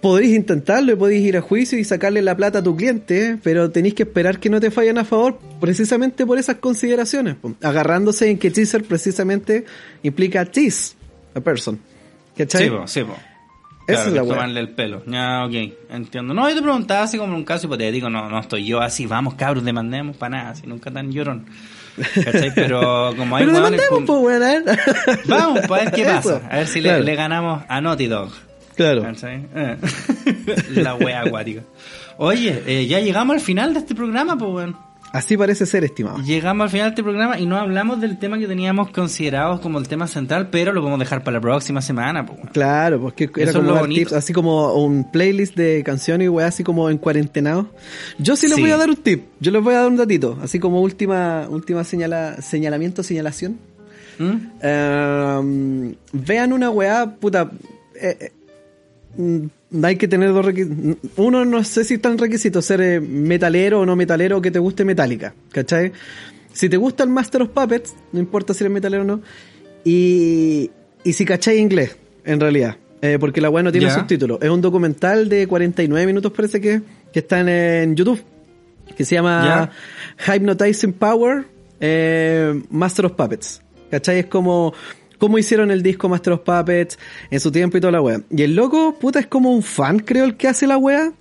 [0.00, 3.70] podéis intentarlo y podéis ir a juicio y sacarle la plata a tu cliente, pero
[3.70, 7.36] tenéis que esperar que no te fallen a favor precisamente por esas consideraciones.
[7.62, 9.64] Agarrándose en que teaser precisamente
[10.02, 10.94] implica tease
[11.34, 11.78] a person.
[12.36, 12.64] ¿Cachai?
[12.64, 13.16] Sí, po, sí, po.
[13.86, 15.02] Esa Claro, es la tomarle el pelo.
[15.06, 15.52] Ya, ok,
[15.90, 16.32] entiendo.
[16.32, 19.06] No, yo te preguntaba así como en un caso hipotético, no, no estoy yo así,
[19.06, 21.46] vamos cabros, demandemos para nada, así nunca tan llorón.
[22.24, 22.52] ¿Cachai?
[22.54, 24.78] Pero como hay Pero demandemos, con- pues, weón, a ver.
[25.26, 26.12] Vamos, para ver qué Eso.
[26.14, 26.40] pasa.
[26.50, 26.98] A ver si Claro.
[27.00, 28.30] le, le ganamos a Naughty Dog.
[28.76, 29.02] Claro.
[29.02, 29.46] ¿Cachai?
[29.54, 29.76] Eh.
[30.76, 31.62] La wea acuática.
[32.16, 34.76] Oye, eh, ya llegamos al final de este programa, pues, weón.
[35.12, 36.18] Así parece ser, estimado.
[36.22, 39.78] Llegamos al final de este programa y no hablamos del tema que teníamos considerado como
[39.80, 42.38] el tema central, pero lo podemos dejar para la próxima semana, pues.
[42.52, 46.28] Claro, porque era Eso es como lo tips, así como un playlist de canciones y
[46.28, 47.68] weá, así como en cuarentenado.
[48.18, 48.60] Yo sí les Sí.
[48.62, 51.46] voy a dar un tip, yo les voy a dar un datito, así como última,
[51.48, 53.58] última señala, señalamiento, señalación.
[54.18, 54.36] ¿Mm?
[54.62, 57.50] Ehm, vean una weá, puta.
[58.00, 58.32] eh, eh,
[59.16, 59.46] mm,
[59.82, 60.96] hay que tener dos requisitos.
[61.16, 64.58] Uno, no sé si están requisitos ser eh, metalero o no metalero o que te
[64.58, 65.92] guste metálica, ¿cachai?
[66.52, 69.20] Si te gusta el Master of Puppets, no importa si eres metalero o no,
[69.84, 70.70] y,
[71.04, 73.94] y si cachai inglés, en realidad, eh, porque la weá no tiene Ya.
[73.94, 74.38] subtítulos.
[74.42, 78.20] Es un documental de 49 minutos, parece que, que está en, en YouTube,
[78.96, 79.70] que se llama
[80.26, 81.44] Hypnotizing Power
[81.80, 83.62] eh, Master of Puppets.
[83.90, 84.18] ¿Cachai?
[84.20, 84.72] Es como
[85.20, 86.98] cómo hicieron el disco Master of Puppets
[87.30, 88.20] en su tiempo y toda la wea.
[88.30, 91.12] Y el loco, puta, es como un fan, creo, el que hace la wea,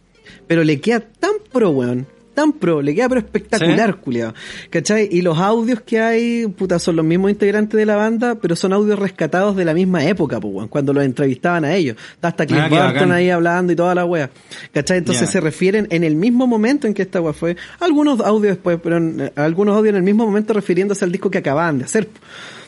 [0.48, 2.08] pero le queda tan pro, weón.
[2.32, 4.34] Tan pro, le queda pero espectacular, culiao.
[4.70, 5.10] ¿Cachai?
[5.12, 8.72] Y los audios que hay, puta, son los mismos integrantes de la banda, pero son
[8.72, 11.98] audios rescatados de la misma época, pues, weón, cuando los entrevistaban a ellos.
[12.22, 13.12] Hasta Cliff Ah, bacán.
[13.12, 14.30] ahí hablando y toda la wea.
[14.74, 15.00] ¿Cachai?
[15.00, 17.58] Entonces se refieren en el mismo momento en que esta wea fue.
[17.82, 21.30] Algunos audios después, pero en- eh, algunos audios en el mismo momento refiriéndose al disco
[21.30, 22.08] que acaban de hacer.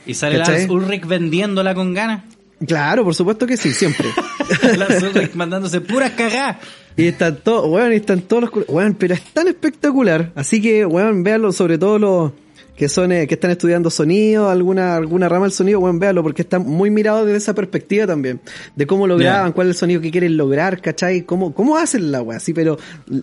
[0.05, 0.37] Y sale.
[0.37, 2.23] Lars Ulrich vendiéndola con ganas.
[2.65, 4.07] Claro, por supuesto que sí, siempre.
[4.77, 6.57] Lars Ulrich mandándose puras cagadas.
[6.95, 10.31] y están todos, weón, y están todos los, weón, pero es tan espectacular.
[10.35, 12.31] Así que, weón, véanlo, sobre todo los
[12.75, 16.41] que son, eh, que están estudiando sonido, alguna, alguna rama del sonido, weón, véanlo, porque
[16.41, 18.39] están muy mirados desde esa perspectiva también.
[18.75, 21.21] De cómo lo graban, cuál es el sonido que quieren lograr, ¿cachai?
[21.23, 22.79] Cómo, cómo hacen la weá, así, pero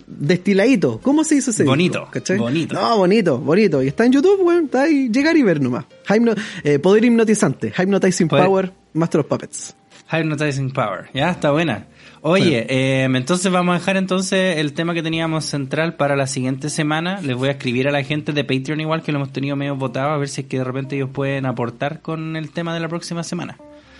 [0.06, 1.00] destiladito.
[1.02, 2.38] ¿Cómo se hizo ese disco, Bonito, ¿cachai?
[2.38, 2.74] bonito.
[2.74, 3.82] No, bonito, bonito.
[3.82, 5.84] Y está en YouTube, weón, está ahí, llegar y ver nomás.
[6.08, 6.34] Hypno-
[6.64, 9.74] eh, poder hipnotizante, Hypnotizing Poder- Power, Master of Puppets.
[10.10, 11.10] Hypnotizing Power.
[11.12, 11.86] Ya, está buena.
[12.20, 16.70] Oye, eh, entonces vamos a dejar entonces el tema que teníamos central para la siguiente
[16.70, 17.20] semana.
[17.20, 19.76] Les voy a escribir a la gente de Patreon igual que lo hemos tenido medio
[19.76, 22.80] votado, a ver si es que de repente ellos pueden aportar con el tema de
[22.80, 23.56] la próxima semana.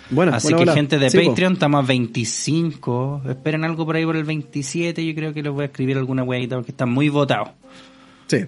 [0.09, 1.29] Bueno, Así buena que gente de Sí, po.
[1.29, 3.21] Patreon, estamos a 25.
[3.29, 5.05] Esperen algo por ahí por el 27.
[5.05, 7.49] Yo creo que les voy a escribir alguna weadita porque están muy votados.
[8.27, 8.45] Sí.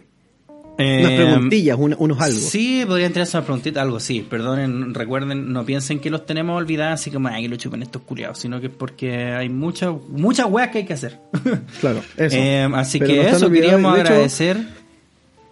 [0.82, 2.38] Eh, Unas preguntillas, un- unos algo.
[2.40, 4.26] Sí, podrían tener una preguntita, algo sí.
[4.30, 8.02] Perdonen, recuerden, no piensen que los tenemos olvidados, así como, ay, que lo chupen estos
[8.02, 11.20] culiados, sino que es porque hay muchas muchas weas que hay que hacer.
[11.82, 12.36] Claro, eso.
[12.38, 14.58] Eh, así Pero que eso, queríamos hecho, agradecer.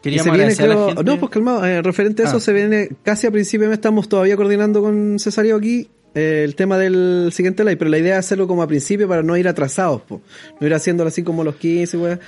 [0.01, 1.03] Queríamos viene, agradecer a la creo- gente.
[1.03, 2.39] No, pues calmado, eh, referente a eso, Ah.
[2.39, 7.29] se viene casi a principio estamos todavía coordinando con Cesario aquí eh, el tema del
[7.31, 10.21] siguiente live, pero la idea es hacerlo como a principio para no ir atrasados, po.
[10.59, 12.19] no ir haciéndolo así como los 15, weá.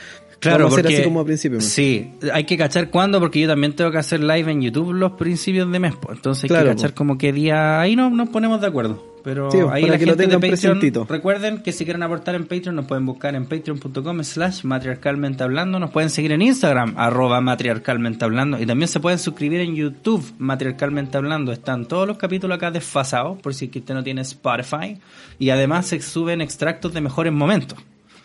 [0.41, 1.61] Claro, Vamos a hacer porque, así como a.
[1.61, 5.11] Sí, hay que cachar cuándo, porque yo también tengo que hacer live en YouTube los
[5.13, 5.93] principios de mes.
[6.01, 6.17] pues.
[6.17, 6.95] Entonces hay Claro, que cachar po.
[6.97, 7.79] como qué día.
[7.79, 9.07] Ahí no nos ponemos de acuerdo.
[9.23, 11.05] Pero Sí, ahí para la que lo gente de tengan Patreon, presentito.
[11.07, 15.77] recuerden que si quieren aportar en Patreon nos pueden buscar en patreon.com slash matriarcalmente hablando.
[15.79, 18.59] Nos pueden seguir en Instagram, arroba matriarcalmente hablando.
[18.59, 21.51] Y también se pueden suscribir en YouTube, matriarcalmente hablando.
[21.51, 24.97] Están todos los capítulos acá desfasados, por si es que usted no tiene Spotify.
[25.37, 27.77] Y además se suben extractos de mejores momentos.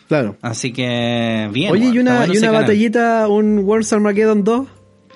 [0.07, 0.37] Claro.
[0.41, 1.71] Así que, bien.
[1.71, 4.67] Oye, ¿y una, y una batallita, un Worms Armageddon 2?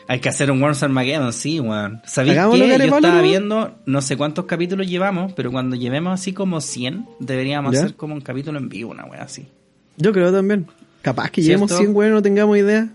[0.07, 2.01] Hay que hacer un Worms Armageddon, sí, weón.
[2.05, 2.57] ¿Sabéis qué?
[2.57, 7.73] Yo estaba viendo, no sé cuántos capítulos llevamos, pero cuando llevemos así como 100, deberíamos
[7.73, 7.79] ¿Ya?
[7.79, 9.47] hacer como un capítulo en vivo, una wea así.
[9.95, 10.67] Yo creo también.
[11.01, 11.65] Capaz que ¿Cierto?
[11.65, 12.89] lleguemos 100, weón, no tengamos idea.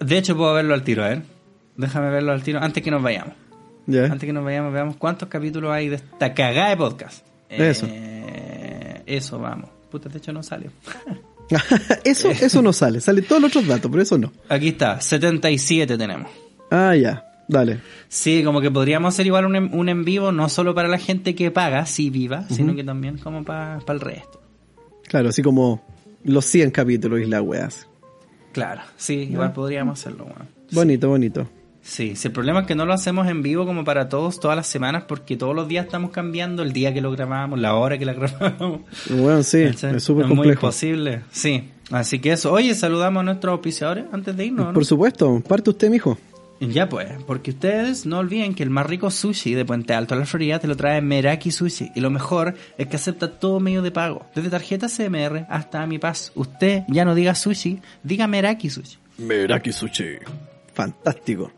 [0.00, 1.22] De hecho, puedo verlo al tiro, a ver.
[1.76, 3.34] Déjame verlo al tiro antes que nos vayamos.
[3.86, 4.04] Ya.
[4.04, 7.26] Antes que nos vayamos, veamos cuántos capítulos hay de esta cagada de podcast.
[7.50, 7.86] Eso.
[7.90, 9.73] Eh, eso, vamos.
[9.94, 10.70] Puta, de hecho no sale.
[12.04, 13.00] eso, eso no sale.
[13.00, 14.32] Sale todos los otros datos, pero eso no.
[14.48, 16.32] Aquí está, 77 tenemos.
[16.68, 17.24] Ah, ya.
[17.46, 17.78] Dale.
[18.08, 20.98] Sí, como que podríamos hacer igual un en, un en vivo, no solo para la
[20.98, 24.42] gente que paga, sí viva, sino que también como para el resto.
[25.06, 25.80] Claro, así como
[26.24, 27.86] los 100 capítulos y las weas.
[28.50, 30.48] Claro, sí, igual podríamos hacerlo, weón.
[30.72, 31.48] Bonito, bonito.
[31.84, 34.56] Sí, si el problema es que no lo hacemos en vivo como para todos, todas
[34.56, 37.98] las semanas, porque todos los días estamos cambiando el día que lo grabamos, la hora
[37.98, 38.80] que la grabamos.
[39.10, 40.62] Bueno, sí, es súper muy complejo.
[40.62, 41.68] posible, sí.
[41.90, 42.50] Así que eso.
[42.52, 44.72] Oye, saludamos a nuestros auspiciadores antes de irnos, ¿no?
[44.72, 46.18] Por supuesto, parte usted, mijo.
[46.60, 50.16] Ya pues, porque ustedes no olviden que el más rico sushi de Puente Alto a
[50.16, 51.90] la Florida te lo trae Meraki Sushi.
[51.94, 55.98] Y lo mejor es que acepta todo medio de pago, desde tarjeta CMR hasta Mi
[55.98, 56.32] Paz.
[56.34, 58.96] Usted ya no diga sushi, diga Meraki Sushi.
[59.18, 60.18] Meraki Sushi.
[60.74, 61.50] Fantástico.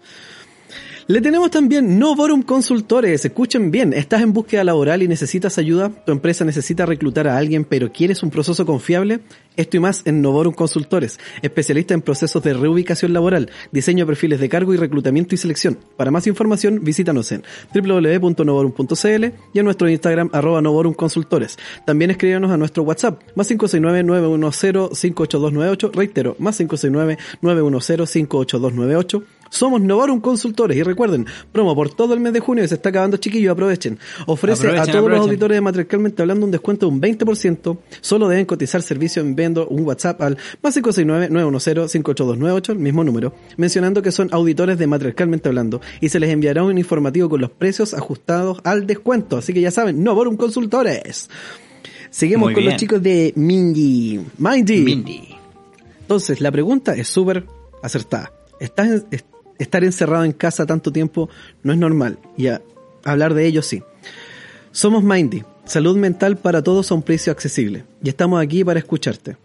[1.09, 3.25] Le tenemos también Novorum Consultores.
[3.25, 5.93] Escuchen bien, estás en búsqueda laboral y necesitas ayuda.
[6.05, 9.21] Tu empresa necesita reclutar a alguien, pero quieres un proceso confiable.
[9.55, 14.41] Esto y más en Novorum Consultores, especialista en procesos de reubicación laboral, diseño de perfiles
[14.41, 15.79] de cargo y reclutamiento y selección.
[15.97, 21.57] Para más información, visítanos en www.novorum.cl y en nuestro Instagram arroba Novorum Consultores.
[21.87, 25.93] También escríbanos a nuestro WhatsApp, más 569-910-58298.
[25.93, 29.23] Reitero, más 569-910-58298.
[29.51, 32.89] Somos Novarum Consultores y recuerden, promo por todo el mes de junio que se está
[32.91, 33.99] acabando chiquillos, aprovechen.
[34.27, 37.79] Ofrece Aprovechen, a todos los auditores de Matriarcalmente hablando un descuento de un 20%.
[38.01, 44.13] Solo deben cotizar servicio enviando un WhatsApp al más 569-910-58298, el mismo número, mencionando que
[44.13, 48.59] son auditores de Matriarcalmente hablando y se les enviará un informativo con los precios ajustados
[48.65, 49.37] al descuento.
[49.37, 51.29] Así que ya saben, Novarum Consultores.
[52.11, 52.73] Seguimos Muy con bien.
[52.73, 54.21] los chicos de Mindy.
[54.39, 54.83] Mindy.
[54.85, 55.29] Mindy.
[56.01, 57.45] Entonces, la pregunta es súper
[57.83, 58.33] acertada.
[58.61, 59.23] Estás en-
[59.59, 61.29] estar encerrado en casa tanto tiempo
[61.63, 62.19] no es normal.
[62.37, 62.49] Y
[63.05, 63.83] hablar de ello sí.
[64.73, 67.85] Somos Mindy, salud mental para todos a un precio accesible.
[68.03, 69.37] Y estamos aquí para escucharte.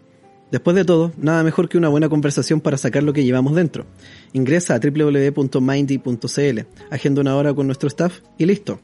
[0.50, 3.86] Después de todo, nada mejor que una buena conversación para sacar lo que llevamos dentro.
[4.34, 6.60] Ingresa a www.mindy.cl,
[6.90, 8.78] agenda una hora con nuestro staff y listo.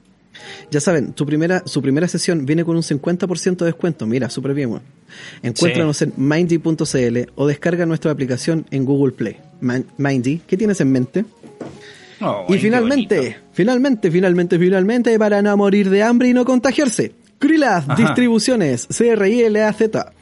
[0.70, 4.06] Ya saben, tu primera, su primera sesión viene con un 50% de descuento.
[4.06, 4.78] Mira, súper bien.
[5.42, 9.36] Encuéntranos en mindy.cl o descarga nuestra aplicación en Google Play.
[9.60, 11.24] Man- Mindy, ¿qué tienes en mente?
[12.20, 13.36] Oh, y finalmente, bonito.
[13.52, 17.12] finalmente, finalmente, finalmente, para no morir de hambre y no contagiarse.
[17.38, 18.02] Krilas Ajá.
[18.02, 20.12] Distribuciones, C-R-I-L-A-Z.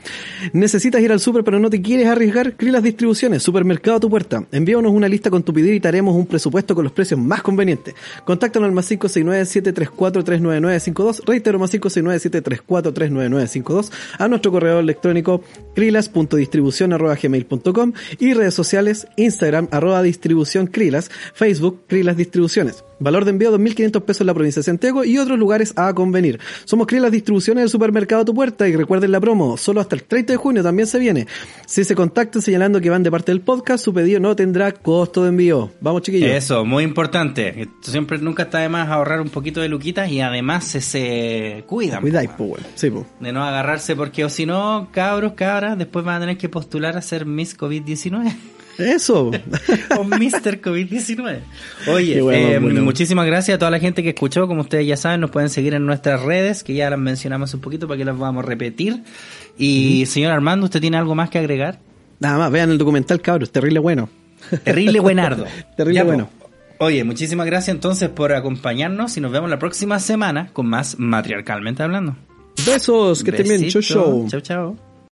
[0.52, 2.54] ¿Necesitas ir al súper pero no te quieres arriesgar?
[2.56, 4.44] Krilas Distribuciones, supermercado a tu puerta.
[4.52, 7.42] Envíanos una lista con tu pedido y te haremos un presupuesto con los precios más
[7.42, 7.94] convenientes.
[8.24, 11.24] Contáctanos al más 569-734-39952.
[11.24, 13.90] Reitero, más 569-734-39952.
[14.18, 15.42] A nuestro correo electrónico
[15.74, 22.82] krilas.distribución.gmail.com y redes sociales Instagram arroba distribución krilas, Facebook krilas distribuciones.
[22.98, 26.40] Valor de envío 2.500 pesos en la provincia de Santiago y otros lugares a convenir.
[26.64, 30.04] Somos Krilas Distribuciones del supermercado a tu puerta y recuerden la promo, solo hasta el
[30.04, 31.26] 30 de junio también se viene.
[31.66, 35.22] Si se contactan señalando que van de parte del podcast, su pedido no tendrá costo
[35.22, 35.70] de envío.
[35.80, 36.30] Vamos chiquillos.
[36.30, 37.68] Eso, muy importante.
[37.82, 42.00] Siempre nunca está de más ahorrar un poquito de luquitas y además se, se cuidan.
[42.00, 42.66] Cuidáis, po, pues bueno.
[42.74, 43.04] Sí, pues.
[43.20, 46.96] De no agarrarse porque o si no, cabros, cabras, después van a tener que postular
[46.96, 49.30] a ser Miss COVID-19 Eso.
[49.98, 50.60] o Mr.
[50.60, 51.38] COVID-19.
[51.88, 52.82] Oye, bueno, eh, bueno.
[52.82, 54.46] muchísimas gracias a toda la gente que escuchó.
[54.46, 57.60] Como ustedes ya saben, nos pueden seguir en nuestras redes, que ya las mencionamos un
[57.60, 59.02] poquito para que las vamos a repetir.
[59.58, 61.78] Y señor Armando, ¿usted tiene algo más que agregar?
[62.20, 64.08] Nada más, vean el documental, cabros, terrible bueno.
[64.64, 65.44] Terrible buenardo.
[65.76, 66.08] Terrible Ya, po.
[66.08, 66.28] bueno.
[66.78, 71.82] Oye, muchísimas gracias entonces por acompañarnos y nos vemos la próxima semana con más Matriarcalmente
[71.82, 72.16] Hablando.
[72.66, 73.70] Besos, que estén bien.
[73.70, 73.94] Chau, Besito.
[73.94, 74.28] chau.
[74.28, 74.85] Chau, chau.